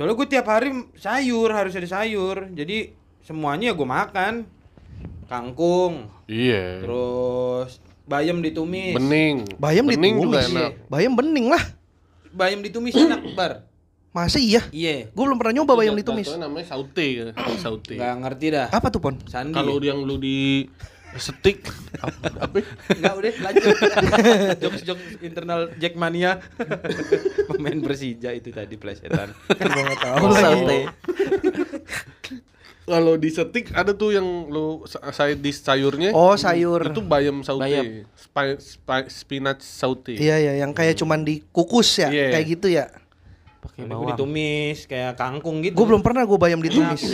Soalnya 0.00 0.16
gue 0.16 0.28
tiap 0.32 0.48
hari 0.48 0.72
sayur 0.96 1.52
harus 1.52 1.76
ada 1.76 1.84
sayur. 1.84 2.48
Jadi 2.56 2.88
semuanya 3.20 3.76
gue 3.76 3.84
makan. 3.84 4.48
Kangkung, 5.28 6.08
Iya. 6.24 6.80
terus 6.80 7.84
bayam 8.02 8.40
ditumis. 8.40 8.96
Bening. 8.96 9.44
Bayam 9.60 9.84
Bening 9.84 10.16
juga 10.16 10.40
ditumis. 10.40 10.56
enak. 10.56 10.72
Bayam 10.88 11.12
bening 11.12 11.46
lah. 11.52 11.64
Bayam 12.32 12.64
ditumis 12.64 12.96
enak, 12.96 13.20
Bar. 13.36 13.68
Masa 14.10 14.40
iya? 14.40 14.64
Iya. 14.72 15.12
Gue 15.12 15.22
belum 15.22 15.36
pernah 15.36 15.60
nyoba 15.60 15.76
bayam 15.76 15.94
Jatuhnya 15.94 16.24
ditumis. 16.24 16.28
namanya 16.34 16.66
saute. 16.66 17.30
saute. 17.60 17.94
Nggak 18.00 18.14
ngerti 18.24 18.46
dah. 18.50 18.66
Apa 18.72 18.88
tuh 18.88 19.04
pon? 19.04 19.20
Sandi. 19.28 19.52
Kalau 19.52 19.76
yang 19.78 20.00
lu 20.00 20.16
di 20.16 20.64
setik 21.16 21.66
apa? 21.98 22.62
Enggak 22.90 23.14
udah 23.16 23.32
lanjut. 23.40 23.76
jokes 24.62 24.82
jokes 24.84 25.04
internal 25.18 25.72
Jackmania. 25.74 26.38
Pemain 27.46 27.78
Persija 27.80 28.30
itu 28.30 28.50
tadi 28.50 28.74
plesetan. 28.74 29.34
Gue 29.48 29.82
nggak 29.82 30.00
tahu 30.00 30.26
lagi. 30.30 30.80
Kalau 32.82 33.14
di 33.14 33.30
setik 33.30 33.70
ada 33.70 33.94
tuh 33.94 34.10
yang 34.10 34.26
lu 34.50 34.82
sa- 34.82 35.14
side 35.14 35.38
dish 35.38 35.62
sayurnya. 35.62 36.10
Oh 36.10 36.34
sayur. 36.34 36.90
Itu 36.90 36.98
bayam 37.00 37.46
saute. 37.46 37.62
Bayam. 37.62 37.84
Spi- 38.12 38.58
spi- 38.58 39.06
spinach 39.08 39.62
saute. 39.62 40.18
Iya 40.18 40.36
ya, 40.40 40.52
yang 40.58 40.74
kayak 40.74 40.98
cuman 40.98 41.22
dikukus 41.22 41.86
ya, 41.96 42.10
Iya. 42.10 42.34
kayak 42.34 42.46
gitu 42.48 42.66
ya. 42.66 42.90
Pakai 43.60 43.86
bawang. 43.86 44.10
ditumis 44.10 44.88
kayak 44.88 45.14
kangkung 45.14 45.62
gitu. 45.62 45.76
Gue 45.76 45.86
belum 45.86 46.02
pernah 46.02 46.26
gue 46.26 46.34
bayam 46.34 46.58
ditumis. 46.58 47.04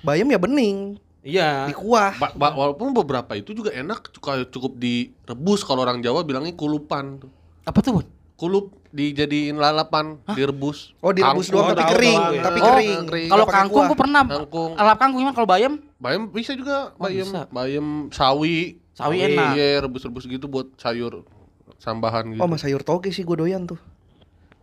Bayam 0.00 0.24
ya 0.24 0.38
bening, 0.38 0.96
Iya. 1.20 1.68
dikuah. 1.68 2.16
Ba- 2.16 2.32
ba- 2.32 2.54
walaupun 2.54 2.92
beberapa 2.94 3.32
itu 3.34 3.52
juga 3.52 3.68
enak 3.70 4.08
cukup 4.10 4.48
cukup 4.48 4.72
direbus 4.74 5.60
kalau 5.62 5.84
orang 5.84 6.00
Jawa 6.00 6.24
bilangnya 6.24 6.52
kulupan 6.52 7.20
tuh. 7.20 7.30
Apa 7.62 7.78
tuh, 7.80 8.00
Bun? 8.00 8.06
Kulup 8.34 8.72
dijadiin 8.88 9.54
lalapan, 9.54 10.16
direbus. 10.26 10.96
Oh 10.98 11.12
direbus 11.12 11.52
doang 11.52 11.70
tapi 11.70 11.92
kering, 11.92 12.16
tahu, 12.16 12.32
ya. 12.32 12.42
tapi 12.42 12.58
Oh, 12.58 12.66
kering. 12.72 13.00
kering. 13.04 13.28
Kalau 13.28 13.44
kangkung 13.46 13.84
gue 13.84 13.98
pernah. 14.00 14.22
Kangkung. 14.24 14.72
Alap 14.74 14.96
kangkung 14.96 15.20
gimana 15.20 15.36
kalau 15.36 15.44
bayam? 15.46 15.72
Bayam 16.00 16.22
bisa 16.26 16.56
juga, 16.56 16.96
Oh, 16.96 17.04
bayam, 17.04 17.28
bisa. 17.28 17.40
bayam 17.52 17.86
sawi. 18.08 18.80
Sawi 18.96 19.16
enak. 19.28 19.52
Iya, 19.54 19.84
rebus-rebus 19.84 20.24
gitu 20.24 20.48
buat 20.48 20.72
sayur 20.74 21.28
sambahan 21.76 22.32
gitu. 22.32 22.40
Oh 22.40 22.48
sama 22.48 22.56
sayur 22.56 22.80
toge 22.80 23.12
sih 23.12 23.22
gue 23.22 23.36
doyan 23.36 23.68
tuh. 23.68 23.76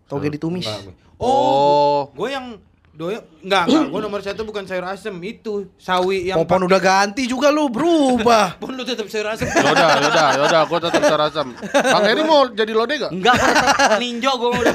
Toge 0.06 0.28
ditumis. 0.28 0.66
Oh. 0.66 0.82
Oh, 1.20 2.00
gue 2.14 2.30
yang 2.30 2.58
doyan 2.98 3.22
enggak, 3.46 3.70
enggak. 3.70 3.86
Gue 3.94 4.02
nomor 4.02 4.20
satu 4.26 4.42
bukan 4.42 4.66
sayur 4.66 4.90
asem 4.90 5.14
itu 5.22 5.70
sawi 5.78 6.34
yang 6.34 6.38
Popon 6.42 6.66
udah 6.66 6.82
ganti 6.82 7.30
juga 7.30 7.54
lu 7.54 7.70
berubah. 7.70 8.54
pun 8.62 8.74
lu 8.74 8.82
tetap 8.82 9.06
sayur 9.06 9.30
asem. 9.30 9.46
Yaudah, 9.46 10.02
yaudah, 10.02 10.28
yaudah, 10.42 10.62
gue 10.66 10.80
tetap 10.90 11.02
sarasam. 11.06 11.48
Bang 11.72 12.04
Heri 12.10 12.26
mau 12.26 12.50
jadi 12.50 12.74
lode 12.74 12.98
gak? 12.98 13.14
Enggak, 13.14 13.38
gua 13.38 14.02
ninjo 14.02 14.32
gue 14.34 14.50
udah. 14.50 14.74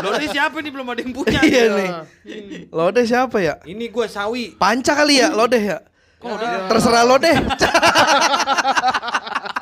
Lo 0.00 0.16
ini 0.16 0.26
siapa 0.32 0.56
nih 0.64 0.72
belum 0.72 0.86
ada 0.88 1.00
yang 1.04 1.12
punya? 1.12 1.40
iya 1.44 1.62
nih. 1.76 1.90
Lodeh 2.72 3.04
siapa 3.04 3.36
ya? 3.44 3.60
Ini 3.68 3.84
gue 3.92 4.06
sawi. 4.08 4.56
Panca 4.56 4.96
kali 4.96 5.20
ya, 5.20 5.28
lodeh 5.36 5.60
ya. 5.60 5.78
Terserah 6.72 7.04
lodeh. 7.04 7.36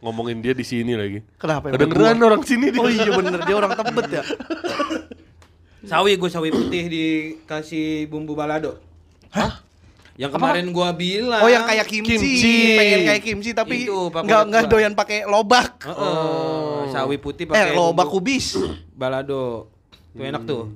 Ngomongin 0.00 0.40
dia 0.40 0.54
di 0.56 0.64
sini 0.64 0.96
lagi. 0.96 1.20
Kenapa? 1.36 1.72
Kedengeran 1.74 2.16
orang 2.22 2.42
sini 2.46 2.72
dia. 2.72 2.80
Oh 2.80 2.88
iya 2.90 3.10
bener, 3.12 3.40
dia 3.44 3.56
orang 3.56 3.72
tebet 3.76 4.06
ya. 4.10 4.22
Sawi 5.86 6.18
gue 6.18 6.30
sawi 6.30 6.50
putih 6.50 6.82
dikasih 6.90 8.10
bumbu 8.10 8.34
balado. 8.34 8.82
Hah? 9.30 9.62
Yang 10.16 10.32
kemarin 10.32 10.66
gua 10.72 10.96
bilang. 10.96 11.44
Oh 11.44 11.50
yang 11.52 11.68
kayak 11.68 11.84
kimchi, 11.84 12.16
Kimchi. 12.16 12.56
pengen 12.72 13.00
kayak 13.04 13.22
kimchi 13.22 13.50
tapi 13.52 13.84
nggak 13.84 14.42
nggak 14.48 14.62
doyan 14.72 14.96
pakai 14.96 15.28
lobak. 15.28 15.76
Heeh, 15.84 16.88
sawi 16.88 17.20
putih 17.20 17.44
Eh 17.44 17.52
pakai 17.52 17.76
lobak 17.76 18.08
bumbu 18.08 18.24
kubis. 18.24 18.56
balado. 18.96 19.68
Itu 20.16 20.24
enak 20.24 20.48
tuh. 20.48 20.72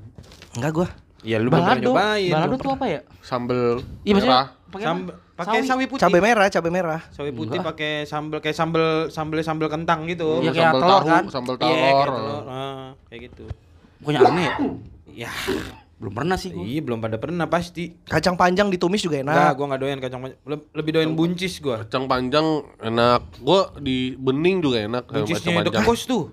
Enggak 0.60 0.72
gua. 0.76 0.88
Ya 1.24 1.40
lu 1.40 1.48
belum 1.48 1.64
pernah 1.64 1.80
nyobain. 1.80 2.32
Balado 2.32 2.56
tuh 2.60 2.72
apa 2.76 2.86
ya? 2.88 3.00
Sambel 3.24 3.80
Iya 4.04 4.12
maksudnya 4.16 4.36
merah. 4.36 5.16
Pakai 5.40 5.56
pakai 5.56 5.66
sawi 5.66 5.84
putih. 5.86 6.02
Cabai 6.02 6.20
merah, 6.20 6.46
cabai 6.46 6.70
merah. 6.70 7.00
Sawi 7.08 7.30
putih 7.30 7.58
pakai 7.58 7.92
sambel 8.04 8.38
kayak 8.38 8.54
sambel 8.54 8.84
sambel 9.08 9.40
sambel 9.40 9.66
kentang 9.66 10.04
gitu. 10.04 10.38
Iya, 10.38 10.50
kayak 10.50 10.64
sambal 10.66 10.80
telur 10.80 10.92
tahu, 10.94 11.08
kan? 11.08 11.24
sambal 11.26 11.54
Iya, 11.54 11.60
kayak 11.60 11.80
telur. 11.80 12.08
telur. 12.12 12.44
Ah, 12.46 12.86
kayak 13.06 13.20
gitu. 13.26 13.44
Pokoknya 13.98 14.20
aneh 14.22 14.44
ya. 14.44 14.54
Ya, 15.10 15.30
Belum 15.96 16.14
pernah 16.14 16.32
sih 16.34 16.48
gua. 16.48 16.64
iya 16.64 16.80
belum 16.80 16.96
pada 16.98 17.16
pernah 17.16 17.44
pasti. 17.44 17.92
Kacang 18.02 18.32
panjang 18.32 18.68
ditumis 18.68 19.00
juga 19.00 19.20
Enggak, 19.20 19.36
enak. 19.36 19.52
gua 19.52 19.64
enggak 19.66 19.80
doyan 19.80 19.98
kacang 19.98 20.20
panjang. 20.22 20.40
Le- 20.42 20.68
Lebih 20.72 20.90
doyan 20.94 21.12
buncis 21.12 21.54
gua. 21.58 21.76
Kacang 21.82 22.04
panjang 22.06 22.46
enak. 22.80 23.20
Gua 23.38 23.68
di 23.76 24.14
bening 24.14 24.60
juga 24.60 24.80
enak 24.80 25.02
kayak 25.04 25.28
kacang 25.28 25.28
Buncisnya 25.28 25.52
The 25.52 25.60
panjang. 25.72 25.84
Kos 25.84 26.02
tuh. 26.04 26.24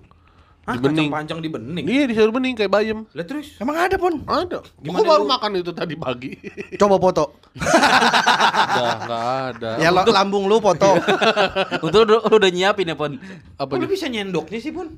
Hah, 0.68 0.76
Di 0.76 0.84
bening. 0.84 1.08
kacang 1.08 1.16
panjang 1.16 1.38
di 1.40 1.48
bening. 1.48 1.80
Iya 1.82 2.02
di 2.04 2.12
sayur 2.12 2.28
bening 2.28 2.52
kayak 2.52 2.68
bayam. 2.68 3.08
Lah 3.10 3.24
terus? 3.24 3.56
Emang 3.56 3.72
ada 3.74 3.96
pun. 3.96 4.20
Ada. 4.22 4.60
Gimana 4.76 5.00
Gua 5.00 5.08
baru 5.08 5.24
lu? 5.24 5.30
makan 5.32 5.50
itu 5.56 5.72
tadi 5.72 5.94
pagi. 5.96 6.36
Coba 6.80 7.00
foto. 7.00 7.24
Udah 7.56 8.92
enggak 9.00 9.24
ada. 9.48 9.70
Ya 9.80 9.88
lo- 9.88 10.04
lambung 10.04 10.44
lu 10.44 10.60
foto. 10.60 11.00
Untung 11.88 12.04
lu, 12.04 12.20
lu 12.20 12.36
udah 12.36 12.50
nyiapin 12.52 12.84
ya, 12.84 12.94
Pon. 12.94 13.16
Apa 13.56 13.64
Kok 13.66 13.80
lu 13.80 13.84
nih? 13.84 13.90
bisa 13.90 14.06
nyendoknya 14.06 14.60
sih, 14.60 14.68
Pun? 14.68 14.92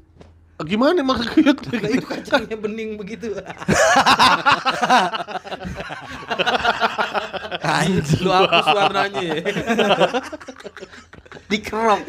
Gimana 0.61 1.01
maksudnya? 1.01 1.55
Lah 1.55 1.91
itu 1.95 2.05
kacangnya 2.05 2.57
bening 2.59 2.99
begitu. 2.99 3.31
Anjing. 7.59 8.23
lu 8.23 8.31
hapus 8.31 8.67
warnanya 8.71 9.21
ya. 9.21 9.35
Dikerok. 11.51 12.01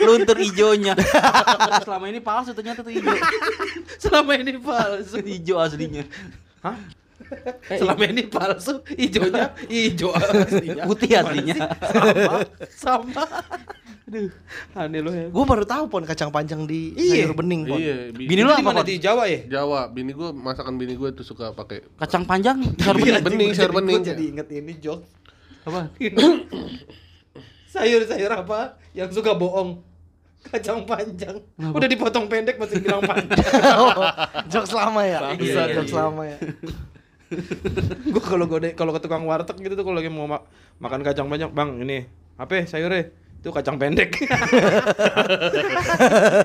Luntur 0.00 0.36
ijonya. 0.40 0.96
Selama 1.84 2.08
ini 2.08 2.20
palsu 2.24 2.56
ternyata 2.56 2.80
tuh 2.80 2.92
ijo. 2.92 3.12
Selama 4.02 4.32
ini 4.40 4.56
palsu. 4.56 5.20
Ijo 5.20 5.60
aslinya. 5.60 6.08
Hah? 6.64 6.76
Selama 7.68 8.04
ini 8.04 8.22
palsu, 8.24 8.82
hijaunya 8.90 9.54
hijau 9.64 10.10
aslinya. 10.16 10.84
Putih 10.84 11.10
aslinya. 11.14 11.56
Sama, 11.92 12.42
sama. 12.72 13.24
Aduh, 14.06 14.26
aneh 14.74 14.98
lu 14.98 15.10
ya. 15.10 15.26
Gue 15.28 15.44
baru 15.44 15.62
tahu 15.62 15.86
pon 15.86 16.02
kacang 16.02 16.28
panjang 16.28 16.66
di 16.66 16.90
Iya. 16.92 17.24
sayur 17.24 17.34
bening 17.36 17.62
pon. 17.64 17.78
Iya, 17.78 18.10
bi- 18.10 18.26
Bini 18.26 18.42
Itu 18.42 18.48
lu 18.48 18.52
apa, 18.52 18.70
Pon? 18.72 18.82
di 18.82 18.98
Jawa 18.98 19.22
ya? 19.24 19.38
Jawa, 19.48 19.86
bini 19.86 20.10
gua 20.10 20.30
masakan 20.30 20.74
bini 20.74 20.94
gua 20.94 21.08
itu 21.08 21.22
suka 21.22 21.50
pakai 21.50 21.86
Kacang 21.94 22.24
panjang, 22.24 22.58
sayur 22.76 22.98
Iya, 22.98 23.22
bening. 23.22 23.38
bening, 23.38 23.50
sayur 23.52 23.70
bening. 23.72 24.02
Jadi 24.02 24.24
inget 24.28 24.48
ini 24.50 24.72
jok. 24.76 25.00
Apa? 25.62 25.94
Sayur-sayur 27.70 28.32
apa 28.34 28.60
yang 28.90 29.06
suka 29.08 29.30
bohong? 29.32 29.78
Kacang 30.42 30.82
panjang. 30.82 31.36
Udah 31.54 31.84
dipotong 31.86 32.24
pendek 32.26 32.56
masih 32.56 32.80
bilang 32.80 32.98
panjang. 32.98 33.44
Jokes 34.50 34.72
lama 34.72 35.04
ya. 35.04 35.18
Bangsa, 35.22 35.38
Iya, 35.38 35.62
iya, 35.62 35.74
jokes 35.76 35.92
iya. 35.92 36.00
lama 36.00 36.22
ya. 36.24 36.38
gua 38.12 38.22
kalau 38.22 38.44
gode 38.44 38.74
kalau 38.74 38.90
ke 38.90 39.00
tukang 39.00 39.22
warteg 39.22 39.56
gitu 39.56 39.72
tuh 39.72 39.82
kalau 39.82 39.96
lagi 39.96 40.08
mau 40.08 40.26
ma- 40.26 40.42
makan 40.78 41.00
kacang 41.00 41.26
banyak, 41.26 41.50
"Bang, 41.50 41.78
ini 41.78 42.04
apa 42.34 42.52
ya 42.56 42.64
sayurnya?" 42.66 43.10
Itu 43.40 43.48
kacang 43.50 43.80
pendek. 43.80 44.20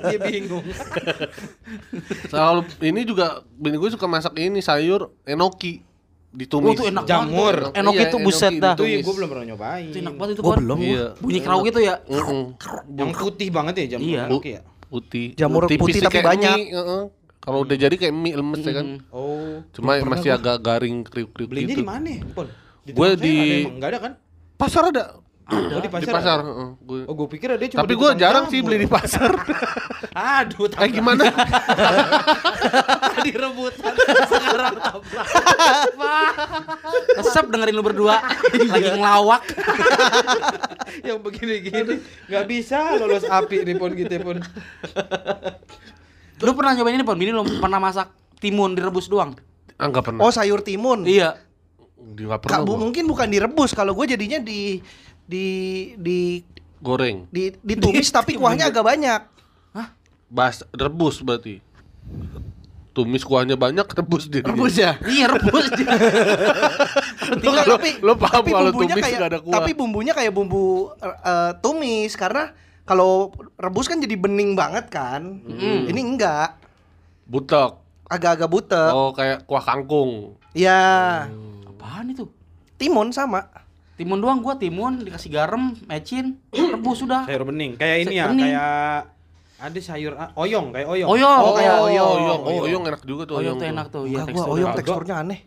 Dia 0.05 0.19
bingung. 0.21 0.63
Soal 2.25 2.63
ini 2.79 3.03
juga 3.03 3.43
bini 3.51 3.75
gue 3.75 3.91
suka 3.91 4.07
masak 4.07 4.31
ini 4.37 4.59
sayur 4.59 5.11
enoki 5.23 5.83
ditumis. 6.31 6.71
Oh, 6.71 6.73
itu 6.73 6.83
enak 6.87 7.03
Jamur. 7.03 7.55
banget. 7.71 7.79
Enok 7.79 7.93
Iya, 7.93 8.03
itu 8.05 8.17
buset 8.19 8.47
enoki 8.49 8.63
dah. 8.63 8.73
Itu 8.75 8.83
ya 8.85 8.97
gua 9.01 9.13
belum 9.13 9.27
pernah 9.27 9.45
nyobain. 9.45 9.87
Itu 9.87 9.97
enak 9.99 10.13
banget 10.15 10.31
itu, 10.31 10.41
Gua 10.41 10.49
Pon. 10.49 10.59
belum, 10.63 10.77
Iya. 10.79 11.05
Bunyi 11.19 11.39
kerau 11.39 11.59
gitu 11.63 11.79
ya. 11.79 11.95
Yang 12.89 13.11
putih 13.13 13.47
banget 13.49 13.73
ya 13.75 13.85
jamur 13.91 14.07
Iya. 14.07 14.23
enoki 14.27 14.49
ya. 14.51 14.61
Putih. 14.85 15.27
Jamur 15.35 15.61
putih 15.65 15.91
sih 15.91 15.99
tapi 15.99 16.19
banyak. 16.21 16.57
Kalau 17.45 17.61
udah 17.61 17.77
jadi 17.77 17.93
kayak 17.93 18.09
mie 18.11 18.33
lemes 18.33 18.59
ya 18.59 18.73
kan. 18.73 18.87
Oh. 19.09 19.61
Cuma 19.69 20.01
masih 20.03 20.33
agak 20.33 20.57
garing 20.59 21.05
kriuk-kriuk 21.05 21.45
Belinya 21.47 21.71
gitu. 21.71 21.81
di 21.81 21.85
mana, 21.85 22.09
Pon? 22.33 22.49
Di 22.81 22.91
Gua 22.91 23.07
tempat 23.07 23.19
saya 23.19 23.23
di- 23.23 23.37
ada 23.37 23.55
emang? 23.55 23.75
Nggak 23.75 23.89
ada 23.89 23.99
kan? 23.99 24.11
Pasar 24.55 24.83
ada. 24.89 25.03
Oh, 25.45 25.77
di 25.77 25.85
pasar. 25.85 26.01
Di 26.01 26.09
pasar, 26.09 26.37
ada? 26.41 26.49
heeh. 26.49 26.69
Gua- 26.81 27.05
Oh, 27.05 27.13
gue 27.13 27.27
pikir 27.29 27.53
ada 27.53 27.61
cuma 27.61 27.85
Tapi 27.85 27.93
gue 27.93 28.09
jarang 28.17 28.45
sih 28.49 28.59
beli 28.59 28.77
di 28.81 28.89
pasar. 28.89 29.29
Aduh, 30.41 30.73
eh 30.73 30.89
gimana? 30.89 31.21
Tadi 33.13 33.29
rebutan 33.29 33.93
sekarang 34.25 34.73
tabrak. 34.75 35.27
Resep 37.21 37.45
dengerin 37.45 37.73
lu 37.73 37.83
berdua 37.83 38.25
lagi 38.65 38.89
ngelawak. 38.89 39.41
Yang 41.03 41.19
begini-gini 41.21 41.93
nggak 42.25 42.45
bisa 42.47 42.97
lolos 42.97 43.29
api 43.29 43.61
nih 43.61 43.75
pon 43.77 43.93
gitu 43.93 44.15
pun. 44.21 44.37
Lu 46.39 46.51
pernah 46.51 46.71
nyobain 46.73 46.95
ini, 46.95 47.05
Pon? 47.05 47.15
Bini 47.15 47.31
lu 47.31 47.43
pernah 47.57 47.79
masak 47.79 48.11
timun 48.39 48.75
direbus 48.75 49.07
doang? 49.07 49.35
ah 49.75 49.91
nggak 49.91 50.03
pernah. 50.07 50.21
Oh 50.23 50.31
sayur 50.31 50.63
timun. 50.63 51.03
Iya. 51.03 51.35
Di 51.99 52.23
nggak 52.23 52.39
Kak, 52.39 52.47
pernah. 52.47 52.63
bu, 52.63 52.73
gua. 52.75 52.81
mungkin 52.87 53.03
bukan 53.05 53.27
direbus. 53.27 53.75
Kalau 53.75 53.91
gue 53.91 54.07
jadinya 54.07 54.39
di 54.39 54.79
di 55.27 55.45
di 55.99 56.39
Goreng. 56.79 57.27
di 57.27 57.51
ditumis 57.59 58.07
tapi 58.07 58.39
kuahnya 58.39 58.71
agak 58.71 58.85
banyak. 58.85 59.21
Bas 60.25 60.63
rebus 60.71 61.19
berarti. 61.19 61.59
Tumis 62.95 63.27
kuahnya 63.27 63.59
banyak, 63.59 63.83
rebus 63.83 64.31
dia. 64.31 64.39
Rebus 64.39 64.79
ya. 64.79 64.95
Iya, 65.03 65.27
rebus 65.27 65.67
dia. 65.75 65.91
Enggak, 67.43 67.65
Lo- 67.67 67.75
tapi 67.75 67.89
lo 67.99 68.13
paham 68.15 68.39
tapi 68.39 68.51
kalau 68.55 68.71
tumis 68.71 68.95
kayak 68.95 69.17
nggak 69.19 69.31
ada 69.35 69.39
kuah. 69.43 69.53
tapi 69.59 69.71
bumbunya 69.75 70.13
kayak 70.15 70.31
bumbu 70.31 70.95
eh, 71.03 71.51
tumis 71.59 72.15
karena 72.15 72.55
kalau 72.85 73.29
rebus 73.55 73.85
kan 73.85 73.97
jadi 73.97 74.13
bening 74.13 74.53
banget 74.53 74.87
kan. 74.87 75.41
Ini 75.83 75.97
enggak, 75.97 76.55
Butek. 77.25 77.81
agak-agak 78.05 78.45
butek. 78.47 78.91
Oh, 78.91 79.09
kayak 79.11 79.43
kuah 79.43 79.59
kangkung. 79.59 80.37
Ya, 80.53 81.25
Apaan 81.67 82.07
itu? 82.07 82.29
timun 82.75 83.09
sama. 83.09 83.49
Timun 83.95 84.19
doang 84.19 84.39
gua 84.39 84.55
timun 84.55 85.01
dikasih 85.01 85.31
garam, 85.31 85.73
mecin, 85.83 86.37
rebus 86.73 87.01
sudah. 87.01 87.25
Sayur 87.25 87.43
bening. 87.43 87.75
Kayak 87.75 87.97
ini 88.01 88.13
ya, 88.13 88.25
Bening. 88.27 88.45
kayak 88.45 89.15
ada 89.55 89.79
sayur 89.79 90.13
a- 90.13 90.35
oyong, 90.35 90.69
kayak 90.69 90.85
oyong. 90.85 91.07
Oyong, 91.09 91.39
Oh, 91.41 91.53
kayak 91.55 91.75
oyong. 91.81 92.11
oyong. 92.13 92.41
Oh, 92.43 92.59
oyong 92.61 92.83
enak 92.85 93.01
juga 93.01 93.23
tuh 93.23 93.35
Oyong 93.39 93.55
oyong. 93.55 93.57
tuh 93.57 93.67
enak 93.67 93.87
tuh, 93.89 94.03
iya 94.03 94.21
teksturnya. 94.21 94.51
oyong 94.51 94.71
teksturnya 94.75 95.15
aneh. 95.17 95.39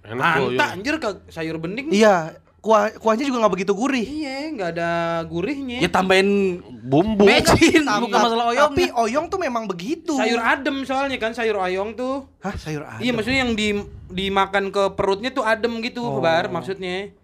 Enak 0.00 0.24
oyong. 0.40 0.62
anjir 0.72 0.94
ke 0.96 1.08
sayur 1.28 1.56
bening. 1.58 1.90
Iya, 1.90 2.38
kuah 2.58 2.90
kuahnya 2.98 3.22
juga 3.22 3.38
nggak 3.46 3.54
begitu 3.54 3.72
gurih. 3.72 4.02
Iya, 4.02 4.50
nggak 4.58 4.70
ada 4.74 4.90
gurihnya. 5.30 5.78
Ya 5.78 5.90
tambahin 5.90 6.58
Bumbu. 6.82 7.22
mecin, 7.22 7.86
bukan 7.86 8.18
masalah 8.18 8.50
oyong. 8.50 8.74
Tapi 8.74 8.84
oyong 8.98 9.26
tuh 9.30 9.38
memang 9.38 9.64
begitu. 9.70 10.18
sayur 10.18 10.42
adem 10.42 10.82
soalnya 10.82 11.18
kan 11.22 11.32
sayur 11.32 11.62
oyong 11.62 11.94
tuh. 11.94 12.26
Hah, 12.42 12.54
sayur 12.58 12.82
adem. 12.82 13.02
Iya, 13.06 13.12
maksudnya 13.14 13.40
yang 13.46 13.54
di 13.54 13.68
dimakan 14.10 14.74
ke 14.74 14.90
perutnya 14.98 15.30
tuh 15.30 15.46
adem 15.46 15.78
gitu, 15.86 16.02
Oh. 16.02 16.18
Bar, 16.18 16.50
maksudnya. 16.50 17.14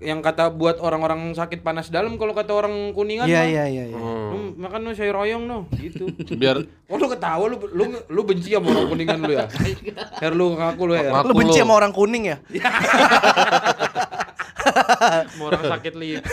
Yang 0.00 0.32
kata 0.32 0.48
buat 0.48 0.80
orang-orang 0.80 1.36
sakit 1.36 1.60
panas 1.60 1.92
dalam 1.92 2.16
kalau 2.16 2.32
kata 2.32 2.56
orang 2.56 2.96
kuningan 2.96 3.28
Iya, 3.28 3.44
iya, 3.44 3.64
iya, 3.68 3.84
iya. 3.92 4.00
Hmm. 4.00 4.56
Makan 4.56 4.80
lu 4.88 4.96
sayur 4.96 5.12
oyong 5.12 5.44
no, 5.44 5.68
gitu. 5.76 6.08
Biar 6.40 6.56
Oh 6.88 6.96
lu 6.96 7.04
ketawa 7.04 7.44
lu 7.44 7.60
lu 7.68 7.84
lu 8.08 8.20
benci 8.24 8.56
sama 8.56 8.72
orang 8.72 8.88
kuningan 8.88 9.20
lu 9.20 9.32
ya? 9.36 9.44
Her 10.24 10.32
lu 10.32 10.56
ngaku 10.56 10.82
lu 10.88 10.96
ya. 10.96 11.20
Lu 11.20 11.36
benci 11.36 11.60
sama 11.60 11.76
orang 11.76 11.92
kuning 11.92 12.32
ya? 12.32 12.40
Orang 15.40 15.62
sakit 15.66 15.94
liver. 15.96 16.24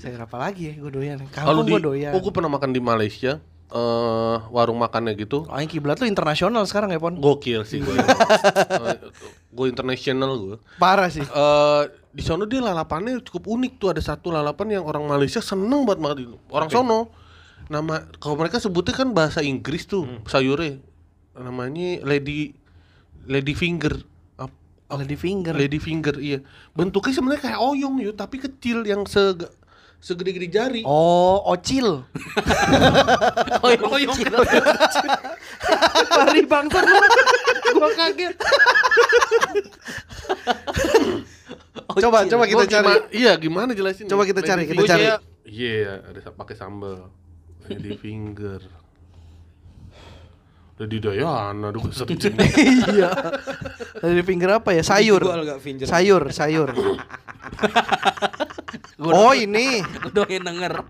Sayur 0.00 0.20
apa 0.24 0.36
lagi 0.36 0.72
ya 0.72 0.74
gue 0.76 0.90
doyan. 0.90 1.18
kalau 1.30 1.62
gue 1.62 1.80
doyan. 1.80 2.12
oh, 2.16 2.20
gua 2.20 2.32
pernah 2.34 2.50
makan 2.50 2.70
di 2.74 2.80
Malaysia 2.82 3.38
eh 3.70 4.36
warung 4.50 4.82
makannya 4.82 5.14
gitu 5.14 5.46
Oh, 5.46 5.54
yang 5.54 5.70
kiblat 5.70 6.02
lu 6.02 6.10
internasional 6.10 6.66
sekarang 6.66 6.90
ya, 6.90 6.98
Pon? 6.98 7.14
gokil 7.22 7.62
sih 7.62 7.78
gue. 7.78 7.94
gue 9.56 9.66
international 9.70 10.30
gue. 10.42 10.56
Parah 10.82 11.06
sih. 11.06 11.22
Eh 11.22 11.82
di 12.10 12.26
sono 12.26 12.42
dia 12.50 12.58
lalapannya 12.58 13.22
cukup 13.22 13.46
unik 13.46 13.72
tuh 13.78 13.94
ada 13.94 14.02
satu 14.02 14.34
lalapan 14.34 14.82
yang 14.82 14.84
orang 14.90 15.06
Malaysia 15.06 15.38
seneng 15.38 15.86
banget 15.86 16.02
makan 16.02 16.18
itu. 16.18 16.36
Orang 16.50 16.66
sono 16.66 17.14
nama 17.70 18.02
kalau 18.18 18.34
mereka 18.34 18.58
sebutnya 18.58 18.90
kan 18.90 19.14
bahasa 19.14 19.38
Inggris 19.46 19.86
tuh 19.86 20.02
sayurnya 20.26 20.82
namanya 21.38 22.02
lady 22.02 22.58
lady 23.30 23.54
finger 23.54 24.02
Lady 24.92 25.14
finger. 25.14 25.54
lady 25.54 25.78
finger 25.78 26.14
iya 26.16 26.38
bentuknya 26.70 27.12
sebenarnya 27.12 27.42
kayak 27.44 27.60
oyong 27.60 28.00
yuk 28.00 28.14
tapi 28.14 28.36
kecil 28.36 28.82
yang 28.82 29.04
sege 29.04 29.46
segede-gede 29.96 30.48
jari 30.48 30.82
Oh, 30.82 31.44
ocil. 31.46 32.08
oyong. 33.92 34.16
Pari 36.10 36.40
bangsa 36.42 36.80
lu. 36.80 36.94
Gua 37.70 37.90
kaget. 37.94 38.32
coba, 41.92 42.18
coba 42.24 42.44
kita 42.46 42.56
Gua 42.56 42.66
cari. 42.66 42.86
gima- 42.86 43.06
iya 43.10 43.32
gimana 43.36 43.70
jelasin 43.72 44.06
Coba 44.06 44.24
kita 44.24 44.40
cari, 44.40 44.64
kita 44.64 44.82
cari. 44.84 45.04
iya 45.44 46.00
ada 46.02 46.18
sa- 46.18 46.32
pakai 46.32 46.54
sambal 46.54 47.10
lady 47.64 47.92
finger 47.94 48.60
Lady 50.80 50.96
Diana 50.96 51.68
aduh 51.68 51.84
gue 51.84 51.92
searching 51.92 52.32
iya. 52.96 53.12
Lady 54.00 54.24
finger 54.24 54.56
apa 54.56 54.72
ya? 54.72 54.80
Sayur. 54.80 55.20
Sayur, 55.84 56.22
sayur. 56.32 56.72
oh, 59.04 59.32
ini. 59.36 59.84
Doain 60.16 60.40
denger. 60.40 60.80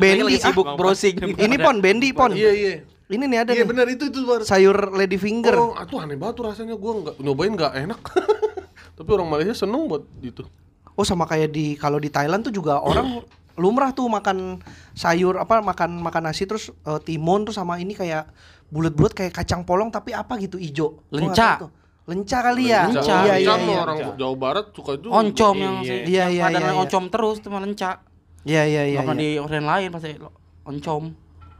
Bendi, 0.00 0.24
Lagi 0.24 0.40
sibuk 0.40 0.64
ah. 0.64 0.80
browsing. 0.80 1.36
Ini 1.36 1.56
pon, 1.60 1.84
bendi 1.84 2.16
pon. 2.16 2.32
iya 2.32 2.56
iya 2.56 2.72
Ini 3.04 3.20
nih 3.28 3.38
ada 3.44 3.52
Iya 3.52 3.62
nih. 3.62 3.68
benar 3.68 3.86
itu 3.92 4.08
itu 4.08 4.24
baru. 4.24 4.48
Sayur 4.48 4.96
lady 4.96 5.20
finger. 5.20 5.52
Oh, 5.60 5.76
itu 5.76 6.00
aneh 6.00 6.16
banget 6.16 6.40
tuh 6.40 6.44
rasanya 6.48 6.74
gua 6.80 6.92
nggak 7.04 7.14
nyobain 7.20 7.52
nggak 7.52 7.72
enak. 7.84 8.00
Tapi 8.96 9.08
orang 9.12 9.28
Malaysia 9.28 9.52
seneng 9.52 9.84
buat 9.84 10.08
itu. 10.24 10.40
Oh 10.96 11.04
sama 11.04 11.28
kayak 11.28 11.52
di 11.52 11.76
kalau 11.76 12.00
di 12.00 12.08
Thailand 12.08 12.48
tuh 12.48 12.54
juga 12.54 12.80
orang 12.80 13.20
lumrah 13.60 13.92
tuh 13.92 14.08
makan 14.08 14.58
sayur 14.96 15.36
apa 15.38 15.60
makan 15.62 16.00
makan 16.00 16.22
nasi 16.26 16.48
terus 16.48 16.72
eh, 16.72 17.00
timun 17.04 17.44
tuh 17.44 17.54
sama 17.54 17.76
ini 17.78 17.92
kayak 17.94 18.26
bulat-bulat 18.66 19.12
kayak 19.12 19.32
kacang 19.34 19.62
polong 19.62 19.88
tapi 19.88 20.10
apa 20.10 20.36
gitu 20.36 20.56
ijo. 20.56 21.02
Lenca. 21.08 21.60
Lenca 22.04 22.38
kali 22.42 22.68
ya. 22.68 22.84
Lenca. 22.86 23.16
Iya 23.22 23.34
iya 23.34 23.48
Lenca 23.50 23.54
iya. 23.64 23.78
orang 23.80 23.98
Jawa 24.14 24.34
Barat 24.34 24.66
suka 24.70 24.92
juga. 24.94 25.12
Oncom 25.16 25.54
yang 25.56 25.76
Iya. 25.80 25.94
Iya, 26.04 26.24
iya, 26.30 26.42
padannya 26.44 26.60
iya, 26.62 26.70
iya. 26.70 26.82
oncom 26.82 27.04
terus 27.08 27.36
cuma 27.40 27.58
lencak. 27.58 27.96
Iya 28.44 28.62
iya 28.64 28.82
iya. 28.86 28.98
Pernah 29.00 29.16
iya. 29.16 29.22
di 29.22 29.30
orang 29.38 29.66
lain 29.66 29.88
pasti 29.90 30.10
oncom. 30.62 31.02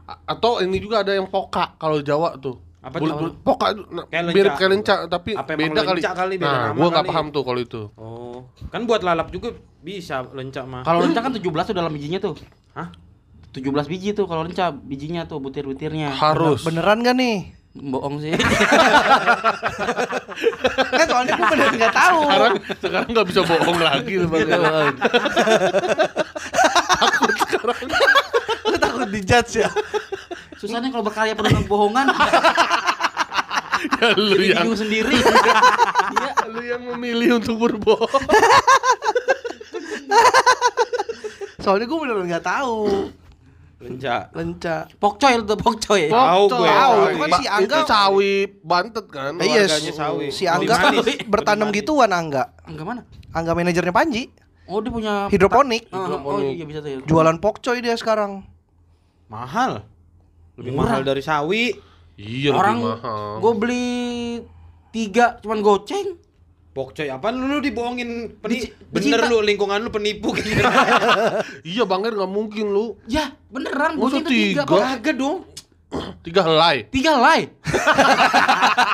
A- 0.05 0.21
Atau 0.27 0.61
ini 0.61 0.77
juga 0.77 1.01
ada 1.01 1.11
yang 1.11 1.25
poka 1.25 1.73
kalau 1.75 1.97
Jawa 1.99 2.37
tuh. 2.37 2.61
Apa 2.79 3.01
Bulat- 3.01 3.17
tuh? 3.17 3.21
bulat- 3.25 3.37
Poka 3.41 3.65
itu 3.67 3.81
Kayak 4.05 4.23
mirip 4.27 4.37
lenca. 4.45 4.53
kayak 4.55 4.71
lenca 4.71 4.95
tapi 5.09 5.31
Apa 5.33 5.51
beda 5.51 5.81
kali. 5.81 5.97
lenca 5.97 6.11
kali, 6.13 6.33
beda 6.37 6.45
nah, 6.47 6.61
nama 6.63 6.77
gua 6.77 6.85
nggak 6.85 7.01
kali. 7.01 7.09
paham 7.09 7.25
tuh 7.31 7.41
kalau 7.41 7.59
itu. 7.59 7.81
Oh, 7.95 8.37
kan 8.69 8.81
buat 8.83 9.01
lalap 9.01 9.27
juga 9.29 9.49
bisa 9.81 10.21
lencak 10.29 10.61
mah. 10.63 10.81
Kalau 10.83 11.01
lencak 11.01 11.21
kan 11.23 11.33
17 11.33 11.41
tuh 11.65 11.73
dalam 11.73 11.89
bijinya 11.89 12.19
tuh. 12.19 12.37
Hah? 12.71 12.93
17 13.55 13.71
biji 13.87 14.11
tuh 14.11 14.27
kalau 14.27 14.43
lencak 14.43 14.75
bijinya 14.83 15.23
tuh 15.23 15.39
butir-butirnya. 15.39 16.11
Harus. 16.11 16.67
Beneran 16.67 17.07
gak 17.07 17.15
nih? 17.15 17.55
Bohong 17.75 18.19
sih. 18.19 18.35
Kan 20.99 21.07
soalnya 21.07 21.39
gue 21.39 21.47
bener 21.55 21.71
nggak 21.75 21.93
tahu. 21.95 22.19
Sekarang 22.23 22.55
sekarang 22.83 23.07
nggak 23.15 23.27
bisa 23.31 23.41
bohong 23.47 23.79
lagi 23.79 24.13
lu 24.19 24.27
Bang. 24.31 24.47
Lu 28.65 28.75
takut 28.79 29.07
dijudge 29.11 29.59
ya? 29.63 29.69
Susahnya 30.59 30.89
kalau 30.91 31.03
berkarya 31.03 31.35
penuh 31.35 31.49
dengan 31.51 31.67
bohongan. 31.67 32.07
ya, 33.99 34.07
lu 34.15 34.35
Jadi 34.35 34.47
yang 34.55 34.71
sendiri. 34.75 35.15
Iya. 35.15 35.59
lu 36.51 36.61
yang 36.63 36.81
memilih 36.95 37.39
untuk 37.43 37.59
berbohong. 37.59 38.23
Soalnya 41.59 41.85
gue 41.87 41.99
bener 42.03 42.15
nggak 42.23 42.45
tahu. 42.45 43.11
Lencak. 43.75 44.31
Lenca. 44.31 44.87
Pokcoy 44.95 45.31
itu 45.35 45.55
pokcoy. 45.55 46.01
Tahu 46.07 46.43
gue. 46.47 46.63
Tahu, 46.65 46.95
itu 47.05 47.17
kan 47.19 47.31
si 47.35 47.45
Angga. 47.45 47.75
itu 47.75 47.77
sawi 47.85 48.33
bantet 48.63 49.05
kan. 49.07 49.31
Eh, 49.35 49.45
iya, 49.45 49.63
Keluarganya 49.63 49.93
sawi. 49.93 50.25
si 50.31 50.43
Angga 50.45 50.73
kan 50.73 50.93
bertanam 51.27 51.67
gituan 51.69 52.09
Angga. 52.09 52.55
Enggak 52.63 52.85
mana? 52.85 53.01
Angga 53.29 53.51
manajernya 53.51 53.91
Panji. 53.91 54.31
Oh 54.65 54.79
dia 54.79 54.89
punya 54.89 55.27
Hidroponik. 55.27 55.91
Ah, 55.91 56.07
ah, 56.07 56.17
Oh 56.17 56.39
iya 56.41 56.63
bisa 56.63 56.79
tuh. 56.79 56.89
ya. 56.89 56.97
Jualan 57.03 57.37
pokcoy 57.37 57.79
dia 57.79 57.93
sekarang. 57.93 58.47
Mahal. 59.27 59.83
Lebih 60.55 60.71
Murah. 60.71 60.87
mahal 60.87 61.01
dari 61.03 61.19
sawi. 61.19 61.75
Iya 62.15 62.55
Orang 62.55 62.79
lebih 62.79 62.95
mahal. 62.95 63.29
gue 63.37 63.53
beli 63.53 63.87
tiga 64.89 65.35
cuman 65.43 65.59
goceng. 65.59 66.15
Pokcoy 66.75 67.07
apa 67.07 67.31
lu, 67.31 67.47
lu 67.47 67.63
dibohongin 67.63 68.35
peni 68.35 68.59
Dici- 68.59 68.75
bener 68.91 69.23
dicinta. 69.23 69.31
lu 69.31 69.39
lingkungan 69.39 69.79
lu 69.79 69.87
penipu 69.87 70.35
gitu. 70.35 70.59
Iya 71.71 71.83
Bang 71.83 72.03
Er 72.03 72.11
nggak 72.13 72.27
mungkin 72.27 72.67
lu. 72.67 72.99
Ya 73.07 73.31
beneran 73.47 73.95
goceng 73.95 74.21
tuh 74.21 74.29
tiga. 74.29 74.67
Kagak 74.67 75.15
dong. 75.15 75.47
Tiga 76.19 76.43
helai. 76.43 76.83
Tiga 76.85 77.15
lay. 77.15 77.47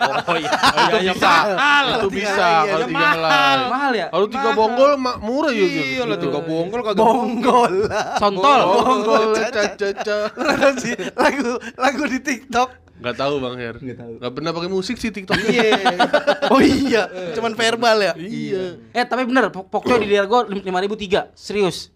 Oh 0.02 0.36
iya. 0.36 0.50
Oh, 0.50 0.90
iya, 0.92 1.00
iya, 1.02 1.14
bisa. 1.14 1.26
mahal. 1.26 1.86
Itu 1.88 2.08
Tiga 2.08 2.18
bisa 2.20 2.34
helai, 2.36 2.68
kalau 2.68 2.86
tiga 2.88 3.08
helai. 3.08 3.58
Mahal 3.66 3.92
ya? 3.92 4.08
Kalau 4.10 4.28
tiga 4.28 4.50
bonggol 4.54 4.92
ma- 4.98 5.20
murah 5.20 5.52
ya 5.52 5.62
gitu. 5.64 5.82
Iya 5.88 6.04
lah 6.06 6.18
tiga 6.18 6.40
bonggol 6.42 6.82
kagak 6.84 6.98
Bonggol. 7.00 7.74
Sontol. 8.18 8.60
Bonggol 8.78 9.24
caca-caca. 9.38 10.18
Beneran 10.32 10.76
sih 10.78 10.94
lagu 11.16 11.50
lagu 11.76 12.04
di 12.08 12.20
TikTok. 12.20 12.70
Gak 13.02 13.16
tahu 13.16 13.34
Bang 13.38 13.56
Her. 13.56 13.76
Gak 13.76 13.98
tahu. 13.98 14.14
Gak 14.18 14.32
pernah 14.32 14.52
pakai 14.52 14.70
musik 14.70 14.96
sih 14.96 15.10
TikTok. 15.10 15.36
Iya. 15.38 15.70
Oh 16.52 16.60
iya, 16.60 17.08
cuman 17.32 17.56
verbal 17.56 17.98
ya. 17.98 18.14
Iya. 18.14 18.76
Eh 18.92 19.06
tapi 19.06 19.24
bener 19.24 19.48
pok- 19.50 19.72
pokcoy 19.72 20.04
di 20.04 20.12
daerah 20.12 20.28
gue 20.28 20.40
lima 20.60 20.80
ribu 20.80 20.94
tiga. 20.94 21.32
Serius. 21.32 21.88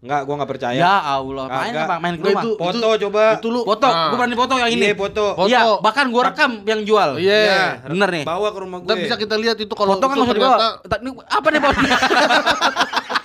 Enggak, 0.00 0.20
gua 0.24 0.34
enggak 0.34 0.50
percaya. 0.50 0.74
Ya 0.74 0.94
Allah. 0.98 1.44
Main 1.46 1.70
Kagak. 1.70 1.84
apa? 1.84 1.94
Main 2.00 2.14
ke 2.14 2.18
Nggak, 2.18 2.32
rumah. 2.32 2.42
itu- 2.42 2.56
Foto 2.58 2.88
coba. 2.98 3.24
Itu 3.36 3.48
lu 3.48 3.60
Foto. 3.62 3.86
Ah. 3.86 4.08
Gue 4.08 4.16
berani 4.18 4.34
foto 4.34 4.52
yang 4.56 4.70
ini. 4.72 4.82
Iya, 4.82 4.96
foto. 4.96 5.24
Iya. 5.44 5.60
Bahkan 5.78 6.06
gue 6.08 6.22
rekam 6.24 6.50
yang 6.64 6.80
jual. 6.82 7.10
Iya. 7.16 7.38
Ya, 7.38 7.62
Bener 7.86 8.08
nih. 8.10 8.24
Bawa 8.24 8.48
ke 8.50 8.58
rumah 8.58 8.78
gue. 8.80 8.88
Ntar 8.88 8.96
bisa 8.98 9.14
kita 9.14 9.34
lihat 9.36 9.56
itu 9.56 9.70
kalau 9.70 9.94
Foto 9.94 10.06
kan 10.06 10.16
itu 10.16 10.24
ternyata 10.26 10.56
dibawa. 10.82 10.98
Ini 10.98 11.10
Apa 11.22 11.46
nih 11.48 11.60
foto? 11.60 11.80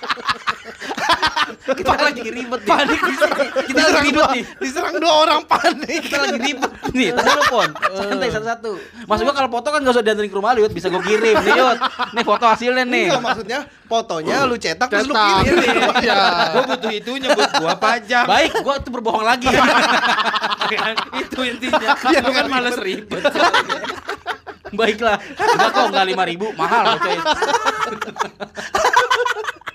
kita 1.74 1.92
lagi 1.98 2.22
ribet 2.22 2.60
nih. 2.62 2.70
Panik 2.70 3.00
Kita 3.66 3.80
lagi 3.90 4.00
ribet 4.06 4.26
nih. 4.30 4.44
Diserang 4.62 4.94
dua 5.02 5.14
orang 5.26 5.40
panik. 5.48 6.00
Kita 6.06 6.18
lagi 6.22 6.38
ribet 6.38 6.72
nih. 6.96 7.08
Tadi 7.10 7.30
lu 7.34 7.44
pon. 7.50 7.70
Santai 7.74 8.30
satu-satu. 8.30 8.70
Maksud 9.10 9.22
gua 9.26 9.34
kalau 9.34 9.50
foto 9.50 9.68
kan 9.74 9.80
gak 9.82 9.94
usah 9.98 10.04
dianterin 10.06 10.30
ke 10.30 10.36
rumah 10.38 10.54
lu, 10.54 10.66
Yud. 10.66 10.72
bisa 10.74 10.86
gua 10.86 11.02
kirim 11.02 11.36
nih, 11.42 11.54
Yud. 11.58 11.78
Nih 12.14 12.22
foto 12.22 12.44
hasilnya 12.46 12.84
nih. 12.86 13.10
Enggak 13.10 13.24
maksudnya 13.24 13.58
fotonya 13.86 14.36
lu 14.46 14.56
cetak 14.58 14.88
terus 14.90 15.10
lu 15.10 15.14
kirim. 15.14 15.90
Iya. 16.06 16.22
Gua 16.54 16.62
butuh 16.70 16.92
itunya 16.94 17.28
buat 17.34 17.50
gua 17.58 17.74
pajak. 17.74 18.24
Baik, 18.30 18.52
gua 18.62 18.74
tuh 18.78 18.90
berbohong 18.94 19.26
lagi. 19.26 19.50
itu 21.22 21.40
intinya. 21.42 21.98
Lu 21.98 22.14
kan 22.14 22.30
nggak 22.30 22.46
males 22.46 22.78
ribet. 22.78 23.22
Baiklah. 24.76 25.16
Cuma 25.34 25.66
kok 25.70 25.84
enggak 25.90 26.06
5000 26.14 26.58
mahal 26.58 26.84
coy. 27.00 27.16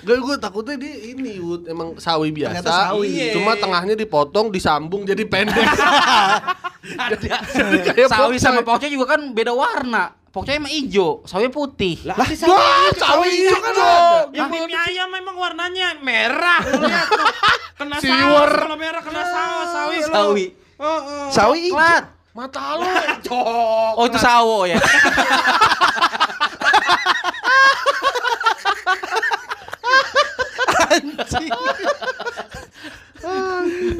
Gak 0.00 0.16
gue 0.16 0.34
takutnya 0.40 0.74
dia 0.80 0.94
ini 1.12 1.36
Yud, 1.36 1.68
emang 1.68 2.00
sawi 2.00 2.32
biasa. 2.32 2.64
Ternyata 2.64 2.72
sawi. 2.72 3.08
Iya. 3.12 3.32
Cuma 3.36 3.52
tengahnya 3.56 3.94
dipotong, 3.96 4.48
disambung 4.48 5.04
jadi 5.04 5.20
pendek. 5.28 5.60
Ada. 7.04 8.08
Sawi 8.08 8.40
sama 8.40 8.64
pokcoy 8.64 8.88
juga 8.88 9.16
kan 9.16 9.20
beda 9.36 9.52
warna. 9.52 10.16
Pokcoy 10.30 10.56
emang 10.56 10.72
hijau, 10.72 11.20
sawi 11.28 11.52
putih. 11.52 12.00
Lah, 12.08 12.16
Wah, 12.16 12.88
sawi 12.96 13.28
hijau 13.44 13.60
kan 13.60 13.72
dong. 13.76 14.26
Yang 14.32 14.48
mie 14.48 14.78
ayam 14.78 15.08
memang 15.12 15.36
warnanya 15.36 15.98
merah. 16.00 16.64
Lu 16.64 16.80
lihat 16.88 17.08
tuh. 17.10 17.26
Kena 17.76 17.96
saus 18.00 18.50
kalau 18.56 18.76
merah 18.80 19.02
kena 19.04 19.22
saus 19.26 19.68
sawi 19.74 19.96
lu. 20.00 20.08
Sawi. 20.08 20.44
Oh, 20.80 20.86
oh. 20.86 21.28
Sawi 21.28 21.58
hijau. 21.68 22.04
Mata 22.30 22.78
lu. 22.78 22.86
Oh 23.98 24.04
itu 24.06 24.18
sawo 24.22 24.64
ya. 24.64 24.78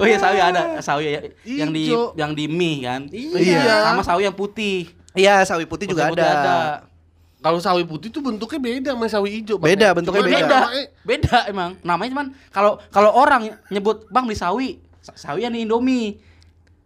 Oh 0.00 0.06
iya 0.06 0.16
sawi 0.16 0.40
ada, 0.40 0.80
sawi 0.80 1.04
ya. 1.06 1.20
yang 1.44 1.70
di 1.70 1.92
yang 2.16 2.32
di 2.32 2.44
mie 2.48 2.80
kan. 2.82 3.04
Iya. 3.12 3.84
Sama 3.84 4.00
sawi 4.00 4.24
yang 4.24 4.36
putih. 4.36 4.88
Iya, 5.12 5.44
sawi 5.44 5.66
putih 5.66 5.90
juga 5.90 6.08
Putih-putih 6.08 6.24
ada. 6.24 6.56
Kalau 7.40 7.56
sawi 7.56 7.84
putih 7.84 8.08
tuh 8.08 8.20
bentuknya 8.20 8.60
beda 8.60 8.90
sama 8.92 9.08
sawi 9.08 9.40
hijau. 9.40 9.56
Bang. 9.56 9.72
Beda, 9.72 9.88
bentuknya 9.92 10.20
Cuman 10.20 10.28
beda. 10.30 10.40
Beda, 10.40 10.60
namanya- 10.60 10.90
beda 11.02 11.38
emang. 11.48 11.70
Namanya 11.80 12.10
cuman 12.12 12.26
kalau 12.48 12.72
kalau 12.88 13.10
orang 13.12 13.42
nyebut 13.68 14.04
Bang 14.08 14.24
beli 14.24 14.36
sawi, 14.36 14.68
sa- 15.00 15.16
sawi 15.16 15.44
yang 15.44 15.52
di 15.52 15.64
Indomie. 15.64 16.20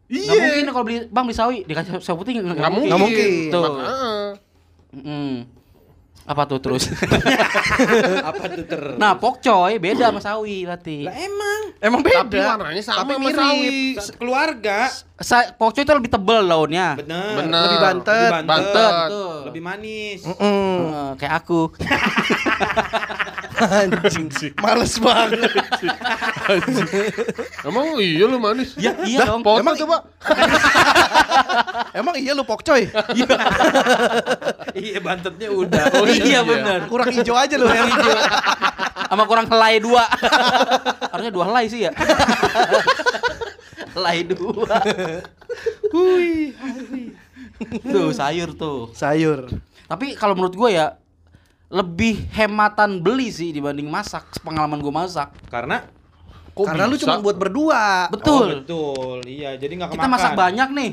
Iya. 0.07 0.30
Nggak 0.30 0.38
mungkin 0.42 0.66
kalau 0.70 0.84
beli 0.84 0.96
Bang 1.11 1.24
beli 1.26 1.36
sawi 1.36 1.57
dikasih 1.62 1.98
sawi 1.98 2.16
putih 2.18 2.32
nggak 2.38 2.70
mungkin. 2.70 2.88
Nggak 2.90 3.00
mungkin. 3.02 3.28
Tuh. 3.50 3.62
Makanya. 3.62 3.94
Mm. 4.94 5.34
Apa 6.25 6.43
tuh 6.45 6.59
terus? 6.59 6.89
Apa 8.31 8.45
tuh 8.49 8.64
ter? 8.64 8.81
nah, 8.97 9.12
pokcoy 9.14 9.77
beda 9.77 10.09
sama 10.09 10.20
sawi 10.20 10.64
berarti. 10.64 11.05
Lah 11.05 11.14
emang 11.14 11.61
Emang 11.85 12.01
Tapi 12.01 12.33
beda. 12.33 12.57
warnanya 12.57 12.81
sama 12.81 13.05
Tapi 13.05 13.12
sama 13.29 13.53
mirip. 13.53 13.97
keluarga. 14.16 14.79
Sa- 15.14 15.54
pokcoy 15.54 15.86
itu 15.86 15.94
lebih 15.94 16.10
tebel 16.10 16.42
daunnya. 16.42 16.98
Bener. 16.98 17.38
Bener. 17.38 17.62
Lebih 17.70 17.78
bantet. 17.78 18.30
Lebih 18.34 18.48
Bantet. 18.50 18.92
Betul. 18.98 19.36
Lebih 19.46 19.62
manis. 19.62 20.20
Mm-mm. 20.26 20.74
Eh, 20.90 21.10
kayak 21.16 21.34
aku. 21.38 21.60
Anjing 23.54 24.26
sih. 24.34 24.50
Males 24.58 24.98
banget. 24.98 25.54
Emang 27.62 27.94
iya 27.96 28.26
lu 28.26 28.42
manis. 28.42 28.74
Ya, 28.74 28.90
iya 29.06 29.22
dong. 29.22 29.46
Foto 29.46 29.62
Emang- 29.62 29.78
coba. 29.78 29.96
Emang 32.02 32.14
iya 32.18 32.34
lu 32.34 32.42
pokcoy. 32.42 32.90
iya 34.74 34.98
bantetnya 34.98 35.48
udah. 35.48 35.84
Oh, 35.94 36.10
iya 36.10 36.42
benar. 36.42 36.90
Kurang 36.90 37.14
hijau 37.14 37.38
aja 37.38 37.54
lu 37.54 37.70
yang 37.70 37.86
hijau. 37.86 38.18
Sama 39.06 39.30
kurang 39.30 39.46
helai 39.46 39.78
dua. 39.78 40.02
Harusnya 41.14 41.30
dua 41.30 41.44
helai 41.46 41.70
sih 41.70 41.86
ya. 41.86 41.94
Helai 43.95 44.26
dua. 44.26 44.76
Hui. 45.95 46.53
Tuh 47.80 48.11
sayur 48.11 48.51
tuh. 48.55 48.90
Sayur. 48.92 49.47
Tapi 49.86 50.18
kalau 50.18 50.34
menurut 50.34 50.55
gue 50.55 50.70
ya 50.74 50.99
lebih 51.70 52.26
hematan 52.30 53.01
beli 53.01 53.30
sih 53.30 53.55
dibanding 53.55 53.86
masak. 53.86 54.26
Pengalaman 54.42 54.82
gue 54.82 54.92
masak. 54.92 55.30
Karena 55.49 55.86
Kok 56.55 56.70
Karena 56.70 56.86
lu 56.86 56.95
bisa? 56.95 57.03
cuma 57.11 57.18
buat 57.18 57.34
berdua. 57.34 58.07
Oh, 58.07 58.14
Betul. 58.14 58.47
betul. 58.62 59.18
Iya, 59.26 59.59
jadi 59.59 59.74
nggak 59.74 59.90
Kita 59.90 60.07
masak 60.07 60.38
banyak 60.38 60.70
nih. 60.70 60.92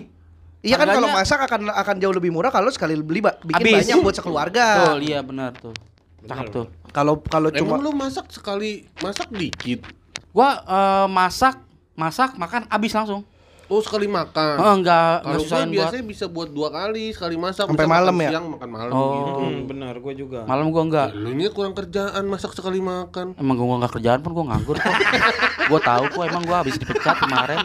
Iya 0.61 0.77
kan 0.77 0.93
kalau 0.93 1.09
masak 1.09 1.39
akan 1.41 1.73
akan 1.73 1.95
jauh 1.97 2.13
lebih 2.13 2.29
murah 2.29 2.53
kalau 2.53 2.69
sekali 2.69 2.93
beli 3.01 3.21
bikin 3.21 3.65
Habis. 3.65 3.73
banyak 3.81 3.97
buat 4.05 4.13
sekeluarga. 4.17 4.65
Betul, 4.77 4.99
iya 5.09 5.19
benar 5.25 5.57
tuh. 5.57 5.73
Cakep 6.21 6.45
tuh. 6.53 6.65
Kalau 6.93 7.17
kalau 7.25 7.49
cuma 7.49 7.77
Emang 7.77 7.81
lu 7.81 7.91
masak 7.97 8.29
sekali 8.29 8.85
masak 9.01 9.33
dikit. 9.33 9.89
Gua 10.29 10.61
eh, 10.61 11.07
masak, 11.09 11.65
masak, 11.93 12.35
makan 12.35 12.67
habis 12.67 12.91
langsung. 12.91 13.23
Oh 13.71 13.79
sekali 13.79 14.03
makan. 14.03 14.59
Oh, 14.59 14.75
enggak, 14.75 14.83
enggak 14.83 15.15
Kalau 15.23 15.31
gue 15.31 15.43
susahin 15.47 15.63
buat 15.63 15.75
biasanya 15.79 16.03
bisa 16.03 16.25
buat 16.27 16.49
dua 16.51 16.67
kali, 16.69 17.15
sekali 17.15 17.35
masak. 17.39 17.71
Sampai 17.71 17.87
bisa 17.87 17.95
malam 17.95 18.11
makan 18.11 18.25
ya? 18.27 18.29
Siang 18.35 18.45
makan 18.51 18.69
malam 18.69 18.91
Oh. 18.91 19.07
gitu. 19.15 19.31
Hmm, 19.39 19.59
benar, 19.63 19.93
gua 19.95 20.13
juga. 20.13 20.39
malam 20.43 20.65
gua 20.69 20.83
enggak. 20.83 21.09
Lu 21.15 21.27
ini 21.31 21.47
kurang 21.47 21.71
kerjaan 21.71 22.23
masak 22.27 22.51
sekali 22.51 22.83
makan. 22.83 23.31
Emang 23.39 23.55
gua 23.55 23.79
enggak 23.79 23.95
kerjaan 23.95 24.19
pun 24.19 24.31
gua 24.35 24.45
nganggur 24.51 24.75
kok. 24.75 24.91
gua 25.71 25.79
tahu 25.79 26.03
kok 26.11 26.23
emang 26.27 26.43
gua 26.43 26.57
habis 26.59 26.75
dipecat 26.75 27.15
kemarin. 27.17 27.63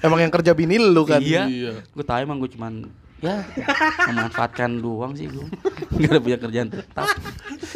Emang 0.00 0.18
yang 0.18 0.30
kerja 0.30 0.54
bini 0.54 0.78
lu 0.78 1.02
kan. 1.02 1.18
Iya. 1.18 1.50
Iya. 1.50 1.72
Gua 1.92 2.04
tahu 2.06 2.18
emang 2.22 2.38
gua 2.38 2.46
cuman 2.46 2.72
ya 3.22 3.46
memanfaatkan 4.10 4.82
doang 4.82 5.14
sih 5.14 5.30
gua. 5.30 5.46
Enggak 5.94 6.10
ada 6.10 6.20
punya 6.20 6.38
kerjaan 6.42 6.68
tetap. 6.74 7.06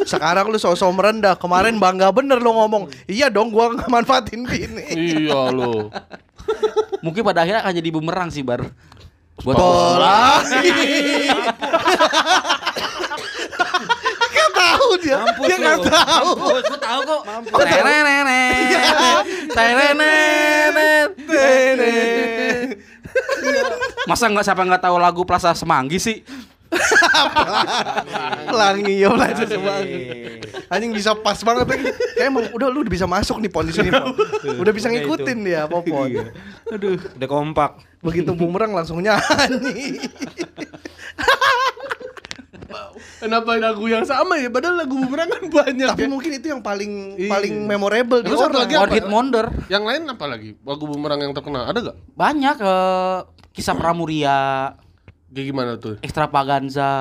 Sekarang 0.03 0.51
lu 0.51 0.59
sosok 0.59 0.91
merendah. 0.91 1.39
Kemarin 1.39 1.79
bangga 1.79 2.11
bener 2.11 2.43
lu 2.43 2.51
ngomong. 2.51 2.91
Iya 3.07 3.31
dong 3.31 3.55
gua 3.55 3.71
nggak 3.71 3.87
manfaatin 3.87 4.43
bini. 4.43 4.83
iya 4.91 5.47
lo. 5.47 5.87
Mungkin 6.99 7.23
pada 7.23 7.47
akhirnya 7.47 7.63
akan 7.63 7.73
jadi 7.79 7.89
bumerang 7.95 8.27
sih 8.27 8.43
bar. 8.43 8.67
Buat 9.39 9.55
Pola. 9.55 10.41
Gak 14.27 14.49
tahu 14.53 14.87
dia. 14.97 15.17
Mampus 15.21 15.45
dia 15.45 15.57
nggak 15.61 15.77
lu. 15.77 15.85
tahu. 15.85 16.29
Gua 16.41 16.79
tahu 16.81 17.01
kok. 17.05 17.21
Tenenenet. 17.53 19.23
Tenenenet. 19.53 21.09
Masa 24.07 24.31
nggak 24.31 24.45
siapa 24.47 24.63
nggak 24.63 24.83
tahu 24.87 24.95
lagu 24.97 25.21
Plaza 25.27 25.51
Semanggi 25.51 25.99
sih? 25.99 26.23
Pelangi 28.47 28.99
ya 28.99 29.07
belajar 29.11 29.47
semangat. 29.47 29.87
Anjing 30.67 30.91
bisa 30.91 31.15
pas 31.15 31.39
banget 31.39 31.67
lagi. 31.67 31.85
Kayak 32.15 32.27
emang 32.27 32.45
udah 32.51 32.67
lu 32.67 32.83
udah 32.83 32.91
bisa 32.91 33.07
masuk 33.07 33.39
nih 33.39 33.51
pon 33.51 33.63
di 33.67 33.73
sini 33.75 33.91
pon. 33.91 34.11
Udah 34.59 34.73
bisa 34.75 34.91
ngikutin 34.91 35.37
dia 35.47 35.63
popon. 35.67 36.27
Aduh, 36.67 36.99
udah 36.99 37.29
kompak. 37.29 37.71
Begitu 38.03 38.31
bumerang 38.35 38.75
langsung 38.75 38.99
nyanyi. 38.99 40.03
Kenapa 43.17 43.51
lagu 43.55 43.85
yang 43.85 44.03
sama 44.03 44.35
ya? 44.35 44.47
Padahal 44.47 44.77
lagu 44.77 44.93
bumerang 44.93 45.27
kan 45.27 45.43
banyak. 45.43 45.87
Tapi 45.89 46.03
ya. 46.03 46.09
mungkin 46.09 46.31
itu 46.33 46.47
yang 46.49 46.59
paling 46.59 47.15
Iya. 47.15 47.31
paling 47.31 47.53
memorable 47.63 48.19
di 48.19 48.27
Terus 48.27 48.39
satu 48.39 48.57
orang. 48.57 48.69
lagi? 48.83 48.95
Hit 48.95 49.07
Wonder. 49.07 49.45
Yang 49.67 49.83
lain 49.83 50.01
apa 50.07 50.25
lagi? 50.25 50.49
Lagu 50.59 50.83
bumerang 50.83 51.19
yang 51.19 51.31
terkenal 51.31 51.65
ada 51.65 51.79
gak? 51.81 51.95
Banyak 52.13 52.57
eh, 52.57 53.17
kisah 53.51 53.73
Pramuria, 53.73 54.73
Kayak 55.27 55.45
gimana 55.45 55.71
tuh? 55.75 55.99
Extravaganza, 55.99 56.91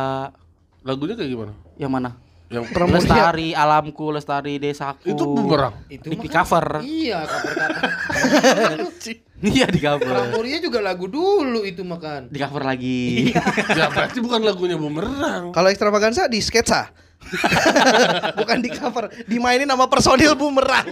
Lagunya 0.83 1.15
kayak 1.15 1.31
gimana? 1.31 1.53
yang 1.77 1.91
mana? 1.91 2.11
Yang 2.47 2.71
Pramuria. 2.71 2.99
Lestari 3.01 3.49
alamku, 3.53 4.07
lestari 4.11 4.55
desaku. 4.57 5.03
itu 5.05 5.25
bumerang. 5.25 5.75
Itu 5.87 6.07
di 6.09 6.27
cover. 6.27 6.79
Iya, 6.81 7.23
cover 7.23 7.53
cover. 7.55 7.91
Iya 9.57 9.67
di 9.69 9.81
cover. 9.81 10.07
Pramuria 10.07 10.59
juga 10.65 10.81
lagu 10.81 11.07
dulu 11.09 11.61
itu 11.65 11.85
makan. 11.85 12.33
Di 12.33 12.39
cover 12.41 12.63
lagi. 12.65 13.33
ya 13.79 13.93
berarti 13.93 14.19
bukan 14.25 14.41
lagunya 14.41 14.77
bumerang. 14.81 15.53
Kalau 15.53 15.69
extravaganza 15.69 16.29
di 16.29 16.41
sketsa. 16.41 16.89
Bukan 18.39 18.61
di 18.61 18.71
cover, 18.71 19.09
dimainin 19.25 19.67
sama 19.67 19.89
personil 19.89 20.37
bumerang. 20.37 20.85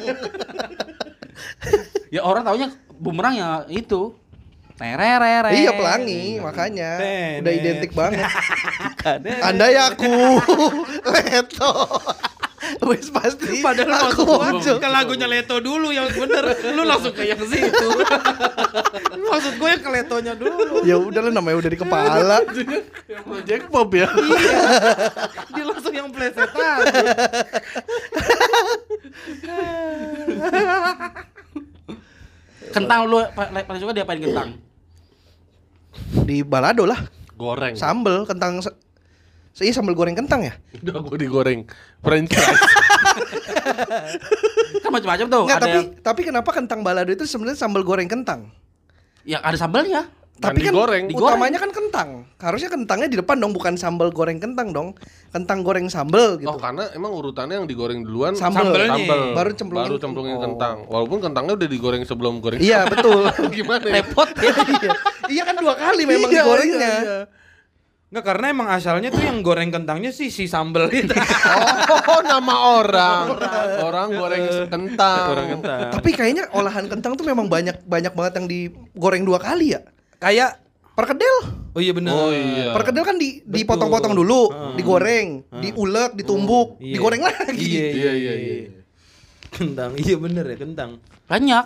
ya 2.08 2.24
orang 2.24 2.42
taunya 2.42 2.72
bumerang 2.96 3.34
ya 3.36 3.48
itu. 3.70 4.16
Tererere. 4.74 5.54
iya 5.54 5.70
pelangi, 5.70 6.42
makanya 6.42 6.98
udah 7.38 7.52
identik 7.54 7.94
banget. 7.94 8.26
Anda 9.46 9.70
ya 9.70 9.94
aku 9.94 10.10
Leto. 11.06 11.72
Wis 12.84 13.08
pasti. 13.08 13.60
Padahal 13.60 14.10
aku 14.10 14.22
muncul. 14.24 14.76
ke 14.78 14.88
lagunya 14.88 15.26
Leto 15.26 15.58
dulu 15.58 15.90
yang 15.90 16.08
bener. 16.08 16.44
Lu 16.72 16.82
langsung 16.82 17.12
ke 17.12 17.24
yang 17.24 17.40
situ. 17.40 17.88
Maksud 19.30 19.54
gue 19.56 19.68
yang 19.68 19.82
ke 19.82 19.90
Letonya 19.90 20.32
dulu. 20.34 20.82
Ya 20.82 20.96
udah 20.96 21.20
lah 21.24 21.32
namanya 21.32 21.56
udah 21.60 21.70
di 21.70 21.78
kepala. 21.78 22.40
Jack 23.44 23.68
Pop 23.68 23.90
ya. 23.92 24.08
Dia 25.50 25.64
langsung 25.64 25.92
yang 25.92 26.08
plesetan. 26.08 26.78
Kentang 32.72 33.00
lu 33.06 33.22
pa- 33.32 33.50
paling 33.52 33.80
suka 33.80 33.92
diapain 33.94 34.18
kentang? 34.18 34.58
Di 36.26 36.42
balado 36.42 36.88
lah. 36.88 36.98
Goreng. 37.34 37.74
Sambel 37.74 38.26
kentang 38.26 38.62
Iya 39.54 39.70
sambal 39.70 39.94
goreng 39.94 40.12
kentang 40.12 40.42
ya? 40.42 40.52
Udah 40.82 41.00
gue 41.00 41.18
digoreng. 41.20 41.60
French 42.02 42.30
fries. 42.30 42.58
Kan 44.82 44.90
macam-macam 44.90 45.26
tuh. 45.26 45.42
Enggak, 45.46 45.56
ada 45.56 45.62
tapi 45.62 45.72
yang, 45.72 45.86
tapi 46.02 46.20
kenapa 46.24 46.50
kentang 46.50 46.80
balado 46.82 47.08
itu 47.08 47.24
sebenarnya 47.24 47.56
sambal 47.56 47.82
goreng 47.82 48.06
kentang? 48.06 48.50
ya 49.24 49.40
ada 49.40 49.56
sambalnya. 49.56 50.04
Tapi 50.34 50.60
kan 50.60 50.74
digoreng. 50.74 51.04
utamanya 51.14 51.56
kan 51.56 51.70
kentang. 51.70 52.08
Harusnya 52.36 52.66
kentangnya 52.66 53.06
di 53.06 53.14
depan 53.14 53.38
dong, 53.38 53.54
bukan 53.54 53.78
sambal 53.78 54.10
goreng 54.10 54.36
kentang 54.36 54.74
dong. 54.74 54.88
Kentang 55.30 55.62
goreng 55.62 55.86
sambal 55.86 56.36
gitu. 56.36 56.50
Oh 56.50 56.58
karena 56.58 56.90
emang 56.90 57.14
urutannya 57.14 57.62
yang 57.62 57.68
digoreng 57.70 58.02
duluan 58.02 58.34
Sambel. 58.34 58.74
Sambelnya. 58.74 58.98
sambel. 58.98 59.20
Baru 59.30 59.50
cemplungin. 59.54 59.86
Baru 59.86 59.96
cemplungin 59.96 60.34
Oh. 60.34 60.42
kentang. 60.42 60.76
Walaupun 60.90 61.18
kentangnya 61.22 61.54
udah 61.54 61.68
digoreng 61.70 62.02
sebelum 62.02 62.42
goreng. 62.42 62.58
Iya, 62.58 62.82
betul. 62.84 63.30
Gimana 63.56 63.86
ya? 63.86 63.94
Repot 64.02 64.28
ya. 64.34 64.50
iya. 64.50 64.90
Iya 65.30 65.42
kan 65.46 65.54
dua 65.54 65.74
kali 65.78 66.02
memang 66.02 66.28
Iya, 66.28 66.42
digorengnya. 66.42 66.82
iya, 66.82 67.00
iya. 67.00 67.20
Enggak 68.14 68.30
karena 68.30 68.46
emang 68.54 68.70
asalnya 68.70 69.10
tuh 69.10 69.26
yang 69.26 69.42
goreng 69.42 69.74
kentangnya 69.74 70.14
sih 70.14 70.30
si 70.30 70.46
sambel 70.46 70.86
itu. 70.86 71.10
Oh, 72.04 72.22
nama 72.22 72.54
orang. 72.78 73.24
orang 73.82 74.08
goreng 74.14 74.70
kentang. 74.70 75.26
Goreng 75.34 75.48
kentang. 75.58 75.90
Tapi 75.98 76.14
kayaknya 76.14 76.46
olahan 76.54 76.86
kentang 76.86 77.18
tuh 77.18 77.26
memang 77.26 77.50
banyak 77.50 77.82
banyak 77.82 78.14
banget 78.14 78.32
yang 78.38 78.46
digoreng 78.46 79.26
dua 79.26 79.42
kali 79.42 79.74
ya. 79.74 79.82
Kayak 80.22 80.62
Perkedel. 80.94 81.58
Oh 81.74 81.82
iya 81.82 81.90
benar. 81.90 82.14
Oh 82.14 82.30
iya. 82.30 82.70
Perkedel 82.70 83.02
kan 83.02 83.18
di 83.18 83.42
dipotong-potong 83.42 84.14
dulu, 84.14 84.46
Hmm. 84.46 84.78
digoreng, 84.78 85.42
diulek, 85.58 86.14
ditumbuk, 86.14 86.78
Iya. 86.78 86.92
digoreng 86.94 87.22
lagi. 87.26 87.66
Iya 87.66 87.86
Iya, 87.90 88.12
iya, 88.14 88.32
iya. 88.38 88.54
Kentang. 89.50 89.90
Iya 89.98 90.16
bener 90.22 90.44
ya 90.46 90.56
kentang. 90.56 90.90
Banyak. 91.26 91.64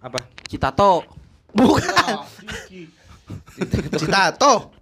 Apa? 0.00 0.24
Citato. 0.48 1.04
Bukan. 1.52 2.16
Citato. 3.92 4.72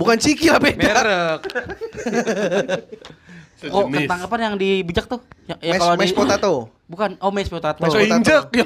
Bukan 0.00 0.16
ciki 0.16 0.48
lah 0.48 0.56
beda. 0.56 0.80
Merek. 0.80 1.40
Oh, 3.68 3.84
kentang 3.92 4.24
apa 4.24 4.32
yang 4.40 4.56
dibijak 4.56 5.04
tuh? 5.04 5.20
Ya, 5.44 5.52
ya 5.60 5.76
kalau 5.76 5.92
di- 5.92 6.16
potato. 6.16 6.72
Bukan, 6.88 7.20
oh 7.20 7.28
mashed 7.28 7.52
potato. 7.52 7.76
Potato. 7.76 8.00
injek 8.00 8.48
ya. 8.56 8.64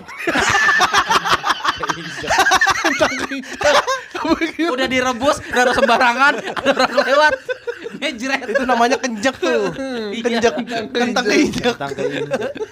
Udah 4.71 4.87
direbus, 4.87 5.43
udah 5.51 5.63
ada 5.67 5.75
sembarangan, 5.75 6.39
ada 6.39 6.71
orang 6.79 6.95
lewat. 7.11 7.33
Ngejret. 7.99 8.55
Itu 8.55 8.63
namanya 8.63 9.03
kenjek 9.03 9.35
tuh. 9.35 9.75
Iya. 10.15 10.23
Kenjek, 10.23 10.55
kentang 10.95 11.27
keinjek. 11.27 11.75
Kentang 11.75 11.91
keinjak. 11.99 12.55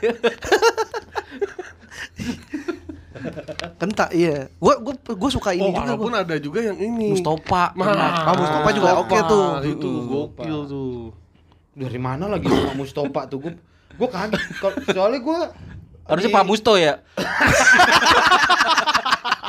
Kentang 3.76 4.08
iya. 4.10 4.46
Gua 4.56 4.78
gua 4.78 4.94
gua 4.96 5.28
suka 5.28 5.50
ini 5.50 5.62
Oh, 5.62 5.68
juga 5.68 5.80
walaupun 5.90 6.10
gua. 6.10 6.22
ada 6.22 6.34
juga 6.36 6.58
yang 6.62 6.76
ini. 6.76 7.12
Mustopa. 7.12 7.72
Nah, 7.72 8.24
Ah, 8.24 8.32
Mustofa 8.32 8.68
juga 8.70 8.90
oke 8.96 9.16
tuh. 9.24 9.44
Itu 9.64 9.88
gokil 10.06 10.58
tuh. 10.66 10.92
Dari 11.72 11.96
mana 11.96 12.26
lagi 12.26 12.44
sama 12.44 12.72
Mustopa 12.74 13.24
tuh 13.24 13.38
gue? 13.40 13.52
Gue 13.92 14.06
kaget. 14.06 14.38
Kalau- 14.56 14.78
Soalnya 14.86 15.20
gue 15.20 15.38
Harusnya 16.02 16.30
Pak 16.30 16.44
Musto 16.44 16.74
ya. 16.74 16.98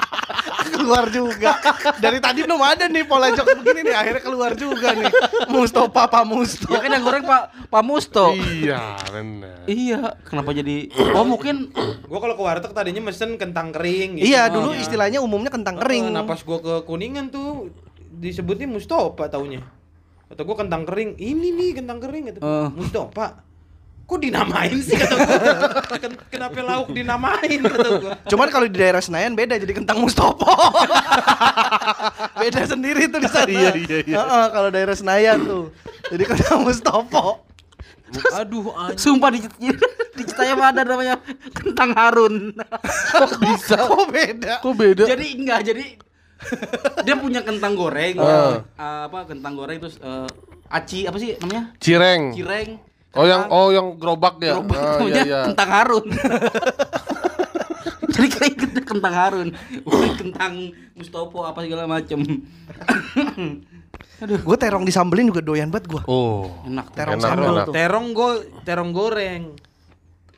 keluar 0.83 1.05
juga. 1.07 1.51
Dari 1.97 2.19
tadi 2.19 2.43
belum 2.43 2.59
ada 2.59 2.85
nih 2.85 3.07
pola 3.07 3.31
jok 3.31 3.63
begini 3.63 3.87
nih, 3.87 3.95
akhirnya 3.95 4.21
keluar 4.21 4.51
juga 4.53 4.91
nih. 4.91 5.07
Mustofa 5.47 6.11
Pak 6.11 6.23
Musto. 6.27 6.67
Ya 6.67 6.83
kan 6.83 6.91
yang 6.91 7.03
goreng 7.07 7.23
Pak 7.23 7.71
Pak 7.71 7.83
Musto. 7.83 8.35
Iya, 8.35 8.99
benar. 9.07 9.63
Iya, 9.63 10.19
kenapa 10.27 10.51
jadi 10.51 10.91
Oh, 11.15 11.23
mungkin 11.23 11.71
gue 12.03 12.19
kalau 12.19 12.35
ke 12.35 12.43
warteg 12.43 12.75
tadinya 12.75 13.01
mesen 13.07 13.39
kentang 13.39 13.71
kering. 13.71 14.19
gitu. 14.19 14.27
Iya, 14.27 14.51
dulu 14.51 14.73
Oh, 14.73 14.75
istilahnya 14.75 15.23
umumnya 15.23 15.53
kentang 15.53 15.79
Kering. 15.79 16.11
Nah 16.11 16.27
pas 16.27 16.39
gue 16.39 16.59
ke 16.59 16.73
kuningan 16.83 17.31
tuh 17.31 17.71
disebutnya 18.11 18.67
Mustopa 18.67 19.29
taunya. 19.29 19.63
Kata 20.27 20.41
gue 20.43 20.55
kentang 20.57 20.83
kering. 20.83 21.15
Ini 21.15 21.47
nih 21.53 21.71
kentang 21.77 22.01
kering 22.01 22.33
kata 22.33 22.39
gua. 22.41 22.73
Eh. 22.73 23.39
Kok 24.13 24.21
dinamain 24.21 24.77
sih 24.77 24.93
kata 24.93 25.15
gue? 25.17 25.37
Ken- 25.97 26.21
Kenapa 26.29 26.61
lauk 26.61 26.93
dinamain 26.93 27.57
kata 27.57 27.89
gue? 27.97 28.13
Cuman 28.29 28.47
kalau 28.53 28.69
di 28.69 28.77
daerah 28.77 29.01
Senayan 29.01 29.33
beda 29.33 29.57
jadi 29.57 29.73
kentang 29.73 29.97
Mustopo. 29.97 30.45
beda 32.37 32.61
sendiri 32.61 33.09
tuh 33.09 33.17
di 33.17 33.25
sana. 33.25 33.49
Iya, 33.49 33.73
iya, 33.73 33.97
iya. 34.05 34.15
Heeh, 34.21 34.45
kalau 34.53 34.69
daerah 34.69 34.93
Senayan 34.93 35.41
tuh. 35.41 35.73
Jadi 36.13 36.23
kentang 36.29 36.61
Mustopo. 36.61 37.41
Aduh 38.37 38.69
anjing. 38.69 39.01
sumpah 39.01 39.33
di 39.33 39.41
di 40.13 40.21
Citayam 40.29 40.61
ada 40.61 40.85
namanya 40.85 41.17
kentang 41.49 41.97
Harun. 41.97 42.53
Kok 43.09 43.41
bisa? 43.41 43.81
Kok 43.81 44.05
beda? 44.13 44.61
Kok 44.61 44.73
beda? 44.77 45.03
jadi 45.09 45.25
enggak, 45.33 45.59
jadi 45.65 45.85
dia 47.01 47.15
punya 47.17 47.41
kentang 47.41 47.73
goreng. 47.73 48.13
Eh, 48.13 48.53
apa 48.77 49.25
kentang 49.25 49.57
goreng 49.57 49.81
terus 49.81 49.97
eh, 49.97 50.29
aci 50.69 51.09
apa 51.09 51.17
sih 51.17 51.33
namanya? 51.41 51.73
Cireng. 51.81 52.37
Cireng. 52.37 52.92
Oh 53.13 53.23
yang 53.23 53.45
oh 53.47 53.69
yang 53.69 53.93
gerobak 53.95 54.37
ya. 54.37 54.57
Gerobak 54.57 54.73
Ah, 54.75 54.97
namanya 54.97 55.13
iya, 55.13 55.23
iya. 55.23 55.41
kentang 55.45 55.69
Harun. 55.69 56.05
kentang 58.83 59.13
Harun, 59.15 59.47
bukan 59.81 60.11
kentang 60.15 60.53
Mustopo 60.93 61.41
apa 61.41 61.61
segala 61.61 61.85
macem. 61.85 62.21
Gue 64.21 64.55
terong 64.55 64.83
disambelin 64.83 65.27
juga 65.27 65.41
doyan 65.41 65.67
banget 65.67 65.89
gue. 65.89 66.01
Oh. 66.05 66.47
Enak 66.63 66.85
tuh. 66.87 66.95
Terong 66.95 67.17
Enak, 67.17 67.25
sambal 67.27 67.53
enak. 67.53 67.65
tuh. 67.65 67.73
Terong 67.73 68.07
go 68.11 68.27
terong 68.61 68.91
goreng. 68.91 69.43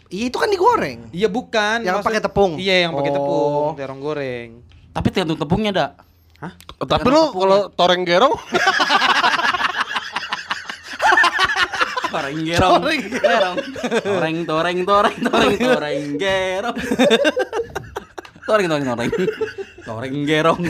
Iya 0.07 0.23
itu 0.26 0.38
kan 0.38 0.47
digoreng. 0.47 0.99
Iya 1.11 1.28
bukan. 1.28 1.78
Yang 1.82 1.95
maksud- 1.95 2.07
pakai 2.07 2.21
tepung? 2.21 2.51
Iya 2.55 2.76
yang 2.82 2.91
pakai 2.93 3.11
Oh. 3.11 3.15
tepung, 3.17 3.67
terong 3.76 3.99
goreng. 3.99 4.49
Tapi 4.89 5.07
tergantung 5.09 5.38
tepungnya 5.38 5.71
dak. 5.71 5.91
Hah? 6.38 6.51
Tapi 6.78 7.07
lo 7.07 7.32
kalau 7.32 7.59
toreng 7.69 8.03
gerong 8.03 8.36
Toreng 12.22 12.39
gerong. 12.47 12.82
Gerong. 13.11 13.57
Toreng 13.99 14.38
toreng 14.47 14.80
toreng 14.88 15.16
toreng 15.20 15.55
toreng 15.68 16.03
gerong. 16.16 16.78
Toreng 18.45 18.68
toreng 18.72 18.86
toreng. 18.88 19.11
Toreng 19.86 20.16
gerong. 20.24 20.61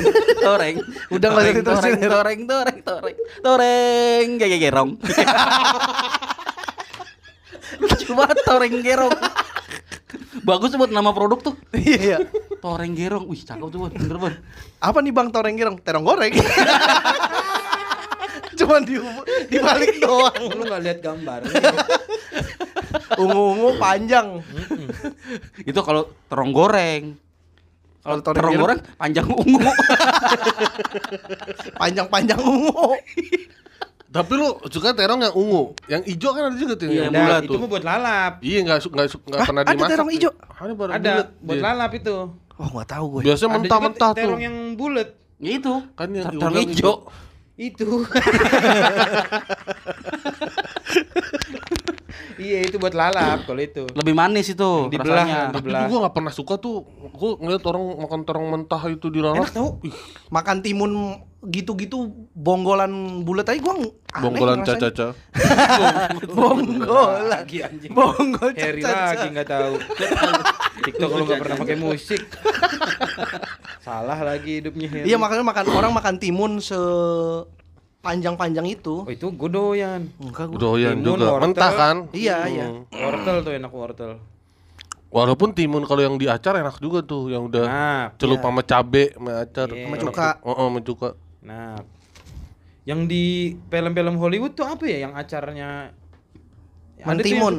Toreng. 0.41 0.76
Udah 1.14 1.28
nggak 1.30 1.43
Toreng, 1.46 1.56
diterusin, 1.62 1.93
toreng 1.93 2.02
ya. 2.02 2.10
toreng 2.10 2.39
toreng 2.50 2.78
toreng. 2.82 3.18
Toreng 3.46 4.28
gege 4.41 4.58
gerong. 4.58 4.89
Lucu 7.78 8.12
banget 8.18 8.38
toreng 8.41 8.76
gerong. 8.82 9.16
Bagus 10.46 10.74
buat 10.78 10.91
nama 10.93 11.14
produk 11.14 11.39
tuh. 11.41 11.56
Iya 11.74 11.98
iya. 11.98 12.18
Toreng 12.62 12.98
gerong. 12.98 13.26
Wih, 13.30 13.41
cakep 13.41 13.70
tuh, 13.70 13.89
bener, 13.89 14.18
Bon. 14.18 14.34
Apa 14.82 14.98
nih 15.02 15.14
bang 15.14 15.30
toreng 15.30 15.56
gerong? 15.58 15.78
Terong 15.82 16.06
goreng. 16.06 16.34
Cuman 18.56 18.82
di 18.82 18.95
dibalik 19.47 19.99
doang. 20.03 20.36
Lu 20.49 20.64
nggak 20.64 20.82
lihat 20.82 20.99
gambar? 20.99 21.39
Ungu-ungu 23.22 23.76
panjang. 23.78 24.39
Itu 25.62 25.80
kalau 25.80 26.12
terong 26.26 26.51
goreng. 26.51 27.03
Kalau 27.99 28.22
terong 28.22 28.56
goreng 28.56 28.80
panjang 28.95 29.26
ungu. 29.26 29.60
panjang-panjang 31.76 32.39
ungu. 32.39 32.95
Tapi 34.06 34.32
lo 34.34 34.64
suka 34.66 34.95
terong 34.95 35.20
yang 35.22 35.36
ungu, 35.36 35.76
yang 35.88 35.99
hijau 36.01 36.32
kan 36.32 36.47
ada 36.47 36.56
juga 36.56 36.80
tuh 36.80 36.88
Iya, 36.88 37.01
yang 37.01 37.12
Nah, 37.12 37.20
bulat 37.22 37.41
itu 37.41 37.51
tuh. 37.51 37.60
mah 37.60 37.68
buat 37.68 37.84
lalap. 37.84 38.32
Iya 38.39 38.60
nggak 38.64 38.80
su- 38.80 38.88
nggak 38.89 39.08
su- 39.10 39.20
nggak 39.22 39.36
Hah, 39.36 39.45
pernah 39.45 39.62
ada 39.62 39.72
dimasak. 39.74 39.91
terong 39.91 40.08
tuh. 40.08 40.16
hijau? 40.16 40.32
Ada 40.56 40.72
baru 40.74 40.91
Ada 40.93 41.12
buat 41.38 41.60
lalap 41.62 41.91
itu. 41.93 42.16
Oh 42.56 42.68
nggak 42.72 42.88
tahu 42.88 43.06
gue. 43.10 43.22
Biasanya 43.22 43.49
Ada 43.49 43.56
mentah-mentah 43.60 44.10
tuh. 44.10 44.22
terong 44.22 44.41
yang 44.41 44.58
bulat. 44.74 45.10
itu. 45.38 45.74
Kan 45.93 46.08
yang 46.10 46.26
terong 46.32 46.56
hijau. 46.64 46.93
Itu. 47.56 48.03
iya 52.36 52.68
itu 52.68 52.76
buat 52.76 52.91
lalap 52.91 53.47
kalau 53.47 53.62
itu. 53.64 53.88
Lebih 53.95 54.12
manis 54.12 54.51
itu 54.51 54.70
Yang 54.88 54.91
dibelah, 54.91 55.16
rasanya. 55.24 55.39
Tapi 55.56 55.60
Dibelah. 55.64 55.88
gue 55.88 55.97
nggak 56.03 56.16
pernah 56.16 56.34
suka 56.36 56.53
tuh. 56.60 56.84
Gue 57.16 57.32
ngeliat 57.39 57.64
orang 57.64 57.84
makan 58.03 58.22
terong 58.28 58.47
mentah 58.51 58.84
itu 58.91 59.08
di 59.08 59.20
lalap. 59.24 59.47
Enak 59.47 59.51
tau. 59.56 59.80
Ih, 59.88 59.95
Makan 60.32 60.58
timun 60.60 60.91
gitu-gitu 61.45 62.10
bonggolan 62.34 63.22
bulat 63.22 63.45
aja 63.45 63.62
gue 63.62 63.74
aneh 63.78 63.91
bonggolan 64.18 64.66
caca-caca. 64.66 65.14
Bonggolan. 66.36 67.30
Lagi 67.30 67.62
anjing. 67.62 67.91
Bonggol 67.93 68.49
caca-caca. 68.56 69.14
lagi 69.14 69.28
nggak 69.30 69.47
tahu. 69.47 69.74
TikTok 70.89 71.10
lu 71.14 71.24
nggak 71.30 71.39
pernah 71.45 71.58
pakai 71.62 71.78
musik. 71.78 72.22
Salah 73.86 74.18
lagi 74.18 74.58
hidupnya. 74.58 75.06
Iya 75.06 75.22
makanya 75.22 75.46
makan 75.46 75.66
orang 75.70 75.92
makan 75.94 76.16
timun 76.18 76.58
se 76.58 76.74
panjang-panjang 78.02 78.66
itu. 78.68 79.06
Oh 79.06 79.10
itu 79.10 79.30
gue 79.30 79.50
doyan. 79.50 80.10
Enggak 80.18 80.46
gue. 80.50 80.58
Doyan 80.58 80.98
Timun, 80.98 81.06
juga. 81.06 81.26
wortel. 81.32 81.44
Mentah 81.54 81.72
kan? 81.72 81.98
Iya 82.10 82.38
iya. 82.50 82.66
Hmm. 82.70 82.82
Wortel 82.90 83.38
tuh 83.42 83.54
enak 83.54 83.72
wortel. 83.72 84.12
Walaupun 85.10 85.54
timun 85.54 85.86
kalau 85.86 86.02
yang 86.02 86.18
di 86.18 86.28
acar 86.28 86.60
enak 86.60 86.76
juga 86.78 87.00
tuh, 87.00 87.32
yang 87.32 87.48
udah 87.48 87.64
Nah, 87.64 88.04
celup 88.20 88.42
Iya. 88.42 88.46
sama 88.50 88.62
cabe, 88.62 89.04
sama 89.16 89.32
acar. 89.40 89.68
Iya. 89.72 89.84
Sama 89.86 89.96
Enak 89.96 90.04
cuka. 90.04 90.30
Oh, 90.42 90.52
oh, 90.52 90.66
sama 90.68 90.80
cuka. 90.82 91.10
nah. 91.40 91.78
Yang 92.86 93.02
di 93.08 93.24
film-film 93.66 94.16
Hollywood 94.18 94.54
tuh 94.54 94.66
apa 94.66 94.86
ya 94.86 95.10
yang 95.10 95.14
acarnya 95.14 95.90
Mentimun. 97.06 97.53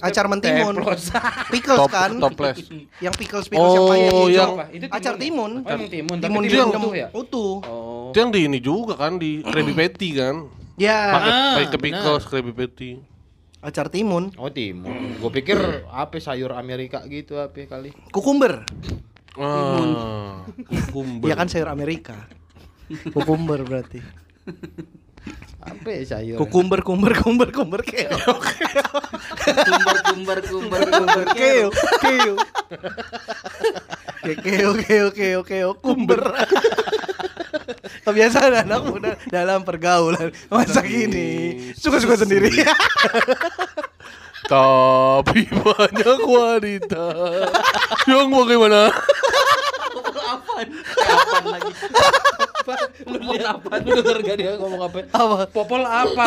Acar 0.00 0.26
mentimun. 0.26 0.74
Teplos. 0.78 1.02
Pickles 1.52 1.78
Top, 1.78 1.90
kan? 1.90 2.10
toples. 2.16 2.56
Yang 2.98 3.14
pickles 3.18 3.46
pickles 3.46 3.74
yang 3.74 4.14
Oh, 4.14 4.26
yang- 4.30 4.54
Apa? 4.54 4.64
Itu 4.70 4.84
Acar 4.88 5.14
timun. 5.16 5.50
Oh, 5.60 5.68
emang 5.68 5.90
timun, 5.90 6.16
Timun 6.16 6.20
timun 6.20 6.42
direndam 6.46 6.80
utuh 6.80 6.94
ya? 6.94 7.08
Utuh. 7.10 7.54
Oh. 7.60 8.08
Itu 8.08 8.16
yang 8.16 8.30
di 8.30 8.40
ini 8.44 8.58
juga 8.58 8.94
kan, 8.94 9.18
di 9.18 9.42
Krabby 9.42 9.72
Patty 9.72 10.08
kan? 10.14 10.46
Ya, 10.74 10.98
Pakai 11.10 11.30
Ah, 11.30 11.54
pakai 11.60 11.78
pickles, 11.80 12.22
Krabby 12.24 12.52
Patty. 12.52 12.90
acar 13.60 13.88
timun. 13.88 14.28
Oh 14.36 14.46
timun. 14.48 15.16
Gue 15.16 15.30
pikir 15.32 15.56
apa 15.86 16.18
sayur 16.18 16.52
Amerika 16.52 17.00
gitu 17.04 17.40
apa 17.40 17.64
kali. 17.64 17.96
Kukumber. 18.10 18.60
Ah, 19.34 20.44
kukumber. 20.68 21.26
Iya 21.26 21.34
kan 21.34 21.48
sayur 21.48 21.66
Amerika. 21.66 22.14
Kukumber 23.08 23.64
berarti. 23.64 24.04
Apa 25.64 25.88
ya 25.96 26.02
sayur? 26.04 26.36
Kukumber, 26.36 26.84
kumber, 26.84 27.16
kumber, 27.16 27.48
kumber, 27.48 27.80
keo. 27.80 28.12
Kumbar 29.44 29.96
kumbar 30.04 30.38
kumbar 30.44 30.80
kumbar 30.92 31.26
Keo, 31.32 31.68
keo. 32.04 32.34
Keo, 34.44 34.70
keo, 34.76 35.08
keo, 35.12 35.40
keo, 35.40 35.70
kumber. 35.80 36.20
Kebiasaan 38.04 38.68
anak 38.68 38.82
muda 38.84 39.16
dalam 39.32 39.64
pergaulan 39.64 40.28
masa 40.52 40.84
kini 40.84 41.72
suka-suka 41.72 42.20
sendiri. 42.20 42.52
Tapi 44.44 45.40
banyak 45.64 46.20
wanita 46.20 47.06
yang 48.04 48.28
bagaimana? 48.28 48.92
Apaan? 50.24 50.68
Apaan 51.00 51.44
lagi? 51.48 51.72
Lu 53.04 53.18
lihat 53.32 53.56
apa? 53.56 53.68
Lu 53.80 53.90
denger 53.94 54.18
gak 54.20 54.36
dia 54.36 54.52
ngomong 54.56 54.80
apa? 54.84 54.98
Apa? 55.10 55.36
Popol 55.48 55.82
apa? 55.82 56.24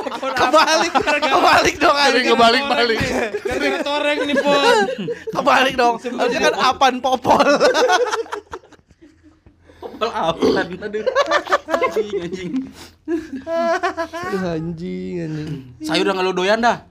Popol 0.00 0.30
apa? 0.32 0.40
Kebalik, 0.40 0.92
kebalik 0.96 1.74
dong 1.76 1.96
Tapi 1.96 2.08
anjing. 2.10 2.26
kebalik-balik. 2.32 2.98
Gara-gara 3.40 3.78
toreng 3.80 4.18
nih, 4.24 4.36
Pon. 4.36 4.76
Kebalik 5.32 5.74
dong. 5.76 5.94
Harusnya 6.00 6.40
kan 6.42 6.54
apan 6.56 6.94
popol. 7.00 7.48
Popol 9.80 10.08
apaan? 10.08 10.66
Aduh. 10.78 11.02
Anjing 11.66 12.20
anjing. 12.20 12.52
Aduh, 13.08 14.50
anjing, 14.52 15.14
anjing. 15.18 15.50
Sayur 15.80 16.04
yang 16.04 16.20
lu 16.20 16.32
doyan 16.32 16.60
dah. 16.60 16.84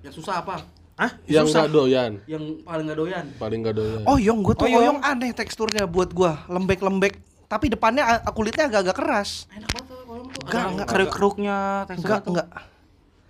Yang 0.00 0.16
susah 0.16 0.40
apa? 0.40 0.64
Hah? 0.96 1.12
Yang 1.28 1.52
Susah. 1.52 1.60
nggak 1.60 1.70
doyan, 1.70 2.12
Yang 2.24 2.44
paling 2.64 2.84
gak 2.88 2.96
doyan. 2.96 3.24
paling 3.36 3.58
nggak 3.60 3.76
doyan. 3.76 4.00
Oyong, 4.08 4.40
gue 4.40 4.54
tuh 4.56 4.64
Oyong. 4.64 4.80
oyong 4.80 4.98
aneh 5.04 5.28
teksturnya 5.30 5.84
buat 5.84 6.08
gua, 6.08 6.40
lembek-lembek. 6.48 7.20
Tapi 7.46 7.68
depannya 7.68 8.02
kulitnya 8.32 8.64
agak-agak 8.66 8.96
keras. 8.96 9.44
Enak 9.52 9.68
banget 9.70 9.86
tuh 9.86 9.98
oyong 10.08 10.28
tuh. 10.32 10.40
Enggak, 10.42 10.64
enggak. 10.66 10.86
Keruk-keruknya 10.88 11.56
teksturnya 11.84 12.00
Enggak, 12.00 12.20
tuh. 12.24 12.30
enggak. 12.32 12.48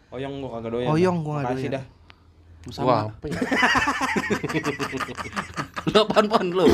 Oyong 0.08 0.34
gua 0.38 0.50
kagak 0.54 0.70
doyan. 0.70 0.88
Oyong 0.88 1.16
gua 1.20 1.34
nggak 1.34 1.46
Makasih 1.50 1.66
doyan. 1.66 1.74
dah. 1.74 1.84
Sama. 2.66 2.86
Wah, 2.86 3.02
apa 3.08 3.26
ya? 3.26 3.38
Lu 5.86 5.98
apaan 6.02 6.26
pon 6.26 6.46
lu? 6.48 6.64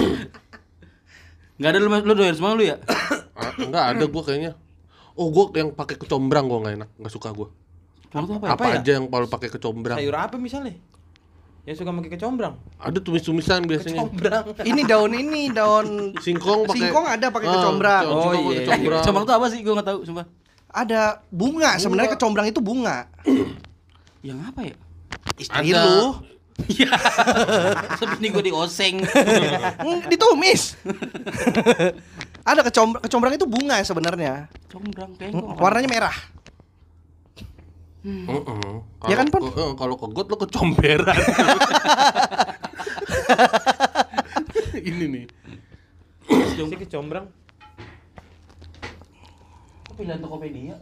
Enggak 1.63 1.71
ada 1.73 1.79
lu 1.79 1.89
lu 1.95 2.13
doyan 2.13 2.35
semua 2.35 2.59
lu 2.59 2.67
ya? 2.67 2.77
Ah, 3.33 3.55
enggak 3.57 3.85
ada 3.97 4.05
gua 4.05 4.23
kayaknya. 4.23 4.53
Oh, 5.15 5.31
gua 5.31 5.49
yang 5.55 5.71
pakai 5.71 5.95
kecombrang 5.95 6.47
gua 6.47 6.59
nggak 6.61 6.75
enak, 6.75 6.91
nggak 6.99 7.13
suka 7.13 7.31
gua. 7.31 7.49
Apa 8.11 8.29
ya? 8.29 8.51
Apa, 8.53 8.65
aja 8.77 8.91
yang 8.93 9.07
kalau 9.07 9.25
pakai 9.25 9.49
kecombrang? 9.49 9.97
Sayur 9.97 10.13
apa 10.13 10.37
misalnya? 10.37 10.75
Yang 11.63 11.81
suka 11.81 11.91
pakai 11.95 12.11
kecombrang. 12.13 12.55
Ada 12.77 12.99
tumis-tumisan 12.99 13.63
biasanya. 13.65 14.03
Kecombrang. 14.03 14.45
Ini 14.69 14.83
daun 14.83 15.13
ini 15.13 15.49
daun 15.49 16.13
Singkong 16.19 16.67
pakai 16.67 16.77
Singkong 16.77 17.07
ada 17.09 17.27
pakai 17.31 17.47
Ah, 17.47 17.55
kecombrang. 17.57 18.03
singkong 18.05 18.19
Oh, 18.19 18.27
pakai 18.27 18.43
iya. 18.43 18.59
kecombrang. 18.67 19.01
Kecombrang 19.01 19.25
tuh 19.25 19.35
apa 19.39 19.47
sih? 19.49 19.59
Gua 19.63 19.73
enggak 19.79 19.89
tahu 19.89 19.99
sumpah. 20.03 20.27
ada 20.73 21.01
bunga. 21.31 21.71
Sebenarnya 21.79 22.11
kecombrang 22.13 22.47
itu 22.51 22.61
bunga. 22.61 22.97
Yang 24.21 24.39
apa 24.45 24.61
ya? 24.67 24.75
Istri 25.39 25.71
Ada. 25.71 25.81
lu 25.81 26.01
Iya. 26.69 26.91
Seperti 27.97 28.27
gua 28.31 28.43
di 28.43 28.53
oseng. 28.53 29.03
Hmm, 29.03 29.99
ditumis. 30.07 30.77
ada 32.43 32.61
kecombrang 32.63 33.03
kecombrang 33.03 33.35
itu 33.35 33.47
bunga 33.47 33.83
sebenarnya. 33.83 34.47
Combrang 34.69 35.11
kayak 35.17 35.33
Hmm. 35.33 35.57
Warnanya 35.57 35.89
merah. 35.89 36.17
Heeh. 38.03 38.75
Ya 39.07 39.15
kan, 39.15 39.31
Pon? 39.31 39.47
Kalau- 39.47 39.55
eh, 39.55 39.73
Kalau 39.79 39.95
ke 39.95 40.07
got 40.11 40.27
lo 40.27 40.37
kecomberan. 40.37 41.15
Ini 44.91 45.05
nih. 45.07 45.25
Si 46.27 46.77
kecombrang. 46.83 47.31
Kok 49.87 49.95
pilihan 49.95 50.19
Tokopedia? 50.19 50.77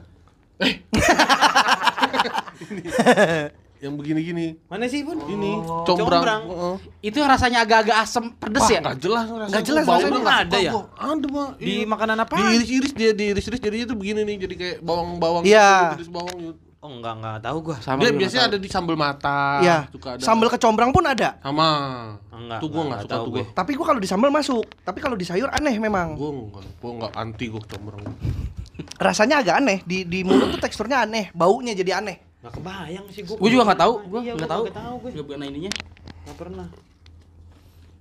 Yang 3.81 3.95
begini-gini. 3.97 4.47
Mana 4.69 4.85
sih, 4.87 5.01
Pun? 5.01 5.17
Ini 5.19 5.57
Oh. 5.59 5.89
combrang. 5.89 6.21
combrang. 6.21 6.43
Heeh. 6.47 6.75
Itu 7.01 7.19
rasanya 7.19 7.65
agak-agak 7.65 7.97
asem 7.99 8.25
pedes 8.33 8.61
Wah, 8.61 8.69
ya? 8.69 8.81
nggak 8.83 8.99
jelas 8.99 9.25
rasanya. 9.25 9.49
Nggak 9.49 9.65
jelas 9.65 9.83
Baunya 9.83 10.01
rasanya. 10.05 10.21
nggak 10.21 10.39
Ada 10.39 10.59
ya? 10.59 10.73
Ada, 10.95 11.27
Pak. 11.27 11.49
Di 11.57 11.73
Iya. 11.73 11.87
makanan 11.89 12.17
apa? 12.21 12.35
Diiris-iris 12.37 12.93
dia 12.93 13.11
diiris-iris 13.11 13.57
jadinya 13.59 13.87
tuh 13.89 13.97
begini 13.97 14.21
nih, 14.23 14.37
jadi 14.39 14.55
kayak 14.55 14.77
bawang-bawang 14.81 15.43
Iya. 15.43 15.97
gitu, 15.97 15.97
iris 15.99 16.13
bawang 16.13 16.37
gitu. 16.39 16.59
Oh 16.81 16.89
enggak 16.91 17.13
enggak 17.15 17.37
tahu 17.41 17.59
gua. 17.61 17.77
Sama 17.77 18.01
Dia 18.01 18.09
biasanya 18.11 18.45
ada 18.49 18.57
di 18.57 18.69
sambal 18.69 18.97
mata. 18.97 19.61
Iya. 19.61 19.79
Suka 19.93 20.17
ada. 20.17 20.23
Sambal 20.25 20.49
kecombrang 20.49 20.91
pun 20.91 21.05
ada. 21.05 21.37
sama. 21.41 21.69
Enggak, 22.33 22.57
Tuh 22.57 22.69
gua 22.69 22.81
enggak 22.81 22.85
enggak 22.85 23.01
suka 23.05 23.13
tahu 23.13 23.25
tuh 23.25 23.33
gue. 23.33 23.45
gua. 23.45 23.53
Tapi 23.53 23.71
gua 23.77 23.87
kalau 23.87 24.01
di 24.01 24.09
sambal 24.09 24.31
masuk. 24.31 24.65
Tapi 24.81 24.99
kalau 24.99 25.13
di 25.13 25.25
sayur 25.25 25.49
aneh 25.49 25.77
memang. 25.77 26.17
Gua 26.17 26.31
enggak, 26.33 26.65
gua 26.81 26.91
enggak 26.97 27.13
anti 27.17 27.45
gua 27.49 27.61
kecombrang. 27.61 28.01
Rasanya 28.97 29.41
agak 29.41 29.55
aneh. 29.57 29.79
Di 29.85 30.05
di 30.05 30.25
mulut 30.25 30.53
tuh 30.53 30.61
teksturnya 30.61 31.05
aneh. 31.05 31.29
Baunya 31.33 31.73
jadi 31.73 32.01
aneh. 32.01 32.17
Enggak 32.41 32.53
kebayang 32.57 33.07
sih 33.13 33.23
gua. 33.23 33.37
Gue 33.37 33.51
juga 33.51 33.63
nggak 33.69 33.81
tahu, 33.81 33.95
gue 34.03 34.21
Iya, 34.21 34.33
nggak 34.33 34.41
gua 34.41 34.49
tahu. 34.49 34.63
nggak 34.65 34.79
tahu 34.81 34.95
gue. 34.97 35.11
Nggak 35.13 35.27
pernah 35.29 35.47
ininya. 35.47 35.73
Enggak 36.25 36.37
pernah. 36.37 36.67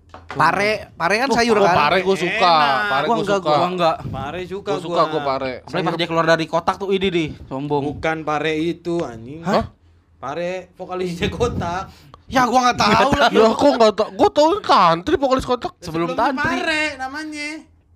Pare, 0.10 0.72
pare 0.96 1.16
kan 1.18 1.30
sayur 1.30 1.58
Oh, 1.58 1.64
kan. 1.64 1.76
pare 1.76 1.98
gua 2.02 2.16
suka. 2.16 2.54
Enak. 2.56 2.82
Pare 2.82 3.04
Gua 3.04 3.10
gua 3.10 3.18
enggak, 3.20 3.38
suka. 3.38 3.52
Gua 3.52 3.68
enggak. 3.68 3.96
Pare 4.10 4.42
suka 4.44 4.72
Gua 4.72 4.82
suka 4.82 5.02
gua 5.06 5.22
pare. 5.22 5.54
Apalagi 5.62 5.86
pas 5.86 5.96
dia 5.96 6.08
keluar 6.08 6.26
dari 6.26 6.46
kotak 6.46 6.76
tuh 6.78 6.90
ini 6.90 7.08
di 7.08 7.26
sombong. 7.46 7.82
Bukan 7.86 8.18
pare 8.24 8.54
itu 8.56 9.04
anjing. 9.04 9.44
Hah? 9.44 9.70
Pare 10.18 10.72
vokalisnya 10.74 11.30
kotak. 11.30 11.84
Ya 12.26 12.46
gua 12.46 12.60
nggak 12.64 12.78
tahu 12.78 13.10
lah. 13.12 13.30
Ya 13.30 13.48
kok 13.52 13.70
enggak 13.70 13.94
tahu. 13.94 14.10
Gua 14.16 14.30
tahu 14.32 14.50
country 14.64 15.16
vokalis 15.16 15.46
kotak. 15.46 15.74
Sebelum 15.78 16.10
Sebelumnya 16.10 16.18
tantri. 16.34 16.58
Pare 16.58 16.84
namanya. 16.98 17.50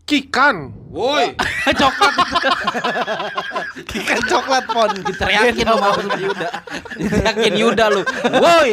Kikan. 0.04 0.76
Woi. 0.92 1.32
Coklat 1.80 2.14
Ikan 4.04 4.22
coklat 4.30 4.64
pon. 4.70 4.92
diteriakin 5.00 5.66
sama 5.66 5.90
sama 5.96 6.16
Yuda. 6.20 6.50
Diteriakin 7.00 7.54
Yuda 7.56 7.86
lu. 7.90 8.02
Woi. 8.38 8.70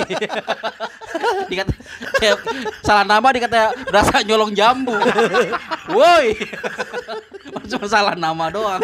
Dikata 1.49 1.72
kayak 2.18 2.37
salah 2.83 3.05
nama 3.07 3.24
dikata 3.31 3.72
berasa 3.89 4.20
nyolong 4.26 4.53
jambu. 4.53 4.93
Woi. 5.95 6.35
Cuma 7.70 7.87
salah 7.87 8.14
nama 8.18 8.51
doang. 8.51 8.83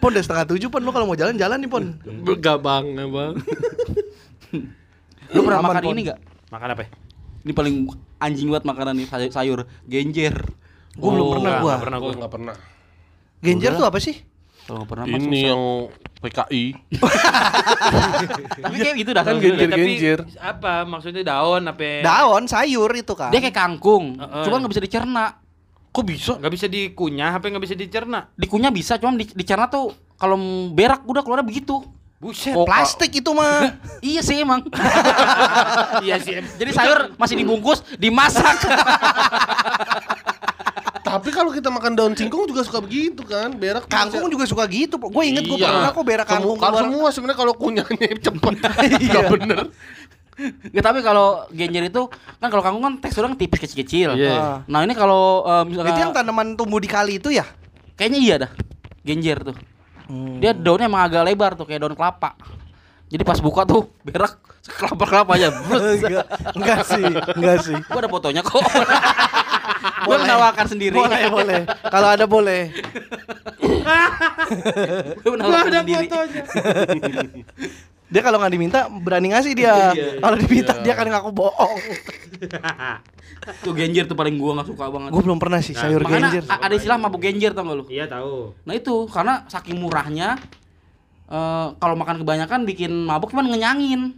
Pon 0.00 0.10
udah 0.10 0.24
setengah 0.24 0.46
tujuh 0.56 0.68
pon. 0.72 0.82
Lu 0.82 0.90
kalau 0.90 1.06
mau 1.06 1.18
jalan-jalan 1.18 1.60
nih 1.60 1.70
pon. 1.70 1.84
Bergabang, 2.24 2.96
Bang. 2.96 3.34
Lu 5.30 5.40
pernah 5.44 5.60
makan 5.62 5.82
Pon. 5.84 5.94
ini 5.94 6.00
enggak? 6.10 6.18
Makan 6.48 6.68
apa? 6.74 6.82
Ini 7.44 7.52
paling 7.52 7.74
anjing 8.18 8.48
banget 8.48 8.64
makanan 8.64 8.94
nih 8.98 9.06
sayur, 9.06 9.30
sayur 9.30 9.58
genjer. 9.84 10.34
Gua 10.94 11.10
belum 11.10 11.26
pernah 11.26 11.40
enggak, 11.40 11.58
gua. 11.58 11.68
enggak 11.68 11.82
pernah 11.82 11.98
Gua 11.98 12.04
gua. 12.04 12.14
enggak 12.16 12.32
pernah. 12.32 12.54
Genjer 13.38 13.72
tuh 13.74 13.86
apa 13.86 13.98
sih? 13.98 14.16
Kalau 14.64 14.76
nggak 14.80 14.90
pernah 14.90 15.04
Ini 15.04 15.40
yang 15.44 15.62
PKI. 16.24 16.64
Tapi 18.56 18.76
kayak 18.80 18.96
gitu 18.96 19.10
dah 19.12 19.22
Kan 19.22 19.36
genjer. 19.36 19.68
Genjer. 19.68 20.18
apa 20.40 20.88
maksudnya 20.88 21.20
daun 21.20 21.68
apa? 21.68 22.00
Daun 22.00 22.48
sayur 22.48 22.88
itu 22.96 23.12
kan. 23.12 23.28
Dia 23.28 23.44
kayak 23.44 23.52
kangkung, 23.52 24.16
Heeh. 24.16 24.44
cuman 24.48 24.64
nggak 24.64 24.72
bisa 24.72 24.80
dicerna. 24.80 25.24
Kok 25.92 26.04
bisa? 26.08 26.32
Nggak 26.40 26.52
bisa 26.56 26.66
dikunyah 26.66 27.36
apa 27.36 27.44
nggak 27.44 27.60
bisa 27.62 27.76
dicerna? 27.76 28.32
Dikunyah 28.34 28.72
bisa, 28.72 28.96
cuman 28.96 29.14
di, 29.14 29.28
dicerna 29.28 29.68
tuh 29.68 29.92
kalau 30.16 30.40
berak 30.72 31.04
udah 31.04 31.20
keluarnya 31.20 31.44
begitu. 31.44 31.84
Buset. 32.16 32.56
Oh, 32.56 32.64
Plastik 32.64 33.12
itu 33.12 33.30
mah. 33.36 33.76
Iya 34.00 34.24
sih 34.24 34.40
emang. 34.40 34.64
iya 36.00 36.16
sih. 36.16 36.40
Jadi 36.40 36.70
sayur 36.72 37.12
masih 37.20 37.36
dibungkus, 37.36 37.84
dimasak. 38.00 38.64
Tapi 41.14 41.28
kalau 41.30 41.54
kita 41.54 41.70
makan 41.70 41.94
daun 41.94 42.12
singkong 42.12 42.50
juga 42.50 42.66
suka 42.66 42.82
begitu 42.82 43.22
kan, 43.22 43.54
berak. 43.54 43.86
Kangkung 43.86 44.26
juga 44.26 44.44
suka 44.44 44.66
gitu. 44.66 44.98
Gue 44.98 45.30
inget 45.30 45.46
gue 45.46 45.54
Iya. 45.54 45.70
pernah 45.70 45.90
kok 45.90 46.02
berak 46.02 46.26
kangkung 46.26 46.58
Kalau 46.58 46.78
semua 46.80 47.08
sebenarnya 47.14 47.38
kalau 47.38 47.54
kunyahnya 47.54 48.08
cepet, 48.26 48.54
nggak 49.06 49.24
bener. 49.30 49.60
Nggak, 50.74 50.82
tapi 50.82 50.98
kalau 51.00 51.46
genjer 51.54 51.86
itu 51.86 52.10
kan 52.42 52.50
kalau 52.50 52.58
kangkung 52.60 52.82
kan 52.82 52.94
teksturnya 52.98 53.38
tipis 53.38 53.62
kecil-kecil. 53.62 54.18
Iya. 54.18 54.66
Nah, 54.66 54.82
ini 54.82 54.90
kalau 54.92 55.46
eh, 55.46 55.62
misalkan 55.64 55.94
Itu 55.94 56.00
yang 56.02 56.10
tanaman 56.10 56.58
tumbuh 56.58 56.82
di 56.82 56.90
kali 56.90 57.22
itu 57.22 57.30
ya? 57.30 57.46
kayaknya 57.94 58.18
iya 58.18 58.34
dah. 58.42 58.50
Genjer 59.06 59.38
tuh. 59.46 59.56
Dia 60.36 60.50
daunnya 60.50 60.84
emang 60.84 61.06
agak 61.06 61.22
lebar 61.22 61.54
tuh 61.54 61.62
kayak 61.62 61.80
daun 61.80 61.94
kelapa. 61.94 62.34
Jadi 63.06 63.22
pas 63.22 63.38
buka 63.38 63.62
tuh 63.62 63.86
berak 64.06 64.34
kelapa-kelapa 64.66 65.38
aja. 65.38 65.48
Brus. 65.54 66.02
enggak, 66.02 66.26
enggak 66.50 66.80
sih, 66.82 67.04
enggak 67.38 67.58
sih. 67.62 67.76
Gua 67.86 68.00
ada 68.02 68.10
fotonya 68.10 68.42
kok. 68.42 68.58
Gua 70.04 70.16
Boleh. 70.16 70.22
menawarkan 70.28 70.66
sendiri. 70.68 70.94
Boleh, 70.94 71.22
boleh. 71.32 71.60
Kalau 71.88 72.08
ada 72.12 72.24
boleh. 72.28 72.62
Gua 75.24 75.30
menawarkan 75.34 75.72
sendiri. 75.82 76.06
Dia 78.12 78.20
kalau 78.22 78.38
nggak 78.38 78.52
diminta 78.52 78.86
berani 78.86 79.32
ngasih 79.34 79.52
dia. 79.56 79.90
Kalau 80.20 80.36
diminta 80.38 80.76
dia 80.84 80.94
kan 80.94 81.08
ngaku 81.08 81.30
bohong. 81.32 81.78
Tuh 83.64 83.72
genjer 83.76 84.04
tuh 84.08 84.16
paling 84.16 84.36
gua 84.38 84.60
nggak 84.60 84.68
suka 84.70 84.84
banget. 84.92 85.10
Gue 85.10 85.22
belum 85.24 85.40
pernah 85.40 85.60
sih 85.64 85.74
sayur 85.74 86.04
Makanya 86.04 86.30
genjer. 86.30 86.42
ada 86.48 86.74
istilah 86.76 86.96
mabuk 87.00 87.20
genjer 87.24 87.52
tau 87.56 87.64
gak 87.66 87.76
lu? 87.76 87.84
Iya 87.88 88.06
tahu. 88.08 88.54
Nah 88.68 88.74
itu 88.76 89.08
karena 89.10 89.44
saking 89.48 89.80
murahnya 89.80 90.36
eh 91.24 91.66
kalau 91.80 91.96
makan 91.96 92.20
kebanyakan 92.20 92.68
bikin 92.68 92.92
mabuk 92.92 93.32
cuman 93.32 93.48
ngenyangin. 93.50 94.12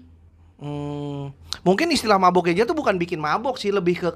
Hmm, 0.57 1.37
mungkin 1.61 1.93
istilah 1.93 2.17
mabok 2.17 2.49
genjer 2.49 2.65
tuh 2.65 2.73
bukan 2.73 2.97
bikin 2.97 3.21
mabok 3.21 3.57
sih, 3.57 3.69
lebih 3.69 4.01
ke 4.01 4.11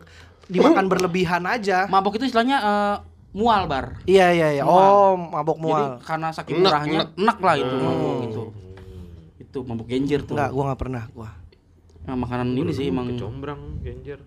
dimakan 0.46 0.88
berlebihan 0.88 1.44
aja. 1.44 1.84
Mabuk 1.86 2.16
itu 2.16 2.24
istilahnya 2.26 2.56
eh, 2.58 2.96
mual 3.30 3.68
bar. 3.68 4.00
Iya 4.04 4.32
iya 4.32 4.48
iya. 4.56 4.62
Mual. 4.64 4.88
Oh, 4.88 5.12
mabok 5.14 5.56
Jadi 5.56 5.64
mual. 5.66 5.84
karena 6.00 6.28
saking 6.32 6.56
Enak, 6.56 6.64
murahnya 6.66 6.98
enak. 6.98 7.08
enak 7.14 7.38
lah 7.38 7.54
itu 7.54 7.74
Hmm. 7.74 7.84
mabuk 7.84 8.16
itu. 8.24 8.42
Itu 9.38 9.58
mabuk 9.62 9.86
genjer 9.86 10.20
tuh. 10.24 10.34
Enggak, 10.34 10.50
gua 10.50 10.62
nggak 10.66 10.80
pernah 10.80 11.04
gua. 11.12 11.28
Nah, 12.00 12.16
makanan 12.16 12.48
ini 12.52 12.72
sih 12.72 12.88
emang 12.88 13.12
Kecombrang, 13.12 13.60
genjer. 13.84 14.18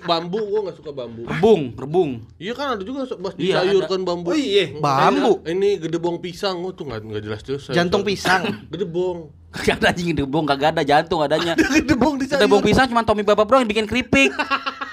Bambu, 0.00 0.40
gua 0.42 0.60
nggak 0.64 0.76
suka 0.76 0.90
bambu. 0.90 1.22
rebung, 1.24 1.62
rebung. 1.72 2.10
Iya 2.36 2.52
kan 2.52 2.66
ada 2.74 2.82
juga 2.82 3.04
di 3.34 3.46
Iya, 3.46 3.60
sayur 3.60 3.82
ada. 3.82 3.90
kan 3.90 4.00
bambu. 4.02 4.28
Oh 4.28 4.36
iya. 4.36 4.72
Bambu, 4.74 5.32
Ini 5.42 5.78
gedebong 5.78 6.18
pisang, 6.18 6.60
oh 6.60 6.70
tuh 6.70 6.84
nggak 6.84 7.00
nggak 7.02 7.22
jelas 7.22 7.40
jelas. 7.42 7.62
jantung 7.68 8.02
pisang. 8.02 8.44
Gedebong. 8.72 9.32
Kagak 9.48 9.80
ada 9.80 9.88
anjing 9.90 10.12
rebung, 10.12 10.44
kagak 10.44 10.76
ada 10.76 10.82
jantung 10.82 11.20
adanya. 11.20 11.56
Gedebong 11.74 12.16
di 12.16 12.28
sayur. 12.28 12.44
Gedebong 12.44 12.60
pisang 12.60 12.84
cuma 12.86 13.00
Tommy 13.00 13.24
Bapak 13.24 13.44
Bro 13.44 13.58
yang 13.58 13.66
bikin 13.66 13.88
keripik. 13.88 14.28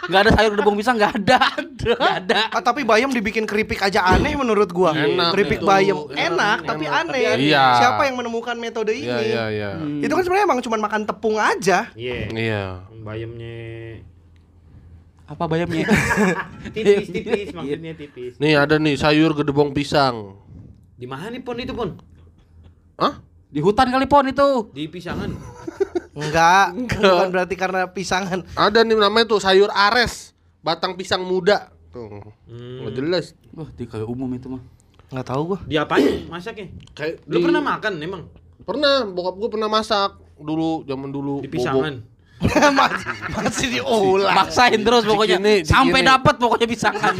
Enggak 0.05 0.21
ada 0.21 0.31
sayur 0.31 0.53
gedebong 0.53 0.77
pisang, 0.77 0.95
enggak 0.95 1.17
ada. 1.17 1.39
Enggak 1.59 2.13
ada. 2.15 2.41
Ah, 2.49 2.61
tapi 2.61 2.81
bayam 2.81 3.09
dibikin 3.09 3.43
keripik 3.43 3.81
aja 3.81 4.05
aneh 4.05 4.31
menurut 4.33 4.69
gua. 4.69 4.93
Enak 4.93 5.33
keripik 5.33 5.59
itu. 5.59 5.67
bayam 5.67 5.97
Enak, 6.07 6.15
enak, 6.15 6.57
tapi 6.63 6.85
enak. 6.85 7.01
aneh. 7.03 7.23
Tapi 7.27 7.43
Iya. 7.45 7.65
Siapa 7.75 8.01
yang 8.05 8.15
menemukan 8.15 8.55
metode 8.55 8.93
ini? 8.93 9.05
Iya 9.05 9.19
iya 9.19 9.43
iya. 9.49 9.69
Itu 9.99 10.13
kan 10.13 10.23
sebenarnya 10.23 10.45
emang 10.45 10.59
cuma 10.61 10.77
makan 10.79 11.01
tepung 11.03 11.35
aja. 11.35 11.89
Iya. 11.91 12.15
Iya. 12.31 12.63
Bayamnya 12.95 13.57
Apa 15.25 15.49
bayamnya? 15.49 15.89
tipis 16.75 17.09
tipis 17.15 17.49
maksudnya 17.51 17.97
tipis. 17.97 18.37
Nih 18.37 18.53
ada 18.53 18.77
nih 18.77 18.93
sayur 18.93 19.33
gedebong 19.33 19.73
pisang. 19.73 20.37
Di 20.95 21.09
mana 21.09 21.33
nih 21.33 21.41
pon 21.41 21.57
itu 21.57 21.73
pon? 21.73 21.97
Hah? 23.01 23.19
Di 23.49 23.59
hutan 23.59 23.89
kali 23.89 24.05
pon 24.05 24.29
itu. 24.29 24.69
Di 24.71 24.85
pisangan. 24.85 25.29
Enggak, 26.15 26.71
bukan 26.95 27.27
berarti 27.33 27.55
karena 27.59 27.91
pisangan. 27.91 28.45
Ada 28.55 28.87
nih 28.87 28.95
namanya 28.95 29.35
tuh 29.35 29.43
sayur 29.43 29.67
ares, 29.67 30.31
batang 30.63 30.95
pisang 30.95 31.25
muda. 31.27 31.73
Tuh. 31.91 32.23
Hmm. 32.47 32.85
Nggak 32.85 32.93
jelas. 32.95 33.25
Wah, 33.51 33.67
di 33.75 33.83
kayak 33.83 34.07
umum 34.07 34.31
itu 34.31 34.47
mah. 34.47 34.63
Enggak 35.11 35.27
tahu 35.27 35.41
gua. 35.55 35.59
Diapain 35.67 36.23
masaknya? 36.31 36.71
Kayak 36.95 37.25
Lu 37.27 37.41
di- 37.41 37.45
pernah 37.49 37.61
makan 37.65 37.93
emang? 37.99 38.23
Pernah, 38.65 39.05
bokap 39.05 39.35
gue 39.37 39.49
pernah 39.51 39.69
masak 39.69 40.17
dulu, 40.39 40.81
zaman 40.87 41.09
dulu. 41.11 41.43
Di 41.43 41.49
bobo. 41.51 41.79
masih, 42.77 43.07
masih 43.31 43.67
diulang. 43.79 44.35
Maksain 44.35 44.79
terus 44.83 45.03
pokoknya. 45.07 45.37
Cikini, 45.39 45.55
Sampai 45.63 46.03
cikini. 46.03 46.11
dapat 46.11 46.35
pokoknya 46.35 46.67
pisangan. 46.67 47.13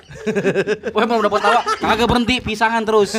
Wah, 0.94 1.04
mau 1.06 1.20
dapat 1.22 1.40
tawa, 1.40 1.60
kagak 1.78 2.08
berhenti 2.10 2.34
pisangan 2.42 2.82
terus. 2.82 3.14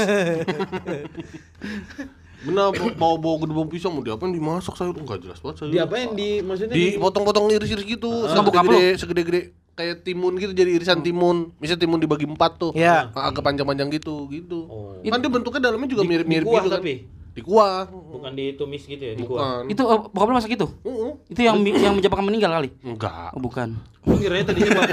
Benar, 2.38 2.70
mau 3.02 3.18
bawa 3.18 3.36
gedebong 3.42 3.66
pisang 3.68 3.98
mau 3.98 4.06
diapain 4.06 4.30
dimasak 4.30 4.78
sayur 4.78 4.94
enggak 4.94 5.26
jelas 5.26 5.42
banget 5.42 5.56
sayur. 5.66 5.74
Diapain 5.74 6.14
di 6.14 6.40
maksudnya 6.46 6.76
di 6.78 6.96
Dipotong-potong 6.96 7.50
iris-iris 7.50 7.84
gitu, 7.84 8.08
lu? 8.08 8.30
segede-gede, 8.30 8.86
segede-gede 9.02 9.42
kayak 9.74 10.06
timun 10.06 10.38
gitu 10.38 10.54
jadi 10.54 10.70
irisan 10.70 11.02
timun. 11.02 11.50
Misalnya 11.58 11.82
timun 11.82 11.98
dibagi 11.98 12.30
empat 12.30 12.62
tuh. 12.62 12.72
Iya. 12.78 13.10
Agak 13.12 13.42
panjang-panjang 13.42 13.90
gitu, 13.90 14.30
gitu. 14.30 14.70
Oh. 14.70 14.94
Kan 15.02 15.20
dia 15.20 15.32
bentuknya 15.34 15.62
dalamnya 15.66 15.90
juga 15.90 16.04
Di- 16.06 16.10
mirip-mirip 16.10 16.46
gitu 16.46 16.70
kan. 16.70 16.78
tapi? 16.78 16.94
Di 17.38 17.46
kuah. 17.46 17.86
bukan 17.86 18.34
ditumis 18.34 18.82
gitu 18.82 18.98
ya, 18.98 19.14
di 19.14 19.22
kuah. 19.22 19.62
Bukan. 19.62 19.70
itu 19.70 19.82
eh, 19.86 20.00
bokap 20.10 20.26
lu 20.26 20.36
masak 20.36 20.52
itu? 20.52 20.66
Uh-uh. 20.82 21.22
Itu 21.30 21.38
yang 21.40 21.62
yang 21.62 21.94
menyebabkan 21.94 22.26
meninggal 22.26 22.50
kali? 22.50 22.74
Enggak. 22.82 23.30
Oh, 23.32 23.40
bukan. 23.40 23.78
Gua 24.02 24.18
kira 24.18 24.42
tadinya 24.42 24.72
bawa 24.74 24.88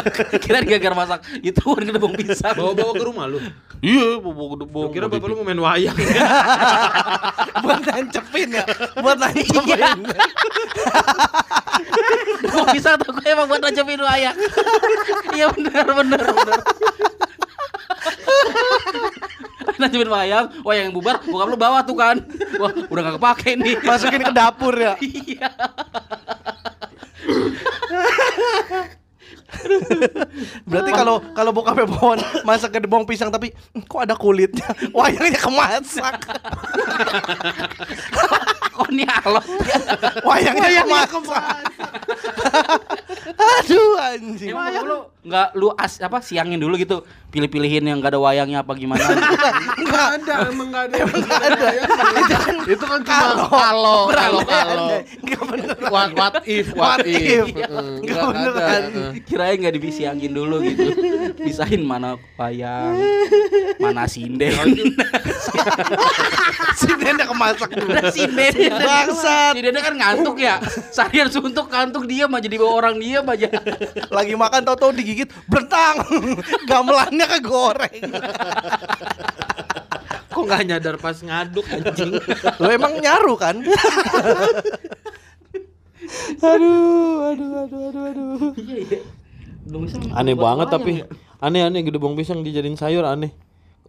Kira 0.42 0.58
gara-gara 0.64 0.94
masak 0.96 1.20
itu 1.38 1.60
kan 1.60 1.82
gedebong 1.84 2.18
pisang. 2.18 2.56
bawa 2.56 2.72
bawa 2.74 2.92
ke 2.92 3.04
rumah 3.04 3.24
lu. 3.30 3.38
Iya, 3.78 4.18
bawa 4.18 4.44
gedebong. 4.58 4.84
Gua 4.88 4.90
kira 4.90 5.06
bawa 5.06 5.22
bapak 5.22 5.28
lu 5.30 5.34
mau 5.38 5.46
main 5.46 5.60
wayang. 5.70 5.96
buat 7.62 7.80
nancepin 7.84 8.48
ya. 8.50 8.64
Buat 8.98 9.16
nancepin. 9.22 9.78
Gedebong 12.42 12.68
pisang 12.70 12.96
tuh 12.98 13.10
gue 13.12 13.26
emang 13.26 13.46
buat 13.46 13.60
nancepin 13.60 14.00
wayang. 14.00 14.36
Iya 15.30 15.46
benar 15.52 15.86
benar 15.86 16.20
benar. 16.26 16.58
nancepin 19.80 20.06
wayang, 20.06 20.46
wayang 20.62 20.90
yang 20.90 20.94
bubar, 20.94 21.18
bokap 21.26 21.48
lu 21.50 21.58
bawa 21.58 21.82
tuh 21.82 21.98
kan. 21.98 22.16
Wah, 22.62 22.70
udah 22.70 23.02
gak 23.10 23.16
kepake 23.18 23.50
nih. 23.58 23.74
Masukin 23.82 24.22
ke 24.22 24.34
dapur 24.34 24.74
ya. 24.74 24.94
Iya. 25.04 25.50
Berarti 30.66 30.90
kalau 30.92 31.22
kalau 31.32 31.50
bokapnya 31.54 31.86
pohon 31.88 32.18
masak 32.42 32.76
gedebong 32.76 33.06
pisang 33.06 33.30
tapi 33.30 33.54
"Hmm, 33.72 33.86
kok 33.86 34.02
ada 34.04 34.18
kulitnya? 34.18 34.66
Wayangnya 34.92 35.40
kemasak. 35.40 36.16
Kok 38.74 38.88
ini 38.90 39.04
alot? 39.06 39.46
Wayangnya 40.22 40.82
kemasak. 40.82 41.44
Aduh 43.34 43.94
anjing. 43.96 44.50
Emang 44.50 44.82
lu 44.82 44.98
nggak 45.24 45.48
lu 45.56 45.72
as 45.74 45.96
apa 45.98 46.20
siangin 46.20 46.60
dulu 46.60 46.76
gitu 46.76 47.00
pilih-pilihin 47.32 47.80
yang 47.82 47.96
gak 47.98 48.12
ada 48.12 48.20
wayangnya 48.20 48.60
apa 48.60 48.76
gimana? 48.76 49.02
Enggak 49.74 50.06
ada, 50.20 50.34
emang 50.46 50.68
enggak 50.68 50.84
ada. 50.86 50.96
Emang 51.00 51.18
enggak 51.18 51.42
ada. 51.48 51.66
Itu 52.68 52.84
kan 52.84 53.00
cuma 53.02 53.24
kalau 53.48 54.06
kalau 54.12 54.38
kalau 54.44 54.86
Enggak 55.18 55.42
bener. 55.48 55.76
what 55.88 56.10
what 56.12 56.34
if 56.44 56.66
What 56.74 57.02
if. 57.02 57.16
if. 57.16 57.46
Heeh, 57.56 57.90
Nggak 58.02 58.14
nggak 58.14 58.30
bener 58.30 58.52
ada. 58.52 58.62
kan. 58.62 58.82
Heeh. 58.84 59.10
Kirain 59.24 59.56
nggak 59.56 59.74
dibisiangin 59.74 60.30
dulu 60.30 60.56
gitu. 60.62 60.84
Pisahin 61.36 61.82
mana 61.82 62.14
wayang, 62.36 62.98
mana 63.78 64.04
sinden. 64.04 64.52
Si 66.74 66.90
Denda 66.90 67.22
kemasak 67.24 67.70
dulu. 67.70 67.94
Sinden. 68.10 68.52
Bangsat. 68.70 69.52
Sinden 69.58 69.76
kan 69.80 69.94
ngantuk 69.96 70.36
ya. 70.40 70.60
Seharian 70.94 71.28
suntuk 71.28 71.68
ngantuk 71.68 72.08
diam 72.08 72.32
aja 72.32 72.48
di 72.48 72.56
bawah 72.56 72.80
orang 72.80 72.96
diam 72.96 73.26
aja. 73.28 73.50
Lagi 74.08 74.34
makan 74.38 74.62
tau-tau 74.64 74.94
digigit 74.94 75.28
berentang. 75.50 76.00
Gamelannya 76.70 77.26
kegoreng. 77.38 78.00
Kok 80.34 80.42
nggak 80.50 80.62
nyadar 80.66 80.96
pas 80.98 81.14
ngaduk 81.14 81.62
anjing? 81.70 82.18
Lo 82.58 82.66
emang 82.66 82.98
nyaru 82.98 83.34
kan? 83.38 83.62
aduh, 86.42 87.32
aduh, 87.32 87.52
aduh, 87.64 87.82
aduh, 87.88 88.04
aduh. 88.10 88.52
Iya 88.58 88.76
iya. 88.82 89.00
Aneh 90.12 90.36
banget 90.36 90.68
tapi 90.68 91.00
ya. 91.00 91.06
aneh-aneh 91.40 91.80
gedebong 91.86 92.12
pisang 92.18 92.44
dijadiin 92.44 92.76
sayur 92.76 93.06
aneh. 93.08 93.32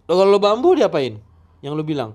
Lo 0.07 0.21
kalau 0.21 0.37
bambu 0.37 0.77
diapain? 0.77 1.19
Yang 1.65 1.73
lu 1.81 1.83
bilang? 1.83 2.13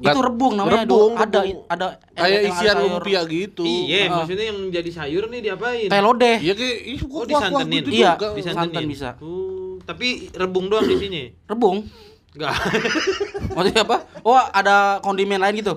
Itu 0.00 0.18
rebung 0.18 0.56
namanya 0.56 0.82
Rebung, 0.82 1.12
Dok. 1.12 1.20
ada 1.20 1.38
rebung. 1.38 1.60
ada 1.66 1.86
Kayak 2.10 2.40
isian 2.48 2.76
lumpia 2.78 3.20
gitu. 3.22 3.62
Iya, 3.62 3.98
Ah. 4.02 4.16
maksudnya 4.18 4.46
yang 4.48 4.58
jadi 4.70 4.90
sayur 4.90 5.24
nih 5.26 5.40
diapain? 5.42 5.86
Kayak 5.86 6.02
lodeh. 6.02 6.36
Iya 6.40 6.54
kayak 6.54 6.76
ih 6.82 6.98
Oh, 6.98 7.06
kuah-kuah 7.06 7.28
disantenin. 7.28 7.76
gitu 7.76 7.88
Iya, 7.92 8.10
juga. 8.10 8.28
disantenin. 8.32 8.72
santan 8.72 8.84
bisa. 8.88 9.08
Oh, 9.20 9.76
tapi 9.82 10.08
rebung 10.32 10.66
doang 10.66 10.84
di 10.84 10.96
sini. 10.96 11.22
Rebung. 11.44 11.84
Enggak. 12.30 12.54
Maksudnya 13.54 13.82
apa? 13.82 13.96
Oh, 14.22 14.38
ada 14.38 14.76
kondimen 15.00 15.36
lain 15.36 15.58
gitu. 15.58 15.76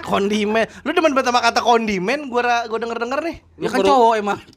Kondimen. 0.00 0.64
Lu 0.80 0.90
demen 0.90 1.12
banget 1.12 1.28
sama 1.28 1.42
kata 1.42 1.60
kondimen? 1.60 2.26
Gua 2.26 2.40
ra- 2.40 2.64
gua 2.64 2.78
denger-denger 2.78 3.20
nih. 3.20 3.36
Ya 3.58 3.68
kan 3.68 3.80
cowok 3.82 4.14
emang. 4.16 4.38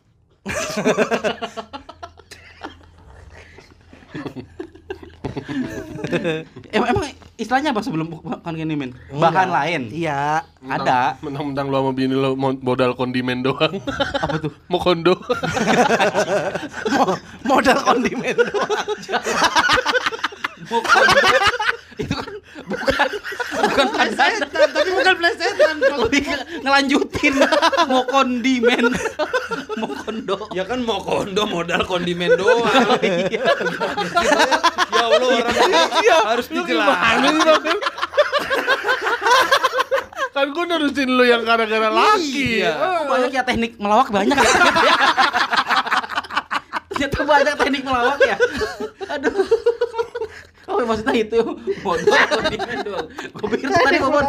emang, 6.76 6.88
emang 6.92 7.06
istilahnya 7.36 7.72
apa 7.72 7.82
sebelum 7.82 8.12
kondimen? 8.42 8.94
Bahan 9.10 9.50
lain. 9.50 9.82
Iya. 9.90 10.46
Ada. 10.62 11.18
Mentang-mentang 11.20 11.68
lu 11.68 11.76
sama 11.76 11.92
bini 11.92 12.14
lu 12.14 12.36
mo- 12.36 12.60
modal 12.60 12.94
kondimen 12.94 13.42
doang. 13.42 13.82
Apa 14.22 14.38
tuh? 14.38 14.52
Mau 14.72 14.78
kondo. 14.78 15.18
Mo- 16.96 17.20
modal 17.44 17.78
kondimen 17.82 18.36
doang. 18.38 18.78
Bukan. 22.82 23.10
Bukan 23.62 23.88
plesetan 23.94 24.68
tapi 24.74 24.90
bukan 24.90 25.16
plesetan. 25.22 25.76
lebih 25.82 26.22
ke 26.26 26.36
ngelanjutin. 26.66 27.34
Mau 27.88 28.04
kondimen 28.10 28.90
mau 29.78 29.92
kondo 29.96 30.36
Ya 30.52 30.64
kan 30.68 30.80
mau 30.84 31.00
kondo 31.02 31.44
modal 31.48 31.82
kondimen 31.88 32.36
doang. 32.36 32.66
ya 33.34 33.44
Allah 35.02 35.28
orang 35.42 35.56
ini 35.56 36.10
harus 36.26 36.48
dijelasin. 36.50 37.78
kan 40.32 40.48
gua 40.56 40.64
nerusin 40.64 41.10
lu 41.12 41.24
yang 41.28 41.44
gara-gara 41.44 41.92
laki. 41.92 42.64
Iya. 42.64 42.72
Kok 42.76 43.04
banyak 43.10 43.32
ya 43.36 43.44
teknik 43.44 43.76
melawak 43.78 44.10
banyak 44.10 44.36
ya? 44.36 44.48
Ternyata 46.92 47.20
banyak 47.26 47.56
teknik 47.58 47.84
melawak 47.84 48.20
ya? 48.22 48.38
Aduh 49.12 49.44
Oh 50.72 50.80
maksudnya 50.88 51.16
itu 51.20 51.40
modal 51.84 52.24
kondimen 52.32 52.78
doang 52.88 53.08
Gue 53.12 53.48
pikir 53.60 53.68
tadi 53.70 54.00
Bobon 54.00 54.24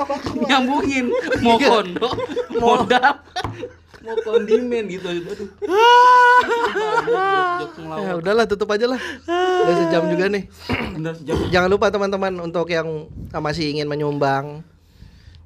nyambungin 0.50 1.06
Mau 1.40 1.56
kondo 1.62 2.08
Modal 2.58 3.14
Mau 4.02 4.16
kondimen 4.26 4.90
gitu 4.90 5.06
Aduh. 5.06 5.48
Ya 8.02 8.12
udahlah 8.18 8.44
tutup 8.48 8.68
aja 8.74 8.86
lah. 8.90 9.00
Udah 9.28 9.74
sejam 9.86 10.02
juga 10.10 10.26
nih. 10.26 10.44
Sejam. 11.22 11.36
Jangan 11.54 11.68
lupa 11.70 11.86
teman-teman 11.92 12.32
untuk 12.42 12.66
yang 12.70 13.06
masih 13.30 13.72
ingin 13.72 13.86
menyumbang. 13.86 14.66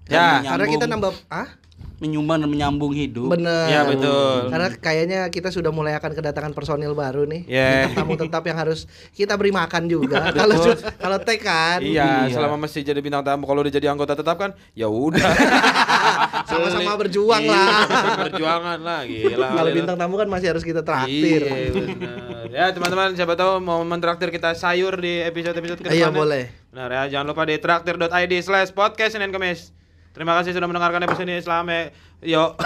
Ya, 0.07 0.41
Karena 0.47 0.67
kita 0.71 0.87
nambah 0.87 1.13
ah? 1.29 1.51
Menyumbang 1.97 2.45
dan 2.45 2.49
menyambung 2.53 2.93
hidup. 2.93 3.33
Bener. 3.33 3.73
Ya, 3.73 3.81
betul. 3.89 4.53
Karena 4.53 4.69
kayaknya 4.77 5.21
kita 5.33 5.49
sudah 5.49 5.73
mulai 5.73 5.97
akan 5.97 6.13
kedatangan 6.13 6.53
personil 6.53 6.93
baru 6.93 7.25
nih. 7.25 7.49
Ya. 7.49 7.89
Bintang 7.89 8.05
tamu 8.05 8.15
tetap 8.21 8.43
yang 8.45 8.59
harus 8.61 8.85
kita 9.17 9.33
beri 9.35 9.49
makan 9.51 9.89
juga. 9.89 10.29
Kalau 10.39 10.57
kalau 11.01 11.19
tag 11.21 11.41
kan. 11.41 11.81
Iya, 11.81 12.29
Iya. 12.29 12.37
selama 12.37 12.69
masih 12.69 12.85
jadi 12.85 13.01
bintang 13.01 13.25
tamu 13.25 13.49
kalau 13.49 13.65
udah 13.65 13.73
jadi 13.73 13.89
anggota 13.89 14.13
tetap 14.13 14.37
kan 14.37 14.51
ya 14.77 14.87
udah. 14.87 15.21
Sama-sama 16.51 16.93
berjuang 17.01 17.43
Iya, 17.43 17.53
lah. 17.53 17.81
Perjuangan 18.29 18.79
lah, 18.81 19.01
gila. 19.05 19.49
Kalau 19.53 19.71
bintang 19.73 19.97
tamu 19.97 20.15
kan 20.17 20.29
masih 20.29 20.49
harus 20.53 20.65
kita 20.65 20.81
traktir. 20.85 21.43
Iya, 21.45 21.73
benar. 21.73 22.45
Ya, 22.49 22.65
teman-teman, 22.73 23.13
siapa 23.13 23.35
tahu 23.35 23.59
mau 23.61 23.81
mentraktir 23.83 24.31
kita 24.31 24.55
sayur 24.55 24.97
di 24.97 25.21
episode-episode 25.25 25.81
ke 25.83 25.89
Iya, 25.93 26.09
boleh. 26.09 26.49
Benar 26.73 26.89
ya, 26.89 27.03
jangan 27.19 27.27
lupa 27.33 27.43
di 27.45 27.57
traktir.id 27.57 28.33
slash 28.41 28.71
podcast 28.73 29.17
Senin 29.17 29.33
Kemis. 29.33 29.76
Terima 30.17 30.33
kasih 30.41 30.57
sudah 30.57 30.65
mendengarkan 30.65 31.05
episode 31.05 31.29
ini. 31.29 31.45
Selamat. 31.45 31.93
Yuk. 32.25 32.57